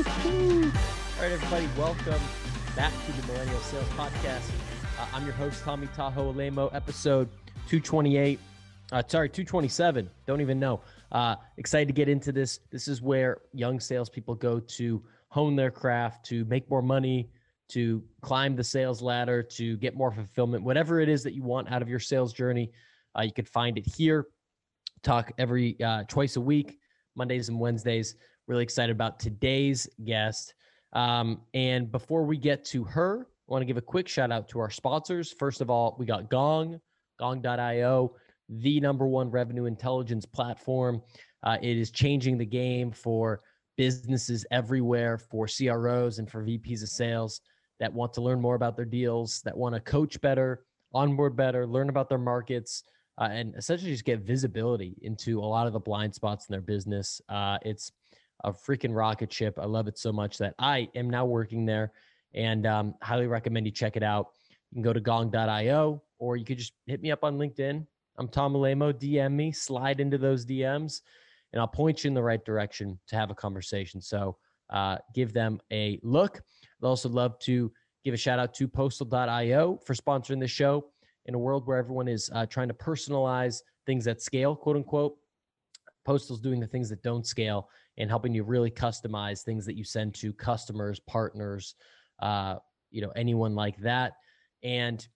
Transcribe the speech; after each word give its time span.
All 0.00 0.06
right, 0.06 1.30
everybody, 1.30 1.68
welcome 1.76 2.22
back 2.74 2.90
to 3.04 3.12
the 3.12 3.26
Millennial 3.26 3.60
Sales 3.60 3.86
Podcast. 3.88 4.50
Uh, 4.98 5.06
I'm 5.12 5.26
your 5.26 5.34
host, 5.34 5.62
Tommy 5.62 5.88
Tahoe 5.88 6.32
Alaimo, 6.32 6.74
episode 6.74 7.28
228. 7.68 8.38
Uh, 8.92 9.02
sorry, 9.06 9.28
227. 9.28 10.08
Don't 10.26 10.40
even 10.40 10.58
know. 10.58 10.80
Uh, 11.12 11.34
excited 11.58 11.86
to 11.86 11.92
get 11.92 12.08
into 12.08 12.32
this. 12.32 12.60
This 12.70 12.88
is 12.88 13.02
where 13.02 13.42
young 13.52 13.78
salespeople 13.78 14.36
go 14.36 14.58
to 14.58 15.02
hone 15.28 15.54
their 15.54 15.70
craft, 15.70 16.24
to 16.26 16.46
make 16.46 16.70
more 16.70 16.80
money, 16.80 17.28
to 17.68 18.02
climb 18.22 18.56
the 18.56 18.64
sales 18.64 19.02
ladder, 19.02 19.42
to 19.42 19.76
get 19.76 19.94
more 19.94 20.10
fulfillment, 20.12 20.64
whatever 20.64 21.00
it 21.00 21.10
is 21.10 21.22
that 21.24 21.34
you 21.34 21.42
want 21.42 21.70
out 21.70 21.82
of 21.82 21.90
your 21.90 22.00
sales 22.00 22.32
journey. 22.32 22.70
Uh, 23.18 23.20
you 23.20 23.34
can 23.34 23.44
find 23.44 23.76
it 23.76 23.84
here. 23.84 24.28
Talk 25.02 25.30
every 25.36 25.78
uh, 25.82 26.04
twice 26.08 26.36
a 26.36 26.40
week, 26.40 26.78
Mondays 27.16 27.50
and 27.50 27.60
Wednesdays. 27.60 28.16
Really 28.50 28.64
excited 28.64 28.90
about 28.90 29.20
today's 29.20 29.88
guest. 30.04 30.54
Um, 30.92 31.42
and 31.54 31.92
before 31.92 32.24
we 32.24 32.36
get 32.36 32.64
to 32.64 32.82
her, 32.82 33.20
I 33.20 33.52
want 33.52 33.62
to 33.62 33.64
give 33.64 33.76
a 33.76 33.80
quick 33.80 34.08
shout 34.08 34.32
out 34.32 34.48
to 34.48 34.58
our 34.58 34.70
sponsors. 34.70 35.30
First 35.30 35.60
of 35.60 35.70
all, 35.70 35.94
we 36.00 36.04
got 36.04 36.28
Gong, 36.28 36.80
gong.io, 37.16 38.12
the 38.48 38.80
number 38.80 39.06
one 39.06 39.30
revenue 39.30 39.66
intelligence 39.66 40.26
platform. 40.26 41.00
Uh, 41.44 41.58
it 41.62 41.76
is 41.76 41.92
changing 41.92 42.38
the 42.38 42.44
game 42.44 42.90
for 42.90 43.40
businesses 43.76 44.44
everywhere, 44.50 45.16
for 45.16 45.46
CROs 45.46 46.18
and 46.18 46.28
for 46.28 46.42
VPs 46.42 46.82
of 46.82 46.88
sales 46.88 47.42
that 47.78 47.92
want 47.92 48.12
to 48.14 48.20
learn 48.20 48.40
more 48.40 48.56
about 48.56 48.74
their 48.74 48.84
deals, 48.84 49.42
that 49.44 49.56
want 49.56 49.76
to 49.76 49.80
coach 49.80 50.20
better, 50.22 50.64
onboard 50.92 51.36
better, 51.36 51.68
learn 51.68 51.88
about 51.88 52.08
their 52.08 52.18
markets, 52.18 52.82
uh, 53.16 53.28
and 53.30 53.54
essentially 53.54 53.92
just 53.92 54.04
get 54.04 54.22
visibility 54.22 54.96
into 55.02 55.38
a 55.38 55.46
lot 55.46 55.68
of 55.68 55.72
the 55.72 55.78
blind 55.78 56.12
spots 56.12 56.48
in 56.48 56.52
their 56.52 56.60
business. 56.60 57.20
Uh, 57.28 57.56
it's 57.62 57.92
a 58.44 58.52
freaking 58.52 58.94
rocket 58.94 59.32
ship. 59.32 59.58
I 59.58 59.66
love 59.66 59.88
it 59.88 59.98
so 59.98 60.12
much 60.12 60.38
that 60.38 60.54
I 60.58 60.88
am 60.94 61.10
now 61.10 61.24
working 61.24 61.66
there 61.66 61.92
and 62.34 62.66
um, 62.66 62.94
highly 63.02 63.26
recommend 63.26 63.66
you 63.66 63.72
check 63.72 63.96
it 63.96 64.02
out. 64.02 64.28
You 64.70 64.76
can 64.76 64.82
go 64.82 64.92
to 64.92 65.00
gong.io 65.00 66.02
or 66.18 66.36
you 66.36 66.44
could 66.44 66.58
just 66.58 66.72
hit 66.86 67.00
me 67.00 67.10
up 67.10 67.24
on 67.24 67.38
LinkedIn. 67.38 67.86
I'm 68.18 68.28
Tom 68.28 68.54
Alaimo. 68.54 68.92
DM 68.92 69.32
me, 69.32 69.52
slide 69.52 70.00
into 70.00 70.18
those 70.18 70.44
DMs, 70.44 71.00
and 71.52 71.60
I'll 71.60 71.66
point 71.66 72.04
you 72.04 72.08
in 72.08 72.14
the 72.14 72.22
right 72.22 72.44
direction 72.44 72.98
to 73.08 73.16
have 73.16 73.30
a 73.30 73.34
conversation. 73.34 74.00
So 74.00 74.36
uh, 74.68 74.98
give 75.14 75.32
them 75.32 75.60
a 75.72 75.98
look. 76.02 76.36
I'd 76.36 76.86
also 76.86 77.08
love 77.08 77.38
to 77.40 77.72
give 78.04 78.14
a 78.14 78.18
shout 78.18 78.38
out 78.38 78.54
to 78.54 78.68
postal.io 78.68 79.80
for 79.84 79.94
sponsoring 79.94 80.40
the 80.40 80.46
show 80.46 80.86
in 81.26 81.34
a 81.34 81.38
world 81.38 81.66
where 81.66 81.78
everyone 81.78 82.08
is 82.08 82.30
uh, 82.34 82.46
trying 82.46 82.68
to 82.68 82.74
personalize 82.74 83.62
things 83.86 84.06
at 84.06 84.22
scale, 84.22 84.54
quote 84.54 84.76
unquote. 84.76 85.16
Postal's 86.04 86.40
doing 86.40 86.60
the 86.60 86.66
things 86.66 86.88
that 86.88 87.02
don't 87.02 87.26
scale 87.26 87.68
and 87.98 88.08
helping 88.08 88.34
you 88.34 88.44
really 88.44 88.70
customize 88.70 89.42
things 89.42 89.66
that 89.66 89.76
you 89.76 89.84
send 89.84 90.14
to 90.14 90.32
customers, 90.32 91.00
partners, 91.00 91.74
uh, 92.20 92.56
you 92.90 93.02
know, 93.02 93.10
anyone 93.10 93.54
like 93.54 93.76
that. 93.78 94.12
And 94.62 95.06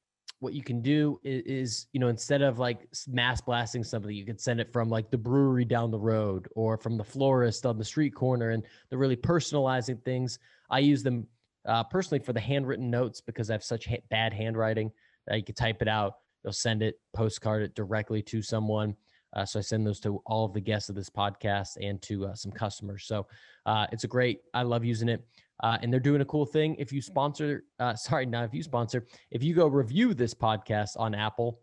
what 0.40 0.52
you 0.52 0.62
can 0.62 0.82
do 0.82 1.18
is, 1.24 1.86
you 1.92 2.00
know, 2.00 2.08
instead 2.08 2.42
of 2.42 2.58
like 2.58 2.86
mass 3.08 3.40
blasting 3.40 3.82
something, 3.82 4.14
you 4.14 4.26
can 4.26 4.38
send 4.38 4.60
it 4.60 4.72
from 4.72 4.90
like 4.90 5.10
the 5.10 5.18
brewery 5.18 5.64
down 5.64 5.90
the 5.90 5.98
road 5.98 6.48
or 6.54 6.76
from 6.76 6.98
the 6.98 7.04
florist 7.04 7.64
on 7.64 7.78
the 7.78 7.84
street 7.84 8.14
corner 8.14 8.50
and 8.50 8.62
the 8.90 8.98
really 8.98 9.16
personalizing 9.16 10.02
things. 10.04 10.38
I 10.70 10.80
use 10.80 11.02
them 11.02 11.26
uh, 11.66 11.84
personally 11.84 12.22
for 12.22 12.34
the 12.34 12.40
handwritten 12.40 12.90
notes 12.90 13.20
because 13.20 13.48
I 13.48 13.54
have 13.54 13.64
such 13.64 13.86
ha- 13.86 14.02
bad 14.10 14.34
handwriting 14.34 14.92
that 15.26 15.36
you 15.36 15.44
can 15.44 15.54
type 15.54 15.80
it 15.80 15.88
out. 15.88 16.16
You'll 16.42 16.52
send 16.52 16.82
it, 16.82 17.00
postcard 17.14 17.62
it 17.62 17.74
directly 17.74 18.20
to 18.22 18.42
someone. 18.42 18.96
Uh, 19.34 19.44
so 19.44 19.58
I 19.58 19.62
send 19.62 19.86
those 19.86 20.00
to 20.00 20.22
all 20.26 20.44
of 20.44 20.52
the 20.52 20.60
guests 20.60 20.88
of 20.88 20.94
this 20.94 21.10
podcast 21.10 21.76
and 21.80 22.00
to 22.02 22.26
uh, 22.26 22.34
some 22.34 22.52
customers. 22.52 23.04
So 23.06 23.26
uh, 23.66 23.86
it's 23.92 24.04
a 24.04 24.08
great, 24.08 24.40
I 24.52 24.62
love 24.62 24.84
using 24.84 25.08
it. 25.08 25.26
Uh, 25.62 25.78
and 25.82 25.92
they're 25.92 26.00
doing 26.00 26.20
a 26.20 26.24
cool 26.26 26.46
thing. 26.46 26.74
If 26.78 26.92
you 26.92 27.00
sponsor, 27.00 27.64
uh, 27.78 27.94
sorry, 27.94 28.26
not 28.26 28.44
if 28.44 28.54
you 28.54 28.62
sponsor, 28.62 29.06
if 29.30 29.42
you 29.42 29.54
go 29.54 29.66
review 29.66 30.14
this 30.14 30.34
podcast 30.34 30.90
on 30.98 31.14
Apple, 31.14 31.60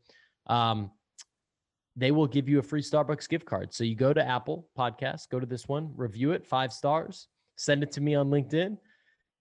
um, 0.47 0.91
they 1.95 2.11
will 2.11 2.27
give 2.27 2.47
you 2.47 2.59
a 2.59 2.63
free 2.63 2.81
Starbucks 2.81 3.27
gift 3.27 3.45
card. 3.45 3.73
So 3.73 3.83
you 3.83 3.95
go 3.95 4.13
to 4.13 4.25
Apple 4.25 4.67
Podcast, 4.77 5.29
go 5.29 5.39
to 5.39 5.45
this 5.45 5.67
one, 5.67 5.91
review 5.95 6.31
it, 6.31 6.47
five 6.47 6.71
stars, 6.71 7.27
send 7.57 7.83
it 7.83 7.91
to 7.93 8.01
me 8.01 8.15
on 8.15 8.29
LinkedIn, 8.29 8.65
and 8.65 8.77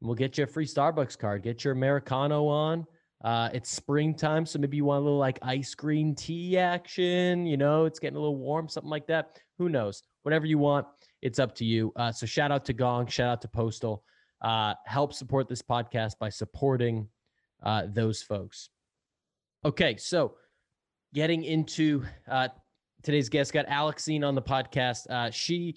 we'll 0.01 0.17
get 0.17 0.37
you 0.37 0.45
a 0.45 0.49
free 0.49 0.67
Starbucks 0.67 1.17
card. 1.17 1.43
Get 1.43 1.65
your 1.65 1.73
Americano 1.73 2.47
on. 2.49 2.87
Uh, 3.23 3.51
it's 3.53 3.71
springtime, 3.71 4.47
so 4.47 4.59
maybe 4.59 4.79
you 4.79 4.85
want 4.85 5.01
a 5.01 5.05
little 5.05 5.19
like 5.19 5.39
ice 5.43 5.75
green 5.75 6.15
tea 6.15 6.57
action. 6.57 7.45
You 7.45 7.57
know, 7.59 7.85
it's 7.85 7.99
getting 7.99 8.17
a 8.17 8.21
little 8.21 8.37
warm, 8.39 8.69
something 8.69 8.91
like 8.91 9.07
that. 9.09 9.39
Who 9.59 9.69
knows? 9.69 10.03
Whatever 10.23 10.47
you 10.47 10.59
want, 10.59 10.87
it's 11.21 11.39
up 11.39 11.55
to 11.57 11.65
you. 11.65 11.93
Uh, 11.97 12.13
so 12.13 12.25
shout 12.25 12.51
out 12.51 12.65
to 12.67 12.73
Gong, 12.73 13.07
shout 13.07 13.29
out 13.29 13.43
to 13.43 13.49
Postal. 13.49 14.05
Uh, 14.41 14.75
help 14.87 15.13
support 15.13 15.49
this 15.49 15.61
podcast 15.61 16.19
by 16.19 16.31
supporting 16.31 17.07
uh, 17.63 17.83
those 17.93 18.23
folks. 18.23 18.71
Okay, 19.67 19.97
so 19.99 20.37
getting 21.13 21.45
into 21.45 22.03
uh, 22.27 22.49
today's 23.03 23.29
guest, 23.29 23.53
got 23.53 23.67
Alexine 23.69 24.25
on 24.25 24.35
the 24.35 24.43
podcast. 24.43 25.11
Uh, 25.11 25.31
she, 25.31 25.77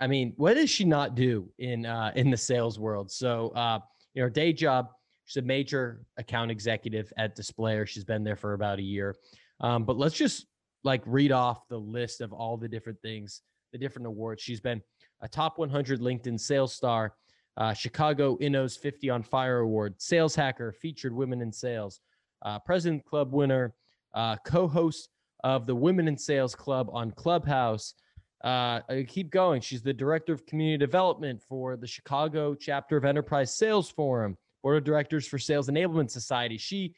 I 0.00 0.06
mean, 0.06 0.34
what 0.36 0.54
does 0.54 0.68
she 0.68 0.84
not 0.84 1.14
do 1.14 1.48
in 1.58 1.86
uh, 1.86 2.12
in 2.14 2.30
the 2.30 2.36
sales 2.36 2.78
world? 2.78 3.10
So, 3.10 3.48
uh, 3.50 3.78
you 4.12 4.22
know, 4.22 4.28
day 4.28 4.52
job 4.52 4.88
She's 5.24 5.42
a 5.42 5.46
major 5.46 6.02
account 6.16 6.50
executive 6.50 7.12
at 7.16 7.36
Displayr. 7.36 7.86
She's 7.86 8.04
been 8.04 8.24
there 8.24 8.36
for 8.36 8.54
about 8.54 8.78
a 8.78 8.82
year. 8.82 9.16
Um, 9.60 9.84
but 9.84 9.96
let's 9.96 10.16
just 10.16 10.46
like 10.82 11.02
read 11.06 11.32
off 11.32 11.66
the 11.68 11.78
list 11.78 12.20
of 12.20 12.32
all 12.32 12.56
the 12.56 12.68
different 12.68 13.00
things, 13.00 13.40
the 13.72 13.78
different 13.78 14.06
awards. 14.06 14.42
She's 14.42 14.60
been 14.60 14.82
a 15.22 15.28
top 15.28 15.58
100 15.58 16.00
LinkedIn 16.00 16.38
sales 16.38 16.74
star, 16.74 17.14
uh, 17.56 17.72
Chicago 17.72 18.36
Inno's 18.40 18.76
50 18.76 19.10
on 19.10 19.22
Fire 19.22 19.60
Award, 19.60 19.94
Sales 19.98 20.34
Hacker, 20.34 20.72
featured 20.72 21.14
women 21.14 21.40
in 21.40 21.52
sales, 21.52 22.00
uh, 22.42 22.58
President 22.58 23.04
Club 23.04 23.32
winner, 23.32 23.74
uh, 24.14 24.36
co 24.44 24.68
host 24.68 25.08
of 25.42 25.66
the 25.66 25.74
Women 25.74 26.08
in 26.08 26.18
Sales 26.18 26.54
Club 26.54 26.88
on 26.92 27.10
Clubhouse. 27.12 27.94
Uh, 28.42 28.80
keep 29.08 29.30
going. 29.30 29.60
She's 29.60 29.82
the 29.82 29.92
director 29.92 30.32
of 30.34 30.44
community 30.44 30.78
development 30.78 31.40
for 31.48 31.76
the 31.76 31.86
Chicago 31.86 32.54
chapter 32.54 32.96
of 32.96 33.04
Enterprise 33.04 33.56
Sales 33.56 33.90
Forum 33.90 34.36
board 34.64 34.78
of 34.78 34.82
directors 34.82 35.28
for 35.28 35.38
Sales 35.38 35.68
Enablement 35.68 36.10
Society. 36.10 36.56
She 36.56 36.94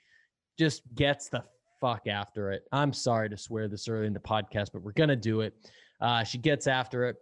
just 0.56 0.82
gets 0.94 1.28
the 1.28 1.42
fuck 1.80 2.06
after 2.06 2.52
it. 2.52 2.62
I'm 2.70 2.92
sorry 2.92 3.28
to 3.28 3.36
swear 3.36 3.66
this 3.66 3.88
early 3.88 4.06
in 4.06 4.14
the 4.14 4.20
podcast, 4.20 4.68
but 4.72 4.82
we're 4.82 4.92
going 4.92 5.08
to 5.08 5.16
do 5.16 5.40
it. 5.40 5.52
Uh, 6.00 6.22
she 6.22 6.38
gets 6.38 6.68
after 6.68 7.06
it. 7.06 7.16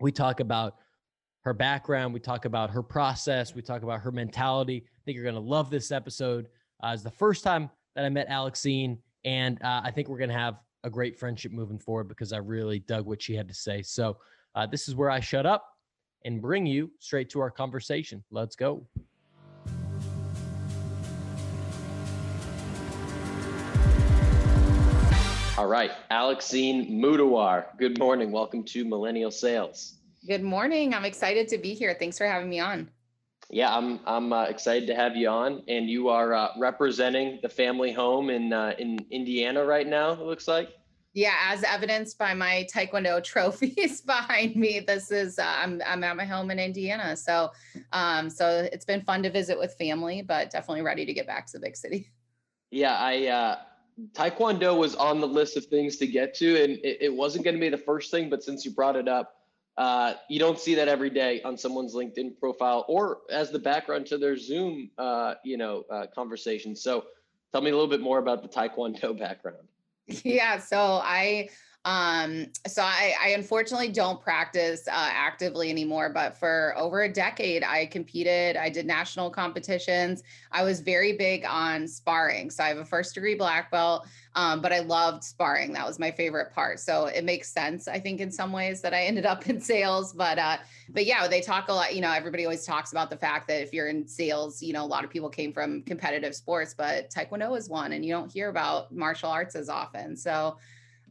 We 0.00 0.10
talk 0.10 0.40
about 0.40 0.76
her 1.42 1.52
background. 1.52 2.14
We 2.14 2.20
talk 2.20 2.46
about 2.46 2.70
her 2.70 2.82
process. 2.82 3.54
We 3.54 3.60
talk 3.60 3.82
about 3.82 4.00
her 4.00 4.10
mentality. 4.10 4.84
I 4.86 5.00
think 5.04 5.16
you're 5.16 5.24
going 5.24 5.34
to 5.34 5.40
love 5.40 5.68
this 5.68 5.92
episode. 5.92 6.48
Uh, 6.82 6.92
it's 6.94 7.02
the 7.02 7.10
first 7.10 7.44
time 7.44 7.68
that 7.94 8.06
I 8.06 8.08
met 8.08 8.26
Alexine, 8.30 8.96
and 9.26 9.62
uh, 9.62 9.82
I 9.84 9.90
think 9.90 10.08
we're 10.08 10.18
going 10.18 10.30
to 10.30 10.38
have 10.38 10.56
a 10.84 10.90
great 10.90 11.18
friendship 11.18 11.52
moving 11.52 11.78
forward 11.78 12.08
because 12.08 12.32
I 12.32 12.38
really 12.38 12.78
dug 12.78 13.04
what 13.04 13.20
she 13.20 13.34
had 13.34 13.48
to 13.48 13.54
say. 13.54 13.82
So, 13.82 14.16
uh, 14.54 14.66
this 14.66 14.88
is 14.88 14.94
where 14.94 15.10
I 15.10 15.20
shut 15.20 15.44
up 15.44 15.68
and 16.24 16.40
bring 16.40 16.64
you 16.64 16.90
straight 17.00 17.28
to 17.30 17.40
our 17.40 17.50
conversation. 17.50 18.24
Let's 18.30 18.56
go. 18.56 18.86
All 25.56 25.68
right, 25.68 25.92
Alexine 26.10 27.00
Mudawar. 27.00 27.66
Good 27.78 27.96
morning. 27.96 28.32
Welcome 28.32 28.64
to 28.64 28.84
Millennial 28.84 29.30
Sales. 29.30 29.94
Good 30.26 30.42
morning. 30.42 30.92
I'm 30.92 31.04
excited 31.04 31.46
to 31.46 31.58
be 31.58 31.74
here. 31.74 31.94
Thanks 31.96 32.18
for 32.18 32.26
having 32.26 32.50
me 32.50 32.58
on. 32.58 32.90
Yeah, 33.50 33.72
I'm 33.72 34.00
I'm 34.04 34.32
uh, 34.32 34.46
excited 34.46 34.88
to 34.88 34.96
have 34.96 35.14
you 35.14 35.28
on, 35.28 35.62
and 35.68 35.88
you 35.88 36.08
are 36.08 36.34
uh, 36.34 36.48
representing 36.58 37.38
the 37.40 37.48
family 37.48 37.92
home 37.92 38.30
in 38.30 38.52
uh, 38.52 38.74
in 38.80 38.98
Indiana 39.12 39.64
right 39.64 39.86
now. 39.86 40.10
It 40.10 40.22
looks 40.22 40.48
like. 40.48 40.70
Yeah, 41.12 41.36
as 41.44 41.62
evidenced 41.62 42.18
by 42.18 42.34
my 42.34 42.66
Taekwondo 42.74 43.22
trophies 43.24 44.00
behind 44.00 44.56
me, 44.56 44.80
this 44.80 45.12
is 45.12 45.38
uh, 45.38 45.54
I'm 45.56 45.80
I'm 45.86 46.02
at 46.02 46.16
my 46.16 46.24
home 46.24 46.50
in 46.50 46.58
Indiana. 46.58 47.16
So, 47.16 47.52
um, 47.92 48.28
so 48.28 48.68
it's 48.72 48.84
been 48.84 49.02
fun 49.02 49.22
to 49.22 49.30
visit 49.30 49.56
with 49.56 49.72
family, 49.74 50.20
but 50.20 50.50
definitely 50.50 50.82
ready 50.82 51.06
to 51.06 51.14
get 51.14 51.28
back 51.28 51.46
to 51.46 51.52
the 51.52 51.60
big 51.60 51.76
city. 51.76 52.10
Yeah, 52.72 52.96
I 52.96 53.28
uh, 53.28 53.56
Taekwondo 54.12 54.76
was 54.76 54.94
on 54.94 55.20
the 55.20 55.26
list 55.26 55.56
of 55.56 55.66
things 55.66 55.96
to 55.98 56.06
get 56.06 56.34
to, 56.34 56.62
and 56.62 56.72
it, 56.78 56.98
it 57.00 57.14
wasn't 57.14 57.44
going 57.44 57.54
to 57.54 57.60
be 57.60 57.68
the 57.68 57.78
first 57.78 58.10
thing. 58.10 58.28
But 58.28 58.42
since 58.42 58.64
you 58.64 58.72
brought 58.72 58.96
it 58.96 59.08
up, 59.08 59.36
uh, 59.76 60.14
you 60.28 60.38
don't 60.38 60.58
see 60.58 60.74
that 60.74 60.88
every 60.88 61.10
day 61.10 61.42
on 61.42 61.56
someone's 61.56 61.94
LinkedIn 61.94 62.38
profile 62.38 62.84
or 62.88 63.18
as 63.30 63.50
the 63.50 63.58
background 63.58 64.06
to 64.06 64.18
their 64.18 64.36
Zoom, 64.36 64.90
uh, 64.98 65.34
you 65.44 65.56
know, 65.56 65.84
uh, 65.90 66.06
conversation. 66.14 66.76
So, 66.76 67.06
tell 67.52 67.60
me 67.60 67.70
a 67.70 67.74
little 67.74 67.88
bit 67.88 68.00
more 68.00 68.18
about 68.18 68.42
the 68.42 68.48
Taekwondo 68.48 69.18
background. 69.18 69.68
Yeah, 70.06 70.58
so 70.58 70.78
I 70.78 71.48
Um, 71.84 72.46
so 72.66 72.82
I, 72.82 73.14
I 73.22 73.28
unfortunately 73.30 73.88
don't 73.88 74.20
practice 74.20 74.88
uh, 74.88 74.92
actively 74.94 75.68
anymore, 75.68 76.08
but 76.08 76.36
for 76.36 76.72
over 76.78 77.02
a 77.02 77.12
decade, 77.12 77.62
I 77.62 77.86
competed. 77.86 78.56
I 78.56 78.70
did 78.70 78.86
national 78.86 79.28
competitions. 79.28 80.22
I 80.50 80.62
was 80.62 80.80
very 80.80 81.12
big 81.12 81.44
on 81.44 81.86
sparring. 81.86 82.50
So 82.50 82.64
I 82.64 82.68
have 82.68 82.78
a 82.78 82.86
first 82.86 83.14
degree 83.14 83.34
black 83.34 83.70
belt, 83.70 84.06
um, 84.34 84.62
but 84.62 84.72
I 84.72 84.78
loved 84.80 85.24
sparring. 85.24 85.74
That 85.74 85.86
was 85.86 85.98
my 85.98 86.10
favorite 86.10 86.54
part. 86.54 86.80
So 86.80 87.06
it 87.06 87.22
makes 87.22 87.52
sense, 87.52 87.86
I 87.86 88.00
think, 88.00 88.20
in 88.20 88.30
some 88.30 88.50
ways 88.50 88.80
that 88.80 88.94
I 88.94 89.02
ended 89.02 89.26
up 89.26 89.46
in 89.48 89.60
sales. 89.60 90.14
But 90.14 90.38
uh, 90.38 90.56
but 90.88 91.04
yeah, 91.04 91.28
they 91.28 91.42
talk 91.42 91.68
a 91.68 91.72
lot. 91.72 91.94
You 91.94 92.00
know, 92.00 92.12
everybody 92.12 92.44
always 92.44 92.64
talks 92.64 92.92
about 92.92 93.10
the 93.10 93.16
fact 93.16 93.46
that 93.48 93.62
if 93.62 93.74
you're 93.74 93.88
in 93.88 94.08
sales, 94.08 94.62
you 94.62 94.72
know, 94.72 94.84
a 94.84 94.86
lot 94.86 95.04
of 95.04 95.10
people 95.10 95.28
came 95.28 95.52
from 95.52 95.82
competitive 95.82 96.34
sports, 96.34 96.74
but 96.74 97.10
Taekwondo 97.10 97.56
is 97.58 97.68
one, 97.68 97.92
and 97.92 98.04
you 98.04 98.12
don't 98.12 98.32
hear 98.32 98.48
about 98.48 98.90
martial 98.94 99.30
arts 99.30 99.54
as 99.54 99.68
often. 99.68 100.16
So 100.16 100.56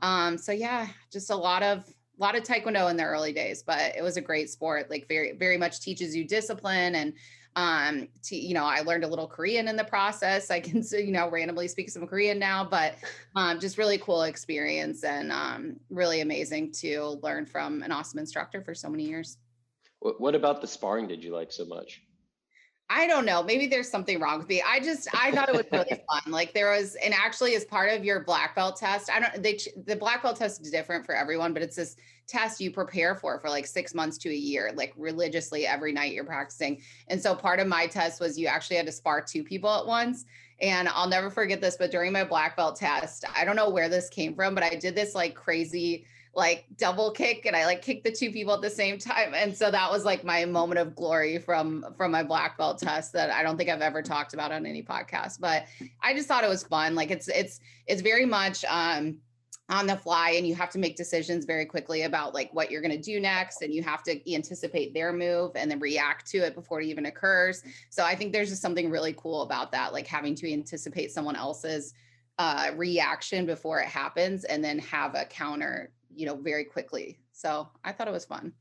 um, 0.04 0.38
so 0.38 0.52
yeah, 0.52 0.88
just 1.12 1.32
a 1.32 1.36
lot 1.36 1.64
of 1.64 1.80
a 1.88 2.22
lot 2.22 2.36
of 2.36 2.44
taekwondo 2.44 2.92
in 2.92 2.98
the 2.98 3.04
early 3.04 3.34
days, 3.34 3.64
but 3.64 3.96
it 3.96 4.04
was 4.04 4.18
a 4.18 4.22
great 4.22 4.50
sport. 4.50 4.90
Like 4.90 5.08
very 5.08 5.32
very 5.32 5.58
much 5.58 5.80
teaches 5.80 6.16
you 6.16 6.26
discipline 6.26 6.94
and 6.96 7.14
um 7.56 8.08
to, 8.24 8.36
you 8.36 8.56
know 8.56 8.66
i 8.66 8.80
learned 8.80 9.04
a 9.04 9.08
little 9.08 9.28
korean 9.28 9.68
in 9.68 9.76
the 9.76 9.84
process 9.84 10.50
i 10.50 10.60
can 10.60 10.84
you 10.92 11.12
know 11.12 11.30
randomly 11.30 11.68
speak 11.68 11.88
some 11.88 12.08
korean 12.08 12.40
now 12.40 12.64
but 12.64 12.96
um 13.36 13.60
just 13.60 13.78
really 13.78 14.00
cool 14.00 14.24
experience 14.24 15.04
and 15.04 15.32
um 15.32 15.76
really 15.92 16.22
amazing 16.22 16.72
to 16.72 17.20
learn 17.22 17.46
from 17.46 17.84
an 17.84 17.92
awesome 17.92 18.18
instructor 18.18 18.64
for 18.64 18.74
so 18.74 18.90
many 18.90 19.04
years 19.04 19.38
what 20.00 20.34
about 20.34 20.62
the 20.62 20.68
sparring 20.68 21.08
did 21.08 21.24
you 21.24 21.32
like 21.32 21.52
so 21.52 21.64
much 21.66 22.02
I 22.90 23.08
don't 23.08 23.26
know. 23.26 23.42
Maybe 23.42 23.66
there's 23.66 23.90
something 23.90 24.20
wrong 24.20 24.40
with 24.40 24.50
me. 24.50 24.62
I 24.66 24.80
just 24.80 25.08
I 25.16 25.32
thought 25.32 25.50
it 25.50 25.56
was 25.56 25.66
really 25.72 26.02
fun. 26.24 26.32
Like 26.32 26.54
there 26.54 26.72
was, 26.72 26.96
and 26.96 27.14
actually, 27.14 27.56
as 27.56 27.66
part 27.66 27.92
of 27.92 28.04
your 28.04 28.24
black 28.24 28.56
belt 28.56 28.76
test, 28.76 29.10
I 29.10 29.20
don't. 29.20 29.42
They 29.42 29.58
the 29.86 29.96
black 29.96 30.22
belt 30.22 30.36
test 30.36 30.62
is 30.62 30.70
different 30.70 31.06
for 31.06 31.16
everyone, 31.16 31.54
but 31.54 31.64
it's 31.64 31.76
this 31.76 31.96
test 32.28 32.60
you 32.62 32.72
prepare 32.72 33.16
for 33.16 33.40
for 33.40 33.50
like 33.50 33.66
six 33.66 33.94
months 33.94 34.18
to 34.20 34.30
a 34.30 34.36
year, 34.36 34.72
like 34.76 34.94
religiously 34.98 35.66
every 35.66 35.92
night 35.92 36.14
you're 36.14 36.24
practicing. 36.24 36.82
And 37.08 37.22
so 37.22 37.36
part 37.36 37.60
of 37.60 37.68
my 37.68 37.88
test 37.88 38.20
was 38.20 38.38
you 38.38 38.48
actually 38.48 38.78
had 38.78 38.86
to 38.86 38.92
spar 38.92 39.22
two 39.22 39.44
people 39.44 39.70
at 39.70 39.86
once. 39.86 40.26
And 40.62 40.88
I'll 40.88 41.10
never 41.10 41.30
forget 41.30 41.60
this, 41.62 41.76
but 41.78 41.92
during 41.92 42.14
my 42.14 42.24
black 42.24 42.56
belt 42.56 42.76
test, 42.76 43.26
I 43.36 43.44
don't 43.44 43.56
know 43.56 43.70
where 43.70 43.90
this 43.90 44.08
came 44.10 44.36
from, 44.36 44.56
but 44.56 44.64
I 44.64 44.76
did 44.76 44.96
this 44.96 45.16
like 45.16 45.36
crazy 45.36 46.06
like 46.36 46.66
double 46.78 47.12
kick 47.12 47.46
and 47.46 47.56
I 47.56 47.66
like 47.66 47.82
kicked 47.82 48.04
the 48.04 48.12
two 48.12 48.32
people 48.32 48.54
at 48.54 48.62
the 48.62 48.70
same 48.70 48.98
time. 48.98 49.34
And 49.36 49.56
so 49.56 49.70
that 49.70 49.92
was 49.92 50.04
like 50.04 50.24
my 50.24 50.46
moment 50.46 50.80
of 50.80 50.96
glory 50.96 51.38
from 51.38 51.86
from 51.96 52.12
my 52.12 52.24
black 52.24 52.58
belt 52.58 52.80
test 52.80 53.14
that 53.14 53.30
I 53.30 53.44
don't 53.44 53.58
think 53.58 53.70
I've 53.70 53.82
ever 53.82 54.02
talked 54.02 54.34
about 54.34 54.52
on 54.52 54.66
any 54.66 54.82
podcast. 54.82 55.40
But 55.40 55.66
I 56.02 56.14
just 56.14 56.28
thought 56.28 56.44
it 56.44 56.50
was 56.50 56.64
fun. 56.64 56.96
Like 56.96 57.12
it's 57.12 57.28
it's 57.28 57.60
it's 57.86 58.02
very 58.02 58.26
much 58.26 58.66
um 58.66 59.20
on 59.70 59.88
the 59.88 59.96
fly 59.96 60.32
and 60.32 60.46
you 60.46 60.54
have 60.54 60.70
to 60.70 60.78
make 60.78 60.98
decisions 60.98 61.46
very 61.46 61.66
quickly 61.66 62.02
about 62.02 62.34
like 62.34 62.54
what 62.54 62.70
you're 62.70 62.82
going 62.82 62.92
to 62.92 63.02
do 63.02 63.20
next 63.20 63.62
and 63.62 63.74
you 63.74 63.82
have 63.82 64.04
to 64.04 64.34
anticipate 64.34 64.94
their 64.94 65.14
move 65.14 65.52
and 65.56 65.72
then 65.72 65.80
react 65.80 66.28
to 66.30 66.38
it 66.40 66.54
before 66.54 66.82
it 66.82 66.86
even 66.86 67.06
occurs 67.06 67.64
so 67.90 68.04
i 68.04 68.14
think 68.14 68.34
there's 68.34 68.50
just 68.50 68.62
something 68.62 68.90
really 68.90 69.14
cool 69.18 69.42
about 69.42 69.72
that 69.72 69.94
like 69.94 70.06
having 70.06 70.36
to 70.36 70.52
anticipate 70.52 71.14
someone 71.14 71.38
else's 71.38 71.94
uh, 72.40 72.72
reaction 72.76 73.46
before 73.46 73.80
it 73.80 73.88
happens 73.88 74.44
and 74.44 74.64
then 74.64 74.80
have 74.80 75.16
a 75.16 75.24
counter 75.26 75.92
you 76.16 76.26
know, 76.26 76.36
very 76.36 76.66
quickly. 76.66 77.20
So 77.32 77.68
I 77.84 77.92
thought 77.92 78.08
it 78.08 78.12
was 78.12 78.26
fun. 78.26 78.54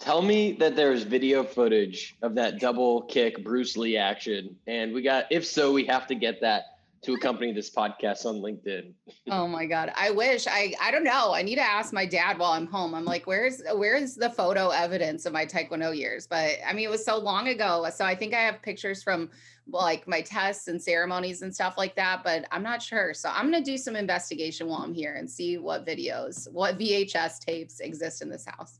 Tell 0.00 0.22
me 0.22 0.52
that 0.54 0.76
there's 0.76 1.04
video 1.04 1.44
footage 1.44 2.16
of 2.20 2.34
that 2.34 2.58
double 2.58 3.02
kick 3.02 3.42
Bruce 3.44 3.76
Lee 3.76 3.96
action. 3.96 4.56
And 4.66 4.92
we 4.92 5.02
got, 5.02 5.26
if 5.30 5.46
so, 5.46 5.72
we 5.72 5.86
have 5.86 6.06
to 6.08 6.14
get 6.14 6.40
that 6.40 6.73
to 7.04 7.14
accompany 7.14 7.52
this 7.52 7.70
podcast 7.70 8.24
on 8.24 8.36
LinkedIn. 8.36 8.92
oh 9.30 9.46
my 9.46 9.66
God. 9.66 9.92
I 9.94 10.10
wish 10.10 10.46
I, 10.46 10.74
I 10.80 10.90
don't 10.90 11.04
know. 11.04 11.32
I 11.34 11.42
need 11.42 11.56
to 11.56 11.62
ask 11.62 11.92
my 11.92 12.06
dad 12.06 12.38
while 12.38 12.52
I'm 12.52 12.66
home. 12.66 12.94
I'm 12.94 13.04
like, 13.04 13.26
where's, 13.26 13.62
where's 13.74 14.14
the 14.14 14.30
photo 14.30 14.70
evidence 14.70 15.26
of 15.26 15.32
my 15.32 15.44
Taekwondo 15.44 15.96
years? 15.96 16.26
But 16.26 16.56
I 16.66 16.72
mean, 16.72 16.86
it 16.86 16.90
was 16.90 17.04
so 17.04 17.18
long 17.18 17.48
ago. 17.48 17.86
So 17.94 18.04
I 18.04 18.14
think 18.14 18.34
I 18.34 18.40
have 18.40 18.62
pictures 18.62 19.02
from 19.02 19.30
like 19.68 20.06
my 20.08 20.20
tests 20.20 20.68
and 20.68 20.82
ceremonies 20.82 21.42
and 21.42 21.54
stuff 21.54 21.74
like 21.76 21.94
that, 21.96 22.22
but 22.24 22.46
I'm 22.50 22.62
not 22.62 22.82
sure. 22.82 23.14
So 23.14 23.30
I'm 23.30 23.50
going 23.50 23.62
to 23.62 23.70
do 23.70 23.78
some 23.78 23.96
investigation 23.96 24.66
while 24.66 24.80
I'm 24.80 24.94
here 24.94 25.14
and 25.14 25.30
see 25.30 25.58
what 25.58 25.86
videos, 25.86 26.50
what 26.52 26.78
VHS 26.78 27.40
tapes 27.40 27.80
exist 27.80 28.22
in 28.22 28.28
this 28.28 28.46
house. 28.46 28.78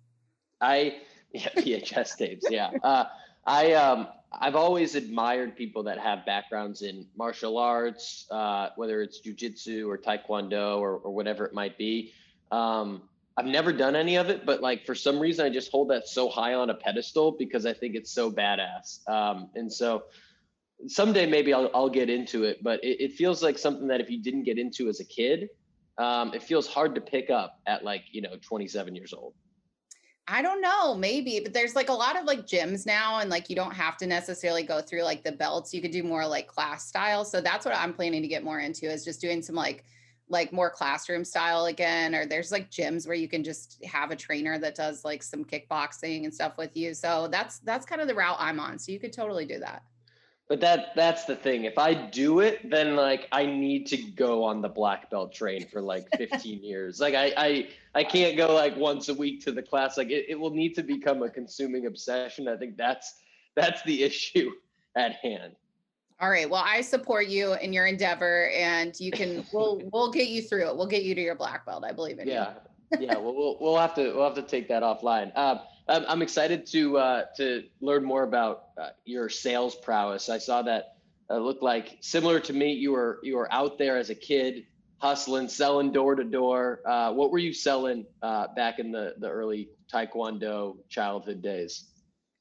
I, 0.60 0.96
yeah, 1.32 1.48
VHS 1.50 2.16
tapes. 2.16 2.46
Yeah. 2.50 2.70
Uh, 2.82 3.04
I, 3.46 3.72
um, 3.72 4.08
I've 4.32 4.56
always 4.56 4.94
admired 4.94 5.56
people 5.56 5.82
that 5.84 5.98
have 5.98 6.24
backgrounds 6.26 6.82
in 6.82 7.06
martial 7.16 7.58
arts, 7.58 8.26
uh, 8.30 8.70
whether 8.76 9.02
it's 9.02 9.20
jujitsu 9.20 9.88
or 9.88 9.98
taekwondo 9.98 10.78
or, 10.78 10.96
or 10.96 11.14
whatever 11.14 11.44
it 11.44 11.54
might 11.54 11.78
be. 11.78 12.12
Um, 12.50 13.02
I've 13.36 13.46
never 13.46 13.72
done 13.72 13.96
any 13.96 14.16
of 14.16 14.28
it, 14.28 14.46
but 14.46 14.62
like 14.62 14.86
for 14.86 14.94
some 14.94 15.18
reason, 15.18 15.44
I 15.44 15.50
just 15.50 15.70
hold 15.70 15.90
that 15.90 16.06
so 16.06 16.28
high 16.28 16.54
on 16.54 16.70
a 16.70 16.74
pedestal 16.74 17.32
because 17.32 17.66
I 17.66 17.72
think 17.72 17.96
it's 17.96 18.12
so 18.12 18.30
badass. 18.30 19.06
Um, 19.08 19.50
and 19.56 19.72
so 19.72 20.04
someday 20.86 21.26
maybe 21.26 21.52
I'll, 21.52 21.70
I'll 21.74 21.90
get 21.90 22.08
into 22.08 22.44
it, 22.44 22.62
but 22.62 22.82
it, 22.84 23.02
it, 23.02 23.12
feels 23.12 23.42
like 23.42 23.58
something 23.58 23.88
that 23.88 24.00
if 24.00 24.08
you 24.08 24.22
didn't 24.22 24.44
get 24.44 24.58
into 24.58 24.88
as 24.88 25.00
a 25.00 25.04
kid, 25.04 25.48
um, 25.98 26.32
it 26.32 26.42
feels 26.42 26.66
hard 26.66 26.94
to 26.94 27.00
pick 27.00 27.30
up 27.30 27.60
at 27.66 27.84
like, 27.84 28.04
you 28.12 28.22
know, 28.22 28.36
27 28.40 28.94
years 28.94 29.12
old. 29.12 29.34
I 30.26 30.40
don't 30.40 30.62
know, 30.62 30.94
maybe, 30.94 31.40
but 31.40 31.52
there's 31.52 31.76
like 31.76 31.90
a 31.90 31.94
lot 31.94 32.18
of 32.18 32.24
like 32.24 32.46
gyms 32.46 32.86
now, 32.86 33.18
and 33.18 33.28
like 33.28 33.50
you 33.50 33.56
don't 33.56 33.74
have 33.74 33.98
to 33.98 34.06
necessarily 34.06 34.62
go 34.62 34.80
through 34.80 35.02
like 35.02 35.22
the 35.22 35.32
belts. 35.32 35.74
You 35.74 35.82
could 35.82 35.90
do 35.90 36.02
more 36.02 36.26
like 36.26 36.46
class 36.46 36.86
style. 36.86 37.24
So 37.26 37.42
that's 37.42 37.66
what 37.66 37.76
I'm 37.76 37.92
planning 37.92 38.22
to 38.22 38.28
get 38.28 38.42
more 38.42 38.60
into 38.60 38.90
is 38.90 39.04
just 39.04 39.20
doing 39.20 39.42
some 39.42 39.54
like 39.54 39.84
like 40.30 40.52
more 40.52 40.70
classroom 40.70 41.24
style 41.24 41.66
again. 41.66 42.14
Or 42.14 42.24
there's 42.24 42.50
like 42.50 42.70
gyms 42.70 43.06
where 43.06 43.16
you 43.16 43.28
can 43.28 43.44
just 43.44 43.84
have 43.84 44.10
a 44.10 44.16
trainer 44.16 44.58
that 44.58 44.74
does 44.74 45.04
like 45.04 45.22
some 45.22 45.44
kickboxing 45.44 46.24
and 46.24 46.32
stuff 46.32 46.56
with 46.56 46.74
you. 46.74 46.94
So 46.94 47.28
that's 47.28 47.58
that's 47.58 47.84
kind 47.84 48.00
of 48.00 48.08
the 48.08 48.14
route 48.14 48.36
I'm 48.38 48.60
on. 48.60 48.78
So 48.78 48.92
you 48.92 49.00
could 49.00 49.12
totally 49.12 49.44
do 49.44 49.58
that. 49.58 49.82
But 50.46 50.60
that 50.60 50.94
that's 50.94 51.24
the 51.24 51.36
thing. 51.36 51.64
If 51.64 51.78
I 51.78 51.94
do 51.94 52.40
it, 52.40 52.70
then 52.70 52.96
like 52.96 53.28
I 53.32 53.46
need 53.46 53.86
to 53.86 53.96
go 53.96 54.44
on 54.44 54.60
the 54.60 54.68
black 54.68 55.10
belt 55.10 55.32
train 55.32 55.66
for 55.66 55.80
like 55.80 56.06
15 56.16 56.62
years. 56.62 57.00
Like 57.00 57.14
I 57.14 57.32
I 57.36 57.68
I 57.94 58.04
can't 58.04 58.36
go 58.36 58.54
like 58.54 58.76
once 58.76 59.08
a 59.08 59.14
week 59.14 59.42
to 59.44 59.52
the 59.52 59.62
class. 59.62 59.96
Like 59.96 60.10
it, 60.10 60.26
it 60.28 60.38
will 60.38 60.50
need 60.50 60.74
to 60.74 60.82
become 60.82 61.22
a 61.22 61.30
consuming 61.30 61.86
obsession. 61.86 62.46
I 62.46 62.56
think 62.56 62.76
that's 62.76 63.14
that's 63.54 63.82
the 63.84 64.02
issue 64.02 64.50
at 64.96 65.12
hand. 65.12 65.54
All 66.20 66.30
right. 66.30 66.48
Well, 66.48 66.62
I 66.64 66.80
support 66.82 67.26
you 67.26 67.54
in 67.54 67.72
your 67.72 67.86
endeavor 67.86 68.50
and 68.50 68.98
you 69.00 69.10
can 69.10 69.44
we'll 69.52 69.82
we'll 69.92 70.12
get 70.12 70.28
you 70.28 70.42
through 70.42 70.68
it. 70.68 70.76
We'll 70.76 70.86
get 70.86 71.04
you 71.04 71.14
to 71.14 71.20
your 71.20 71.34
black 71.34 71.64
belt. 71.64 71.84
I 71.84 71.92
believe 71.92 72.18
in 72.18 72.28
yeah. 72.28 72.54
you. 72.92 73.00
yeah. 73.00 73.12
yeah 73.12 73.18
well, 73.18 73.34
we'll 73.34 73.56
we'll 73.60 73.78
have 73.78 73.94
to 73.94 74.12
we'll 74.12 74.24
have 74.24 74.34
to 74.34 74.42
take 74.42 74.68
that 74.68 74.82
offline. 74.82 75.32
Uh, 75.34 75.56
I'm, 75.88 76.04
I'm 76.08 76.22
excited 76.22 76.66
to 76.68 76.98
uh, 76.98 77.24
to 77.36 77.64
learn 77.80 78.04
more 78.04 78.22
about 78.22 78.68
uh, 78.80 78.90
your 79.04 79.28
sales 79.28 79.74
prowess. 79.74 80.28
I 80.28 80.38
saw 80.38 80.62
that 80.62 80.96
uh, 81.30 81.38
looked 81.38 81.62
like 81.62 81.98
similar 82.00 82.40
to 82.40 82.52
me. 82.52 82.72
You 82.72 82.92
were 82.92 83.20
you 83.22 83.36
were 83.36 83.52
out 83.52 83.78
there 83.78 83.96
as 83.96 84.10
a 84.10 84.14
kid, 84.14 84.66
hustling, 84.98 85.48
selling 85.48 85.92
door 85.92 86.14
to 86.14 86.24
door. 86.24 86.80
Uh, 86.86 87.12
what 87.12 87.30
were 87.30 87.38
you 87.38 87.52
selling 87.52 88.06
uh, 88.22 88.48
back 88.54 88.78
in 88.78 88.90
the 88.92 89.14
the 89.18 89.28
early 89.28 89.68
Taekwondo 89.92 90.76
childhood 90.88 91.42
days? 91.42 91.88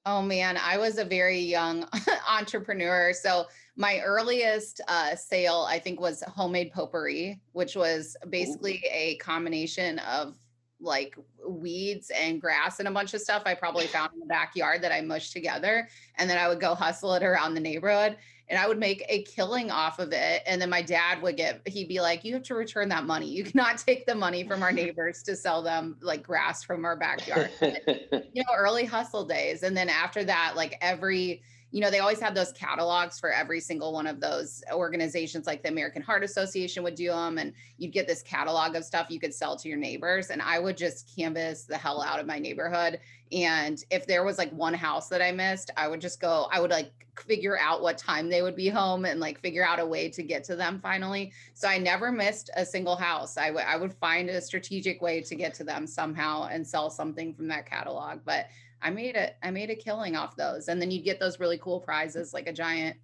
Oh 0.05 0.21
man, 0.21 0.57
I 0.57 0.77
was 0.77 0.97
a 0.97 1.05
very 1.05 1.39
young 1.39 1.87
entrepreneur. 2.29 3.13
So 3.13 3.45
my 3.77 3.99
earliest 4.01 4.81
uh, 4.87 5.15
sale, 5.15 5.65
I 5.67 5.79
think, 5.79 5.99
was 5.99 6.21
homemade 6.23 6.71
potpourri, 6.73 7.39
which 7.53 7.75
was 7.75 8.15
basically 8.29 8.83
Ooh. 8.85 8.91
a 8.91 9.15
combination 9.15 9.99
of 9.99 10.35
like 10.83 11.15
weeds 11.47 12.11
and 12.15 12.39
grass 12.39 12.79
and 12.79 12.87
a 12.87 12.91
bunch 12.91 13.13
of 13.13 13.21
stuff 13.21 13.43
I 13.45 13.55
probably 13.55 13.87
found 13.87 14.13
in 14.13 14.19
the 14.19 14.25
backyard 14.25 14.81
that 14.83 14.91
I 14.91 15.01
mushed 15.01 15.33
together. 15.33 15.87
And 16.17 16.29
then 16.29 16.37
I 16.37 16.47
would 16.47 16.59
go 16.59 16.75
hustle 16.83 17.13
it 17.13 17.23
around 17.23 17.53
the 17.53 17.59
neighborhood 17.59 18.17
and 18.49 18.59
I 18.59 18.67
would 18.67 18.77
make 18.77 19.05
a 19.09 19.23
killing 19.23 19.71
off 19.71 19.99
of 19.99 20.11
it. 20.11 20.43
And 20.45 20.61
then 20.61 20.69
my 20.69 20.81
dad 20.81 21.21
would 21.21 21.37
get, 21.37 21.61
he'd 21.67 21.87
be 21.87 22.01
like, 22.01 22.23
You 22.23 22.33
have 22.33 22.43
to 22.43 22.55
return 22.55 22.89
that 22.89 23.05
money. 23.05 23.27
You 23.27 23.43
cannot 23.45 23.77
take 23.77 24.05
the 24.05 24.15
money 24.15 24.43
from 24.43 24.61
our 24.61 24.71
neighbors 24.73 25.23
to 25.23 25.35
sell 25.35 25.61
them 25.61 25.97
like 26.01 26.23
grass 26.23 26.63
from 26.63 26.85
our 26.85 26.95
backyard. 26.95 27.49
you 27.61 28.43
know, 28.43 28.55
early 28.55 28.85
hustle 28.85 29.25
days. 29.25 29.63
And 29.63 29.75
then 29.75 29.89
after 29.89 30.23
that, 30.25 30.53
like 30.55 30.77
every, 30.81 31.41
you 31.73 31.81
know, 31.81 31.89
they 31.89 31.99
always 31.99 32.19
had 32.19 32.35
those 32.35 32.51
catalogs 32.51 33.19
for 33.19 33.31
every 33.31 33.59
single 33.59 33.93
one 33.93 34.05
of 34.05 34.19
those 34.19 34.63
organizations, 34.71 35.47
like 35.47 35.63
the 35.63 35.69
American 35.69 36.03
Heart 36.03 36.23
Association 36.23 36.83
would 36.83 36.93
do 36.93 37.07
them. 37.07 37.39
And 37.39 37.51
you'd 37.79 37.91
get 37.91 38.05
this 38.05 38.21
catalog 38.21 38.75
of 38.75 38.85
stuff 38.85 39.07
you 39.09 39.19
could 39.19 39.33
sell 39.33 39.57
to 39.57 39.67
your 39.67 39.79
neighbors. 39.79 40.29
And 40.29 40.39
I 40.39 40.59
would 40.59 40.77
just 40.77 41.11
canvas 41.15 41.63
the 41.63 41.75
hell 41.75 41.99
out 41.99 42.19
of 42.19 42.27
my 42.27 42.37
neighborhood. 42.37 42.99
And 43.31 43.83
if 43.89 44.05
there 44.05 44.23
was 44.23 44.37
like 44.37 44.51
one 44.51 44.75
house 44.75 45.09
that 45.09 45.23
I 45.23 45.31
missed, 45.31 45.71
I 45.75 45.87
would 45.87 45.99
just 45.99 46.21
go, 46.21 46.47
I 46.51 46.61
would 46.61 46.69
like 46.69 46.91
figure 47.19 47.57
out 47.59 47.81
what 47.81 47.97
time 47.97 48.29
they 48.29 48.43
would 48.43 48.55
be 48.55 48.69
home 48.69 49.05
and 49.05 49.19
like 49.19 49.39
figure 49.39 49.65
out 49.65 49.79
a 49.79 49.85
way 49.85 50.09
to 50.09 50.21
get 50.21 50.43
to 50.43 50.55
them 50.55 50.79
finally. 50.79 51.31
So 51.55 51.67
I 51.67 51.79
never 51.79 52.11
missed 52.11 52.51
a 52.55 52.65
single 52.65 52.95
house. 52.95 53.37
I, 53.37 53.47
w- 53.47 53.65
I 53.67 53.77
would 53.77 53.93
find 53.95 54.29
a 54.29 54.41
strategic 54.41 55.01
way 55.01 55.21
to 55.21 55.35
get 55.35 55.53
to 55.55 55.63
them 55.63 55.87
somehow 55.87 56.49
and 56.51 56.65
sell 56.65 56.89
something 56.89 57.33
from 57.33 57.47
that 57.47 57.67
catalog. 57.67 58.19
But 58.25 58.47
I 58.83 58.89
made 58.89 59.15
it. 59.15 59.37
I 59.41 59.49
made 59.49 59.69
a 59.69 59.75
killing 59.75 60.15
off 60.15 60.35
those. 60.35 60.67
And 60.67 60.81
then 60.81 60.91
you'd 60.91 61.05
get 61.05 61.19
those 61.19 61.39
really 61.39 61.57
cool 61.57 61.79
prizes 61.79 62.33
like 62.33 62.47
a 62.47 62.53
giant 62.53 62.97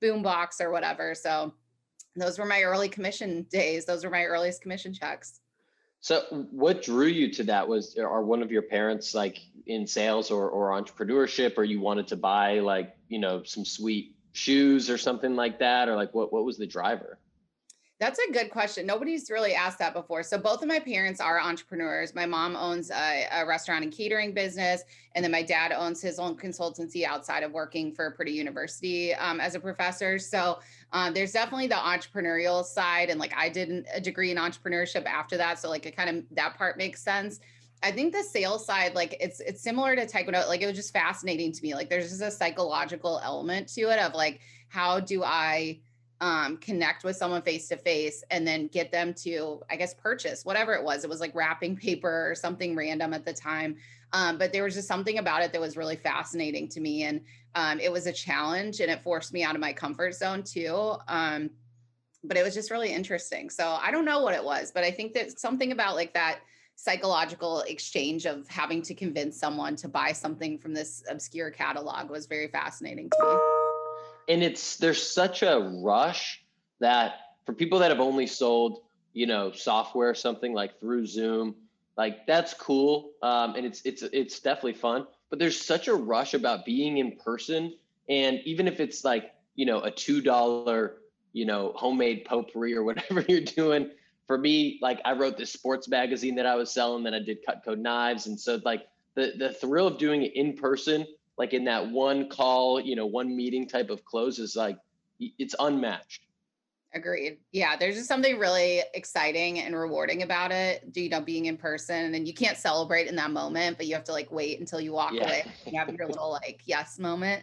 boom 0.00 0.22
box 0.22 0.60
or 0.60 0.70
whatever. 0.70 1.14
So 1.14 1.54
those 2.16 2.38
were 2.38 2.44
my 2.44 2.62
early 2.62 2.88
commission 2.88 3.46
days. 3.50 3.84
Those 3.84 4.04
were 4.04 4.10
my 4.10 4.24
earliest 4.24 4.60
commission 4.60 4.92
checks. 4.92 5.40
So 6.00 6.22
what 6.50 6.82
drew 6.82 7.06
you 7.06 7.30
to 7.34 7.44
that 7.44 7.68
was 7.68 7.96
are 7.96 8.22
one 8.24 8.42
of 8.42 8.50
your 8.50 8.62
parents 8.62 9.14
like 9.14 9.38
in 9.66 9.86
sales 9.86 10.30
or, 10.30 10.48
or 10.48 10.70
entrepreneurship 10.70 11.56
or 11.58 11.64
you 11.64 11.80
wanted 11.80 12.08
to 12.08 12.16
buy 12.16 12.58
like, 12.60 12.96
you 13.08 13.18
know, 13.18 13.42
some 13.44 13.64
sweet 13.64 14.16
shoes 14.32 14.90
or 14.90 14.98
something 14.98 15.36
like 15.36 15.58
that? 15.60 15.88
Or 15.88 15.96
like 15.96 16.12
what 16.14 16.32
what 16.32 16.44
was 16.44 16.56
the 16.56 16.66
driver? 16.66 17.18
That's 18.00 18.18
a 18.18 18.32
good 18.32 18.50
question. 18.50 18.86
Nobody's 18.86 19.28
really 19.28 19.54
asked 19.54 19.78
that 19.80 19.92
before. 19.92 20.22
So 20.22 20.38
both 20.38 20.62
of 20.62 20.68
my 20.68 20.78
parents 20.78 21.20
are 21.20 21.38
entrepreneurs. 21.38 22.14
My 22.14 22.24
mom 22.24 22.56
owns 22.56 22.90
a, 22.90 23.26
a, 23.30 23.46
restaurant 23.46 23.84
and 23.84 23.92
catering 23.92 24.32
business, 24.32 24.84
and 25.14 25.22
then 25.22 25.30
my 25.30 25.42
dad 25.42 25.70
owns 25.70 26.00
his 26.00 26.18
own 26.18 26.34
consultancy 26.34 27.04
outside 27.04 27.42
of 27.42 27.52
working 27.52 27.92
for 27.92 28.10
Purdue 28.12 28.32
University 28.32 29.12
um, 29.12 29.38
as 29.38 29.54
a 29.54 29.60
professor. 29.60 30.18
So 30.18 30.60
um, 30.94 31.12
there's 31.12 31.32
definitely 31.32 31.66
the 31.66 31.74
entrepreneurial 31.74 32.64
side, 32.64 33.10
and 33.10 33.20
like 33.20 33.34
I 33.36 33.50
did 33.50 33.86
a 33.92 34.00
degree 34.00 34.30
in 34.30 34.38
entrepreneurship 34.38 35.04
after 35.04 35.36
that, 35.36 35.58
so 35.58 35.68
like 35.68 35.84
it 35.84 35.94
kind 35.94 36.08
of 36.08 36.24
that 36.30 36.56
part 36.56 36.78
makes 36.78 37.02
sense. 37.02 37.38
I 37.82 37.92
think 37.92 38.14
the 38.14 38.22
sales 38.22 38.64
side, 38.64 38.94
like 38.94 39.14
it's 39.20 39.40
it's 39.40 39.60
similar 39.60 39.94
to 39.94 40.06
Taekwondo. 40.06 40.48
Like 40.48 40.62
it 40.62 40.66
was 40.66 40.76
just 40.76 40.94
fascinating 40.94 41.52
to 41.52 41.62
me. 41.62 41.74
Like 41.74 41.90
there's 41.90 42.08
just 42.08 42.22
a 42.22 42.30
psychological 42.30 43.20
element 43.22 43.68
to 43.74 43.82
it 43.82 43.98
of 43.98 44.14
like 44.14 44.40
how 44.68 45.00
do 45.00 45.22
I 45.22 45.80
um, 46.20 46.58
connect 46.58 47.02
with 47.02 47.16
someone 47.16 47.40
face 47.42 47.68
to 47.68 47.76
face 47.76 48.22
and 48.30 48.46
then 48.46 48.66
get 48.68 48.92
them 48.92 49.14
to, 49.14 49.62
I 49.70 49.76
guess, 49.76 49.94
purchase 49.94 50.44
whatever 50.44 50.74
it 50.74 50.84
was. 50.84 51.02
It 51.02 51.10
was 51.10 51.20
like 51.20 51.34
wrapping 51.34 51.76
paper 51.88 52.30
or 52.30 52.34
something 52.34 52.76
random 52.76 53.14
at 53.14 53.24
the 53.24 53.32
time. 53.32 53.76
Um, 54.12 54.38
but 54.38 54.52
there 54.52 54.64
was 54.64 54.74
just 54.74 54.88
something 54.88 55.18
about 55.18 55.42
it 55.42 55.52
that 55.52 55.60
was 55.60 55.76
really 55.76 55.96
fascinating 55.96 56.68
to 56.70 56.80
me. 56.80 57.04
And 57.04 57.22
um, 57.54 57.80
it 57.80 57.90
was 57.90 58.06
a 58.06 58.12
challenge 58.12 58.80
and 58.80 58.90
it 58.90 59.02
forced 59.02 59.32
me 59.32 59.42
out 59.42 59.54
of 59.54 59.60
my 59.60 59.72
comfort 59.72 60.14
zone 60.14 60.42
too. 60.42 60.94
Um, 61.08 61.50
but 62.22 62.36
it 62.36 62.42
was 62.42 62.52
just 62.52 62.70
really 62.70 62.92
interesting. 62.92 63.48
So 63.48 63.78
I 63.80 63.90
don't 63.90 64.04
know 64.04 64.20
what 64.20 64.34
it 64.34 64.44
was, 64.44 64.72
but 64.72 64.84
I 64.84 64.90
think 64.90 65.14
that 65.14 65.38
something 65.40 65.72
about 65.72 65.94
like 65.94 66.12
that 66.14 66.40
psychological 66.76 67.60
exchange 67.62 68.26
of 68.26 68.46
having 68.48 68.82
to 68.82 68.94
convince 68.94 69.38
someone 69.38 69.76
to 69.76 69.88
buy 69.88 70.12
something 70.12 70.58
from 70.58 70.74
this 70.74 71.02
obscure 71.08 71.50
catalog 71.50 72.10
was 72.10 72.26
very 72.26 72.48
fascinating 72.48 73.08
to 73.10 73.24
me 73.24 73.59
and 74.30 74.44
it's 74.44 74.76
there's 74.76 75.02
such 75.02 75.42
a 75.42 75.58
rush 75.82 76.42
that 76.78 77.14
for 77.44 77.52
people 77.52 77.80
that 77.80 77.90
have 77.90 78.00
only 78.00 78.26
sold 78.26 78.82
you 79.12 79.26
know 79.26 79.50
software 79.50 80.14
something 80.14 80.54
like 80.54 80.78
through 80.78 81.04
zoom 81.04 81.54
like 81.96 82.26
that's 82.26 82.54
cool 82.54 83.10
um, 83.22 83.56
and 83.56 83.66
it's 83.66 83.82
it's 83.84 84.02
it's 84.02 84.38
definitely 84.38 84.72
fun 84.72 85.06
but 85.28 85.38
there's 85.38 85.60
such 85.60 85.88
a 85.88 85.94
rush 85.94 86.32
about 86.32 86.64
being 86.64 86.98
in 86.98 87.16
person 87.16 87.74
and 88.08 88.40
even 88.44 88.68
if 88.68 88.78
it's 88.78 89.04
like 89.04 89.34
you 89.56 89.66
know 89.66 89.80
a 89.80 89.90
two 89.90 90.22
dollar 90.22 90.98
you 91.32 91.44
know 91.44 91.72
homemade 91.74 92.24
potpourri 92.24 92.74
or 92.74 92.84
whatever 92.90 93.24
you're 93.28 93.40
doing 93.40 93.90
for 94.28 94.38
me 94.38 94.78
like 94.80 95.00
i 95.04 95.12
wrote 95.12 95.36
this 95.36 95.52
sports 95.52 95.88
magazine 95.88 96.36
that 96.36 96.46
i 96.46 96.54
was 96.54 96.72
selling 96.72 97.02
then 97.02 97.14
i 97.14 97.18
did 97.18 97.38
Cutco 97.44 97.76
knives 97.76 98.28
and 98.28 98.38
so 98.38 98.60
like 98.64 98.86
the 99.16 99.32
the 99.36 99.52
thrill 99.52 99.88
of 99.88 99.98
doing 99.98 100.22
it 100.22 100.36
in 100.36 100.54
person 100.54 101.04
like 101.40 101.54
in 101.54 101.64
that 101.64 101.90
one 101.90 102.28
call, 102.28 102.78
you 102.78 102.94
know, 102.94 103.06
one 103.06 103.34
meeting 103.34 103.66
type 103.66 103.88
of 103.88 104.04
close 104.04 104.38
is 104.38 104.54
like 104.54 104.76
it's 105.18 105.54
unmatched. 105.58 106.26
Agreed. 106.92 107.38
Yeah, 107.50 107.76
there's 107.78 107.94
just 107.94 108.08
something 108.08 108.38
really 108.38 108.82
exciting 108.92 109.58
and 109.60 109.74
rewarding 109.74 110.22
about 110.22 110.52
it. 110.52 110.92
Do 110.92 111.00
you 111.00 111.08
know, 111.08 111.22
being 111.22 111.46
in 111.46 111.56
person 111.56 112.14
and 112.14 112.28
you 112.28 112.34
can't 112.34 112.58
celebrate 112.58 113.06
in 113.06 113.16
that 113.16 113.30
moment, 113.30 113.78
but 113.78 113.86
you 113.86 113.94
have 113.94 114.04
to 114.04 114.12
like 114.12 114.30
wait 114.30 114.60
until 114.60 114.82
you 114.82 114.92
walk 114.92 115.14
yeah. 115.14 115.22
away. 115.22 115.44
You 115.64 115.78
have 115.78 115.88
your 115.88 116.08
little 116.08 116.30
like 116.30 116.60
yes 116.66 116.98
moment. 116.98 117.42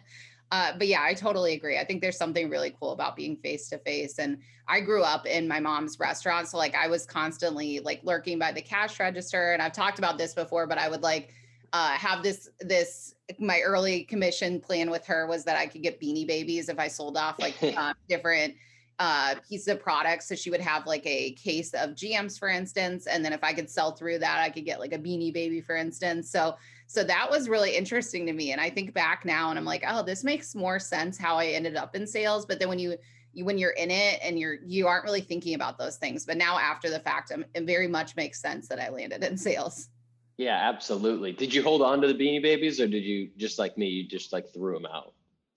Uh, 0.52 0.74
but 0.78 0.86
yeah, 0.86 1.02
I 1.02 1.12
totally 1.12 1.54
agree. 1.54 1.76
I 1.76 1.84
think 1.84 2.00
there's 2.00 2.16
something 2.16 2.48
really 2.48 2.72
cool 2.78 2.92
about 2.92 3.16
being 3.16 3.36
face 3.38 3.68
to 3.70 3.78
face. 3.78 4.20
And 4.20 4.38
I 4.68 4.78
grew 4.78 5.02
up 5.02 5.26
in 5.26 5.48
my 5.48 5.58
mom's 5.58 5.98
restaurant, 5.98 6.46
so 6.46 6.56
like 6.56 6.76
I 6.76 6.86
was 6.86 7.04
constantly 7.04 7.80
like 7.80 8.00
lurking 8.04 8.38
by 8.38 8.52
the 8.52 8.62
cash 8.62 9.00
register. 9.00 9.54
And 9.54 9.60
I've 9.60 9.72
talked 9.72 9.98
about 9.98 10.18
this 10.18 10.34
before, 10.34 10.68
but 10.68 10.78
I 10.78 10.88
would 10.88 11.02
like 11.02 11.34
uh, 11.72 11.90
have 11.90 12.22
this 12.22 12.48
this 12.60 13.14
my 13.38 13.60
early 13.60 14.04
commission 14.04 14.60
plan 14.60 14.90
with 14.90 15.04
her 15.06 15.26
was 15.26 15.44
that 15.44 15.56
I 15.56 15.66
could 15.66 15.82
get 15.82 16.00
beanie 16.00 16.26
babies 16.26 16.68
if 16.68 16.78
I 16.78 16.88
sold 16.88 17.16
off 17.16 17.38
like 17.38 17.56
uh, 17.62 17.92
different 18.08 18.54
uh, 18.98 19.36
pieces 19.48 19.68
of 19.68 19.80
products. 19.80 20.28
So 20.28 20.34
she 20.34 20.50
would 20.50 20.60
have 20.60 20.86
like 20.86 21.06
a 21.06 21.32
case 21.32 21.72
of 21.74 21.90
GMs, 21.90 22.38
for 22.38 22.48
instance, 22.48 23.06
and 23.06 23.24
then 23.24 23.32
if 23.32 23.44
I 23.44 23.52
could 23.52 23.70
sell 23.70 23.92
through 23.92 24.18
that, 24.20 24.40
I 24.40 24.50
could 24.50 24.64
get 24.64 24.80
like 24.80 24.92
a 24.92 24.98
beanie 24.98 25.32
baby, 25.32 25.60
for 25.60 25.76
instance. 25.76 26.30
So 26.30 26.56
so 26.86 27.04
that 27.04 27.30
was 27.30 27.50
really 27.50 27.76
interesting 27.76 28.24
to 28.26 28.32
me. 28.32 28.52
And 28.52 28.60
I 28.60 28.70
think 28.70 28.94
back 28.94 29.26
now 29.26 29.50
and 29.50 29.58
I'm 29.58 29.64
like, 29.64 29.84
oh, 29.86 30.02
this 30.02 30.24
makes 30.24 30.54
more 30.54 30.78
sense 30.78 31.18
how 31.18 31.36
I 31.36 31.48
ended 31.48 31.76
up 31.76 31.94
in 31.94 32.06
sales. 32.06 32.46
But 32.46 32.58
then 32.58 32.68
when 32.68 32.78
you 32.78 32.96
you 33.34 33.44
when 33.44 33.58
you're 33.58 33.72
in 33.72 33.90
it 33.90 34.18
and 34.22 34.38
you're 34.38 34.56
you 34.66 34.86
aren't 34.86 35.04
really 35.04 35.20
thinking 35.20 35.54
about 35.54 35.78
those 35.78 35.96
things. 35.96 36.24
But 36.24 36.38
now 36.38 36.58
after 36.58 36.88
the 36.88 37.00
fact, 37.00 37.30
I'm, 37.32 37.44
it 37.54 37.64
very 37.64 37.88
much 37.88 38.16
makes 38.16 38.40
sense 38.40 38.68
that 38.68 38.80
I 38.80 38.88
landed 38.88 39.22
in 39.22 39.36
sales. 39.36 39.90
Yeah, 40.38 40.56
absolutely. 40.56 41.32
Did 41.32 41.52
you 41.52 41.64
hold 41.64 41.82
on 41.82 42.00
to 42.00 42.06
the 42.06 42.14
Beanie 42.14 42.40
Babies, 42.40 42.80
or 42.80 42.86
did 42.86 43.02
you 43.02 43.28
just 43.36 43.58
like 43.58 43.76
me, 43.76 43.88
you 43.88 44.08
just 44.08 44.32
like 44.32 44.48
threw 44.54 44.72
them 44.72 44.86
out? 44.86 45.12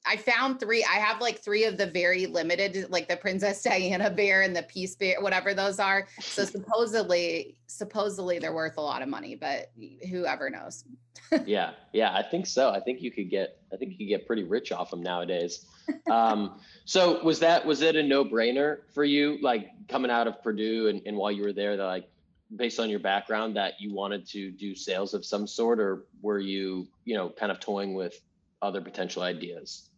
I 0.08 0.18
found 0.18 0.60
three. 0.60 0.84
I 0.84 0.96
have 0.96 1.22
like 1.22 1.40
three 1.40 1.66
of 1.66 1.78
the 1.78 1.86
very 1.86 2.26
limited, 2.26 2.90
like 2.90 3.08
the 3.08 3.16
Princess 3.16 3.62
Diana 3.64 4.10
bear 4.10 4.42
and 4.42 4.56
the 4.56 4.64
Peace 4.64 4.96
bear, 4.96 5.22
whatever 5.22 5.54
those 5.54 5.80
are. 5.80 6.08
So 6.20 6.44
supposedly, 6.46 7.56
supposedly 7.68 8.40
they're 8.40 8.56
worth 8.56 8.78
a 8.78 8.82
lot 8.82 9.04
of 9.04 9.10
money, 9.10 9.36
but 9.36 9.72
whoever 10.10 10.50
knows. 10.50 10.84
yeah, 11.46 11.74
yeah, 11.94 12.16
I 12.16 12.24
think 12.24 12.48
so. 12.48 12.72
I 12.72 12.80
think 12.80 13.04
you 13.04 13.12
could 13.12 13.30
get, 13.30 13.62
I 13.72 13.78
think 13.78 13.92
you 13.92 13.98
could 14.00 14.08
get 14.08 14.26
pretty 14.26 14.44
rich 14.44 14.72
off 14.72 14.90
them 14.90 15.04
nowadays. 15.04 15.68
Um, 16.10 16.60
so 16.86 17.24
was 17.24 17.40
that 17.40 17.66
was 17.66 17.82
it 17.82 17.96
a 17.96 18.04
no 18.04 18.26
brainer 18.26 18.80
for 18.94 19.04
you, 19.04 19.38
like 19.42 19.70
coming 19.88 20.10
out 20.10 20.28
of 20.28 20.42
Purdue 20.42 20.88
and, 20.88 21.02
and 21.06 21.16
while 21.16 21.32
you 21.32 21.44
were 21.44 21.54
there, 21.54 21.78
that 21.78 21.84
like 21.84 22.11
based 22.56 22.80
on 22.80 22.90
your 22.90 23.00
background 23.00 23.56
that 23.56 23.80
you 23.80 23.94
wanted 23.94 24.28
to 24.28 24.52
do 24.52 24.76
sales 24.76 25.14
of 25.14 25.26
some 25.26 25.48
sort 25.48 25.80
or 25.80 26.06
were 26.22 26.40
you 26.40 26.88
you 27.06 27.16
know 27.16 27.30
kind 27.30 27.52
of 27.52 27.60
toying 27.60 27.94
with 27.94 28.22
other 28.62 28.82
potential 28.82 29.24
ideas 29.24 29.92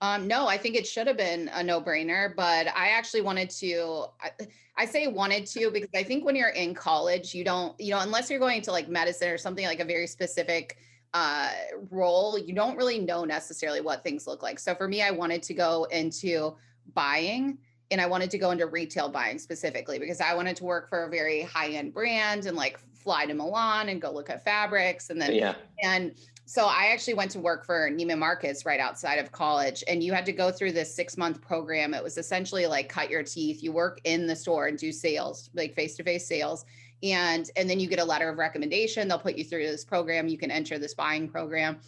um, 0.00 0.28
no, 0.28 0.46
I 0.46 0.56
think 0.56 0.76
it 0.76 0.86
should 0.86 1.08
have 1.08 1.16
been 1.16 1.50
a 1.52 1.62
no 1.62 1.80
brainer, 1.80 2.34
but 2.36 2.68
I 2.68 2.90
actually 2.90 3.22
wanted 3.22 3.50
to. 3.50 4.04
I, 4.22 4.30
I, 4.76 4.86
say 4.86 5.08
wanted 5.08 5.44
to 5.46 5.72
because 5.72 5.88
I 5.92 6.04
think 6.04 6.24
when 6.24 6.36
you're 6.36 6.50
in 6.50 6.72
college, 6.72 7.34
you 7.34 7.42
don't, 7.42 7.78
you 7.80 7.90
know, 7.90 7.98
unless 7.98 8.30
you're 8.30 8.38
going 8.38 8.62
to 8.62 8.70
like 8.70 8.88
medicine 8.88 9.28
or 9.28 9.38
something 9.38 9.66
like 9.66 9.80
a 9.80 9.84
very 9.84 10.06
specific 10.06 10.76
uh, 11.14 11.50
role, 11.90 12.38
you 12.38 12.54
don't 12.54 12.76
really 12.76 13.00
know 13.00 13.24
necessarily 13.24 13.80
what 13.80 14.04
things 14.04 14.28
look 14.28 14.40
like. 14.40 14.60
So 14.60 14.72
for 14.76 14.86
me, 14.86 15.02
I 15.02 15.10
wanted 15.10 15.42
to 15.44 15.54
go 15.54 15.84
into 15.90 16.54
buying 16.94 17.58
and 17.90 18.00
I 18.00 18.06
wanted 18.06 18.30
to 18.30 18.38
go 18.38 18.50
into 18.50 18.66
retail 18.66 19.08
buying 19.08 19.38
specifically 19.38 19.98
because 19.98 20.20
I 20.20 20.34
wanted 20.34 20.56
to 20.56 20.64
work 20.64 20.88
for 20.88 21.04
a 21.04 21.10
very 21.10 21.42
high 21.42 21.68
end 21.68 21.92
brand 21.92 22.46
and 22.46 22.56
like 22.56 22.78
fly 22.94 23.26
to 23.26 23.34
Milan 23.34 23.88
and 23.88 24.00
go 24.00 24.10
look 24.10 24.30
at 24.30 24.44
fabrics 24.44 25.10
and 25.10 25.20
then 25.20 25.34
yeah. 25.34 25.54
and 25.82 26.14
so 26.44 26.64
I 26.64 26.86
actually 26.92 27.12
went 27.12 27.30
to 27.32 27.40
work 27.40 27.66
for 27.66 27.90
Neiman 27.90 28.18
Marcus 28.18 28.64
right 28.64 28.80
outside 28.80 29.16
of 29.16 29.30
college 29.32 29.84
and 29.86 30.02
you 30.02 30.14
had 30.14 30.24
to 30.26 30.32
go 30.32 30.50
through 30.50 30.72
this 30.72 30.94
6 30.94 31.18
month 31.18 31.42
program. 31.42 31.92
It 31.92 32.02
was 32.02 32.16
essentially 32.16 32.66
like 32.66 32.88
cut 32.88 33.10
your 33.10 33.22
teeth. 33.22 33.62
You 33.62 33.70
work 33.70 34.00
in 34.04 34.26
the 34.26 34.34
store 34.34 34.66
and 34.66 34.78
do 34.78 34.90
sales 34.90 35.50
like 35.54 35.74
face 35.74 35.94
to 35.96 36.02
face 36.02 36.26
sales 36.26 36.64
and 37.02 37.50
and 37.56 37.68
then 37.68 37.78
you 37.78 37.86
get 37.86 37.98
a 37.98 38.04
letter 38.04 38.28
of 38.28 38.38
recommendation. 38.38 39.08
They'll 39.08 39.18
put 39.18 39.36
you 39.36 39.44
through 39.44 39.66
this 39.66 39.84
program. 39.84 40.28
You 40.28 40.38
can 40.38 40.50
enter 40.50 40.78
this 40.78 40.94
buying 40.94 41.28
program 41.28 41.80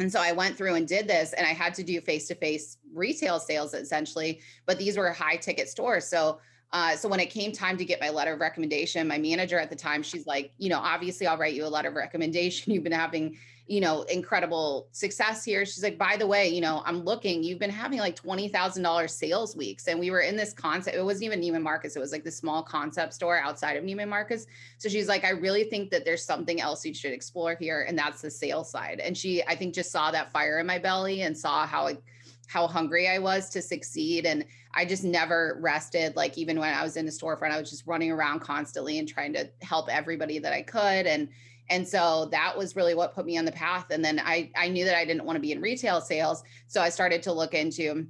and 0.00 0.10
so 0.10 0.20
I 0.20 0.32
went 0.32 0.56
through 0.56 0.74
and 0.74 0.88
did 0.88 1.06
this, 1.06 1.32
and 1.34 1.46
I 1.46 1.50
had 1.50 1.74
to 1.74 1.84
do 1.84 2.00
face 2.00 2.26
to 2.28 2.34
face 2.34 2.78
retail 2.92 3.38
sales 3.38 3.74
essentially, 3.74 4.40
but 4.66 4.78
these 4.78 4.96
were 4.96 5.10
high 5.12 5.36
ticket 5.36 5.68
stores. 5.68 6.06
So 6.06 6.40
uh, 6.72 6.94
so 6.94 7.08
when 7.08 7.20
it 7.20 7.30
came 7.30 7.52
time 7.52 7.76
to 7.76 7.84
get 7.84 8.00
my 8.00 8.10
letter 8.10 8.34
of 8.34 8.40
recommendation, 8.40 9.06
my 9.08 9.18
manager 9.18 9.58
at 9.58 9.70
the 9.70 9.76
time, 9.76 10.02
she's 10.02 10.26
like, 10.26 10.52
you 10.58 10.68
know, 10.68 10.78
obviously 10.78 11.26
I'll 11.26 11.36
write 11.36 11.54
you 11.54 11.66
a 11.66 11.68
letter 11.68 11.88
of 11.88 11.94
recommendation. 11.94 12.72
You've 12.72 12.84
been 12.84 12.92
having, 12.92 13.36
you 13.70 13.80
know, 13.80 14.02
incredible 14.02 14.88
success 14.90 15.44
here. 15.44 15.64
She's 15.64 15.84
like, 15.84 15.96
by 15.96 16.16
the 16.16 16.26
way, 16.26 16.48
you 16.48 16.60
know, 16.60 16.82
I'm 16.84 17.04
looking, 17.04 17.44
you've 17.44 17.60
been 17.60 17.70
having 17.70 18.00
like 18.00 18.20
$20,000 18.20 19.08
sales 19.08 19.54
weeks. 19.54 19.86
And 19.86 20.00
we 20.00 20.10
were 20.10 20.22
in 20.22 20.36
this 20.36 20.52
concept. 20.52 20.96
It 20.96 21.04
wasn't 21.04 21.26
even 21.26 21.40
Neiman 21.40 21.62
Marcus. 21.62 21.94
It 21.94 22.00
was 22.00 22.10
like 22.10 22.24
the 22.24 22.32
small 22.32 22.64
concept 22.64 23.14
store 23.14 23.38
outside 23.38 23.76
of 23.76 23.84
Neiman 23.84 24.08
Marcus. 24.08 24.48
So 24.78 24.88
she's 24.88 25.06
like, 25.06 25.24
I 25.24 25.30
really 25.30 25.62
think 25.62 25.90
that 25.90 26.04
there's 26.04 26.24
something 26.24 26.60
else 26.60 26.84
you 26.84 26.92
should 26.92 27.12
explore 27.12 27.54
here. 27.54 27.86
And 27.86 27.96
that's 27.96 28.22
the 28.22 28.30
sales 28.30 28.68
side. 28.68 28.98
And 28.98 29.16
she, 29.16 29.40
I 29.44 29.54
think 29.54 29.72
just 29.72 29.92
saw 29.92 30.10
that 30.10 30.32
fire 30.32 30.58
in 30.58 30.66
my 30.66 30.80
belly 30.80 31.22
and 31.22 31.38
saw 31.38 31.64
how 31.64 31.86
it, 31.86 32.02
how 32.48 32.66
hungry 32.66 33.08
I 33.08 33.20
was 33.20 33.50
to 33.50 33.62
succeed. 33.62 34.26
And 34.26 34.44
I 34.74 34.84
just 34.84 35.04
never 35.04 35.58
rested. 35.60 36.16
Like 36.16 36.36
even 36.36 36.58
when 36.58 36.74
I 36.74 36.82
was 36.82 36.96
in 36.96 37.06
the 37.06 37.12
storefront, 37.12 37.52
I 37.52 37.60
was 37.60 37.70
just 37.70 37.86
running 37.86 38.10
around 38.10 38.40
constantly 38.40 38.98
and 38.98 39.06
trying 39.06 39.32
to 39.34 39.48
help 39.62 39.88
everybody 39.88 40.40
that 40.40 40.52
I 40.52 40.62
could. 40.62 41.06
And 41.06 41.28
and 41.70 41.86
so 41.86 42.26
that 42.32 42.56
was 42.56 42.76
really 42.76 42.94
what 42.94 43.14
put 43.14 43.24
me 43.24 43.38
on 43.38 43.44
the 43.44 43.52
path. 43.52 43.86
And 43.90 44.04
then 44.04 44.20
I 44.22 44.50
I 44.56 44.68
knew 44.68 44.84
that 44.84 44.96
I 44.96 45.04
didn't 45.04 45.24
want 45.24 45.36
to 45.36 45.40
be 45.40 45.52
in 45.52 45.60
retail 45.60 46.00
sales. 46.00 46.42
So 46.66 46.82
I 46.82 46.88
started 46.88 47.22
to 47.22 47.32
look 47.32 47.54
into 47.54 48.06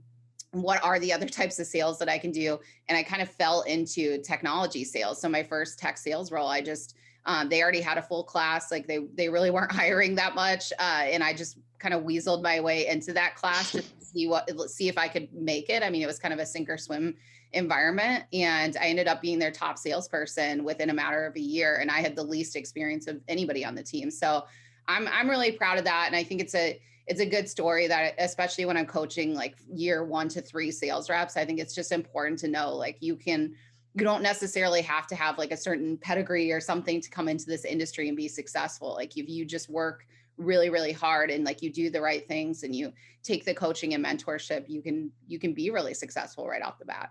what 0.53 0.83
are 0.83 0.99
the 0.99 1.13
other 1.13 1.29
types 1.39 1.59
of 1.59 1.67
sales 1.67 1.99
that 1.99 2.09
I 2.09 2.19
can 2.19 2.33
do? 2.33 2.59
And 2.89 2.99
I 2.99 3.03
kind 3.03 3.23
of 3.23 3.31
fell 3.31 3.63
into 3.63 4.21
technology 4.23 4.83
sales. 4.83 5.21
So 5.21 5.29
my 5.29 5.43
first 5.43 5.79
tech 5.79 5.99
sales 5.99 6.33
role, 6.33 6.49
I 6.49 6.61
just 6.61 6.97
um, 7.27 7.51
they 7.51 7.63
already 7.63 7.83
had 7.83 7.99
a 7.99 8.03
full 8.03 8.25
class, 8.25 8.71
like 8.71 8.87
they 8.87 8.99
they 9.15 9.29
really 9.29 9.51
weren't 9.51 9.73
hiring 9.83 10.15
that 10.17 10.35
much, 10.35 10.73
uh, 10.79 11.05
and 11.05 11.23
I 11.23 11.35
just 11.35 11.59
kind 11.79 11.95
of 11.95 12.03
weaseled 12.03 12.43
my 12.43 12.61
way 12.61 12.87
into 12.87 13.13
that 13.13 13.37
class 13.37 13.73
to 13.73 13.83
see 14.11 14.27
what 14.27 14.51
see 14.71 14.89
if 14.89 14.99
I 14.99 15.09
could 15.09 15.33
make 15.33 15.71
it. 15.71 15.83
I 15.83 15.91
mean, 15.91 16.03
it 16.03 16.07
was 16.07 16.19
kind 16.19 16.35
of 16.35 16.41
a 16.41 16.47
sink 16.47 16.69
or 16.69 16.79
swim 16.79 17.15
environment 17.53 18.25
and 18.33 18.77
I 18.81 18.87
ended 18.87 19.09
up 19.09 19.21
being 19.21 19.39
their 19.39 19.51
top 19.51 19.77
salesperson 19.77 20.63
within 20.63 20.91
a 20.91 20.95
matter 20.95 21.27
of 21.27 21.35
a 21.35 21.41
year 21.41 21.79
and 21.81 21.91
I 21.91 22.01
had 22.01 22.15
the 22.15 22.23
least 22.23 22.55
experience 22.55 23.09
of 23.09 23.21
anybody 23.27 23.65
on 23.65 23.75
the 23.75 23.83
team. 23.83 24.11
So 24.11 24.45
I'm 24.87 25.09
I'm 25.09 25.29
really 25.29 25.53
proud 25.53 25.79
of 25.79 25.85
that 25.85 26.05
and 26.07 26.15
I 26.15 26.23
think 26.23 26.41
it's 26.41 26.55
a 26.55 26.81
it's 27.07 27.21
a 27.21 27.27
good 27.27 27.49
story 27.49 27.89
that 27.89 28.15
especially 28.19 28.67
when 28.67 28.77
I'm 28.77 28.87
coaching 28.87 29.35
like 29.35 29.57
year 29.69 30.05
1 30.05 30.29
to 30.29 30.43
3 30.43 30.71
sales 30.71 31.11
reps, 31.11 31.37
I 31.37 31.45
think 31.45 31.59
it's 31.59 31.75
just 31.75 31.91
important 31.91 32.39
to 32.41 32.49
know 32.49 32.75
like 32.75 32.99
you 33.01 33.17
can 33.17 33.55
you 33.95 34.05
don't 34.05 34.23
necessarily 34.23 34.83
have 34.83 35.09
to 35.09 35.17
have 35.17 35.37
like 35.37 35.51
a 35.51 35.57
certain 35.57 35.99
pedigree 35.99 36.53
or 36.53 36.61
something 36.61 37.01
to 37.01 37.11
come 37.11 37.29
into 37.29 37.47
this 37.47 37.65
industry 37.65 38.07
and 38.07 38.17
be 38.17 38.29
successful. 38.29 38.95
Like 38.95 39.17
if 39.17 39.29
you 39.29 39.45
just 39.45 39.69
work 39.69 40.07
really 40.41 40.71
really 40.71 40.93
hard 40.93 41.31
and 41.31 41.45
like 41.45 41.63
you 41.63 41.71
do 41.71 41.91
the 41.91 42.01
right 42.01 42.27
things 42.27 42.63
and 42.63 42.75
you 42.75 42.93
take 43.23 43.45
the 43.45 43.55
coaching 43.55 43.95
and 43.95 44.05
mentorship, 44.05 44.65
you 44.69 44.83
can 44.83 45.11
you 45.27 45.39
can 45.39 45.53
be 45.53 45.71
really 45.71 45.95
successful 45.95 46.49
right 46.49 46.63
off 46.63 46.79
the 46.79 46.85
bat. 46.85 47.11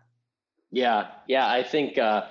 Yeah, 0.71 1.07
yeah, 1.27 1.49
I 1.49 1.63
think 1.63 1.97
uh, 1.97 2.25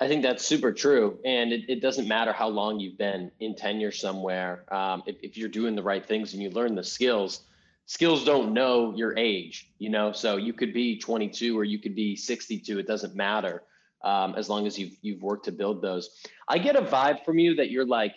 I 0.00 0.08
think 0.08 0.22
that's 0.22 0.44
super 0.44 0.72
true, 0.72 1.18
and 1.24 1.52
it, 1.52 1.68
it 1.68 1.80
doesn't 1.80 2.08
matter 2.08 2.32
how 2.32 2.48
long 2.48 2.80
you've 2.80 2.98
been 2.98 3.30
in 3.40 3.54
tenure 3.54 3.92
somewhere. 3.92 4.64
Um, 4.72 5.02
if, 5.06 5.16
if 5.22 5.36
you're 5.36 5.48
doing 5.48 5.74
the 5.74 5.82
right 5.82 6.04
things 6.04 6.32
and 6.32 6.42
you 6.42 6.50
learn 6.50 6.74
the 6.74 6.84
skills, 6.84 7.42
skills 7.86 8.24
don't 8.24 8.52
know 8.52 8.94
your 8.94 9.16
age, 9.16 9.70
you 9.78 9.90
know. 9.90 10.12
So 10.12 10.36
you 10.36 10.52
could 10.52 10.72
be 10.72 10.98
22 10.98 11.58
or 11.58 11.64
you 11.64 11.78
could 11.78 11.94
be 11.94 12.16
62. 12.16 12.78
It 12.78 12.86
doesn't 12.86 13.14
matter 13.14 13.62
um, 14.04 14.34
as 14.36 14.48
long 14.48 14.66
as 14.66 14.78
you've 14.78 14.96
you've 15.02 15.22
worked 15.22 15.44
to 15.46 15.52
build 15.52 15.82
those. 15.82 16.10
I 16.48 16.58
get 16.58 16.76
a 16.76 16.82
vibe 16.82 17.24
from 17.24 17.38
you 17.38 17.54
that 17.56 17.70
you're 17.70 17.86
like 17.86 18.14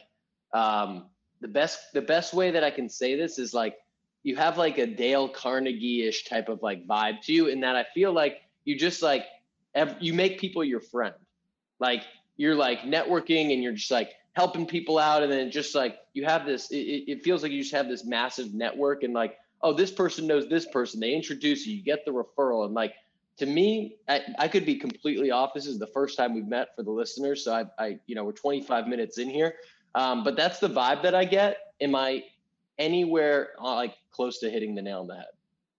um, 0.53 1.05
the 1.41 1.47
best. 1.47 1.79
The 1.93 2.01
best 2.01 2.33
way 2.33 2.51
that 2.51 2.63
I 2.63 2.71
can 2.71 2.89
say 2.89 3.15
this 3.15 3.39
is 3.39 3.53
like 3.53 3.75
you 4.23 4.35
have 4.35 4.57
like 4.57 4.77
a 4.77 4.85
Dale 4.85 5.29
Carnegie 5.29 6.07
ish 6.07 6.25
type 6.25 6.49
of 6.49 6.61
like 6.61 6.85
vibe 6.85 7.21
to 7.23 7.33
you, 7.33 7.47
in 7.47 7.61
that 7.61 7.75
I 7.75 7.85
feel 7.93 8.11
like 8.11 8.41
you 8.65 8.77
just 8.77 9.01
like 9.01 9.25
you 9.99 10.13
make 10.13 10.39
people 10.39 10.63
your 10.63 10.81
friend. 10.81 11.15
Like 11.79 12.03
you're 12.37 12.55
like 12.55 12.81
networking 12.81 13.53
and 13.53 13.63
you're 13.63 13.73
just 13.73 13.91
like 13.91 14.13
helping 14.33 14.65
people 14.65 14.97
out. 14.97 15.23
And 15.23 15.31
then 15.31 15.51
just 15.51 15.75
like 15.75 15.97
you 16.13 16.25
have 16.25 16.45
this, 16.45 16.71
it, 16.71 17.03
it 17.07 17.23
feels 17.23 17.43
like 17.43 17.51
you 17.51 17.61
just 17.61 17.73
have 17.73 17.87
this 17.87 18.05
massive 18.05 18.53
network 18.53 19.03
and 19.03 19.13
like, 19.13 19.37
oh, 19.61 19.73
this 19.73 19.91
person 19.91 20.27
knows 20.27 20.47
this 20.47 20.65
person. 20.65 20.99
They 20.99 21.13
introduce 21.13 21.65
you, 21.65 21.75
you 21.75 21.83
get 21.83 22.05
the 22.05 22.11
referral. 22.11 22.65
And 22.65 22.73
like, 22.73 22.93
to 23.37 23.45
me, 23.45 23.97
I, 24.07 24.21
I 24.37 24.47
could 24.47 24.65
be 24.65 24.75
completely 24.75 25.31
off. 25.31 25.53
This 25.53 25.65
is 25.65 25.79
the 25.79 25.87
first 25.87 26.17
time 26.17 26.33
we've 26.33 26.47
met 26.47 26.69
for 26.75 26.83
the 26.83 26.91
listeners. 26.91 27.43
So 27.43 27.53
I, 27.53 27.65
I 27.83 27.99
you 28.05 28.15
know, 28.15 28.23
we're 28.23 28.31
25 28.31 28.87
minutes 28.87 29.17
in 29.17 29.29
here. 29.29 29.55
Um, 29.95 30.23
but 30.23 30.35
that's 30.35 30.59
the 30.59 30.69
vibe 30.69 31.03
that 31.03 31.15
I 31.15 31.25
get. 31.25 31.57
Am 31.81 31.95
I 31.95 32.23
anywhere 32.77 33.49
uh, 33.59 33.75
like 33.75 33.95
close 34.11 34.39
to 34.39 34.49
hitting 34.49 34.75
the 34.75 34.81
nail 34.81 35.01
on 35.01 35.07
the 35.07 35.15
head? 35.15 35.25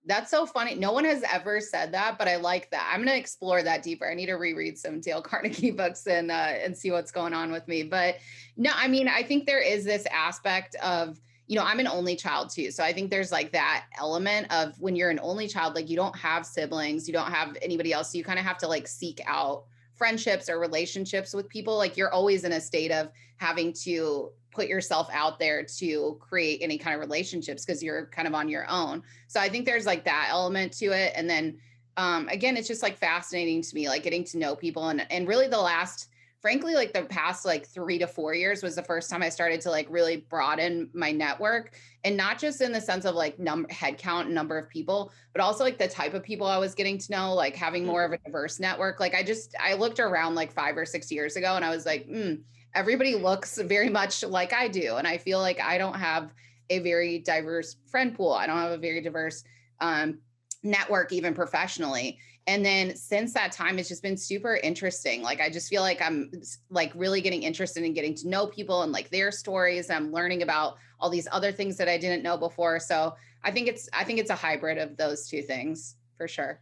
That's 0.06 0.30
so 0.30 0.46
funny. 0.46 0.74
No 0.74 0.92
one 0.92 1.04
has 1.04 1.22
ever 1.30 1.60
said 1.60 1.92
that, 1.92 2.18
but 2.18 2.26
I 2.26 2.36
like 2.36 2.70
that. 2.70 2.90
I'm 2.90 3.00
going 3.00 3.14
to 3.14 3.18
explore 3.18 3.62
that 3.62 3.82
deeper. 3.82 4.10
I 4.10 4.14
need 4.14 4.26
to 4.26 4.34
reread 4.34 4.78
some 4.78 5.00
Dale 5.00 5.22
Carnegie 5.22 5.70
books 5.70 6.06
and 6.06 6.30
uh, 6.30 6.34
and 6.34 6.76
see 6.76 6.90
what's 6.90 7.12
going 7.12 7.34
on 7.34 7.52
with 7.52 7.68
me. 7.68 7.82
But 7.82 8.16
no, 8.56 8.70
I 8.74 8.88
mean, 8.88 9.08
I 9.08 9.22
think 9.22 9.46
there 9.46 9.62
is 9.62 9.84
this 9.84 10.06
aspect 10.06 10.74
of 10.76 11.20
you 11.50 11.56
know, 11.56 11.64
I'm 11.64 11.80
an 11.80 11.88
only 11.88 12.14
child 12.14 12.48
too. 12.48 12.70
So 12.70 12.84
I 12.84 12.92
think 12.92 13.10
there's 13.10 13.32
like 13.32 13.50
that 13.50 13.86
element 13.98 14.46
of 14.52 14.78
when 14.78 14.94
you're 14.94 15.10
an 15.10 15.18
only 15.20 15.48
child, 15.48 15.74
like 15.74 15.90
you 15.90 15.96
don't 15.96 16.16
have 16.16 16.46
siblings, 16.46 17.08
you 17.08 17.12
don't 17.12 17.32
have 17.32 17.56
anybody 17.60 17.92
else. 17.92 18.12
So 18.12 18.18
you 18.18 18.22
kind 18.22 18.38
of 18.38 18.44
have 18.44 18.56
to 18.58 18.68
like 18.68 18.86
seek 18.86 19.20
out 19.26 19.64
friendships 20.00 20.49
or 20.49 20.59
relationships 20.59 21.35
with 21.35 21.47
people. 21.50 21.76
Like 21.76 21.99
you're 21.99 22.11
always 22.11 22.45
in 22.45 22.52
a 22.52 22.61
state 22.61 22.90
of 22.90 23.11
having 23.37 23.75
to 23.85 24.30
put 24.50 24.66
yourself 24.66 25.11
out 25.12 25.38
there 25.38 25.62
to 25.62 26.16
create 26.21 26.61
any 26.62 26.78
kind 26.78 26.95
of 26.95 27.00
relationships 27.00 27.66
because 27.66 27.83
you're 27.83 28.07
kind 28.07 28.26
of 28.26 28.33
on 28.35 28.49
your 28.49 28.66
own. 28.71 29.02
So 29.28 29.40
I 29.40 29.50
think 29.50 29.66
there's 29.66 29.85
like 29.85 30.04
that 30.07 30.28
element 30.30 30.73
to 30.78 30.87
it. 30.87 31.12
And 31.14 31.28
then 31.28 31.59
um, 31.99 32.28
again, 32.28 32.57
it's 32.57 32.66
just 32.66 32.83
like 32.83 32.97
fascinating 32.97 33.61
to 33.61 33.75
me, 33.75 33.88
like 33.88 34.02
getting 34.02 34.25
to 34.25 34.38
know 34.38 34.57
people. 34.57 34.88
And 34.88 35.07
and 35.12 35.28
really 35.28 35.49
the 35.49 35.61
last, 35.61 36.09
frankly, 36.40 36.75
like 36.75 36.92
the 36.92 37.02
past 37.02 37.44
like 37.44 37.66
three 37.66 37.99
to 37.99 38.06
four 38.06 38.35
years 38.35 38.62
was 38.62 38.75
the 38.75 38.82
first 38.82 39.11
time 39.11 39.23
I 39.23 39.28
started 39.28 39.61
to 39.62 39.70
like 39.70 39.87
really 39.90 40.18
broaden 40.28 40.88
my 40.92 41.12
network. 41.12 41.75
And 42.04 42.16
not 42.16 42.38
just 42.38 42.61
in 42.62 42.73
the 42.73 42.80
sense 42.80 43.04
of 43.04 43.14
like 43.14 43.38
number 43.38 43.73
head 43.73 43.99
count 43.99 44.26
and 44.26 44.35
number 44.35 44.56
of 44.56 44.68
people, 44.68 45.12
but 45.32 45.42
also 45.42 45.64
like 45.64 45.78
the 45.78 45.88
type 45.88 46.14
of 46.14 46.23
people 46.23 46.47
I 46.47 46.59
was 46.59 46.75
getting 46.75 46.97
to 46.99 47.12
know, 47.12 47.35
like 47.35 47.54
having 47.54 47.85
more 47.85 48.04
of 48.04 48.12
a 48.12 48.18
diverse 48.18 48.59
network. 48.59 49.00
Like 49.00 49.14
I 49.14 49.23
just 49.23 49.54
I 49.61 49.75
looked 49.75 50.00
around 50.00 50.35
like 50.35 50.50
five 50.52 50.76
or 50.76 50.87
six 50.87 51.12
years 51.12 51.37
ago 51.37 51.56
and 51.56 51.64
I 51.64 51.70
was 51.70 51.85
like, 51.87 52.06
hmm 52.06 52.35
everybody 52.75 53.14
looks 53.14 53.59
very 53.59 53.88
much 53.88 54.23
like 54.23 54.52
I 54.52 54.68
do. 54.68 54.97
And 54.97 55.06
I 55.06 55.18
feel 55.18 55.40
like 55.40 55.61
I 55.61 55.78
don't 55.78 55.97
have 55.97 56.32
a 56.69 56.78
very 56.78 57.19
diverse 57.19 57.76
friend 57.91 58.14
pool. 58.14 58.32
I 58.32 58.47
don't 58.47 58.56
have 58.56 58.73
a 58.73 58.78
very 58.78 59.00
diverse 59.00 59.43
um, 59.80 60.19
network, 60.62 61.12
even 61.12 61.34
professionally. 61.34 62.19
And 62.50 62.67
then 62.67 62.97
since 62.97 63.32
that 63.34 63.52
time, 63.52 63.78
it's 63.78 63.89
just 63.89 64.02
been 64.02 64.17
super 64.17 64.56
interesting. 64.56 65.23
Like, 65.23 65.41
I 65.41 65.50
just 65.50 65.69
feel 65.69 65.82
like 65.82 66.02
I'm 66.02 66.32
like 66.69 66.91
really 66.97 67.21
getting 67.21 67.45
interested 67.45 67.84
in 67.84 67.95
getting 67.95 68.13
to 68.17 68.28
know 68.28 68.49
people 68.49 68.82
and 68.82 68.91
like 68.91 69.08
their 69.10 69.30
stories. 69.30 69.89
I'm 69.89 70.10
learning 70.10 70.43
about 70.43 70.75
all 70.99 71.10
these 71.10 71.28
other 71.30 71.52
things 71.52 71.76
that 71.76 71.89
I 71.89 71.97
didn't 71.97 72.25
know 72.25 72.36
before. 72.36 72.80
So 72.80 73.15
I 73.45 73.52
think 73.52 73.69
it's, 73.69 73.89
I 73.93 74.02
think 74.02 74.19
it's 74.19 74.30
a 74.30 74.34
hybrid 74.34 74.78
of 74.78 74.97
those 74.97 75.28
two 75.28 75.43
things 75.43 75.95
for 76.17 76.26
sure. 76.26 76.60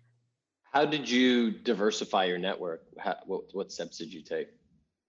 How 0.74 0.84
did 0.84 1.08
you 1.08 1.52
diversify 1.52 2.26
your 2.26 2.36
network? 2.36 2.82
How, 2.98 3.16
what, 3.24 3.44
what 3.52 3.72
steps 3.72 3.96
did 3.96 4.12
you 4.12 4.20
take? 4.20 4.48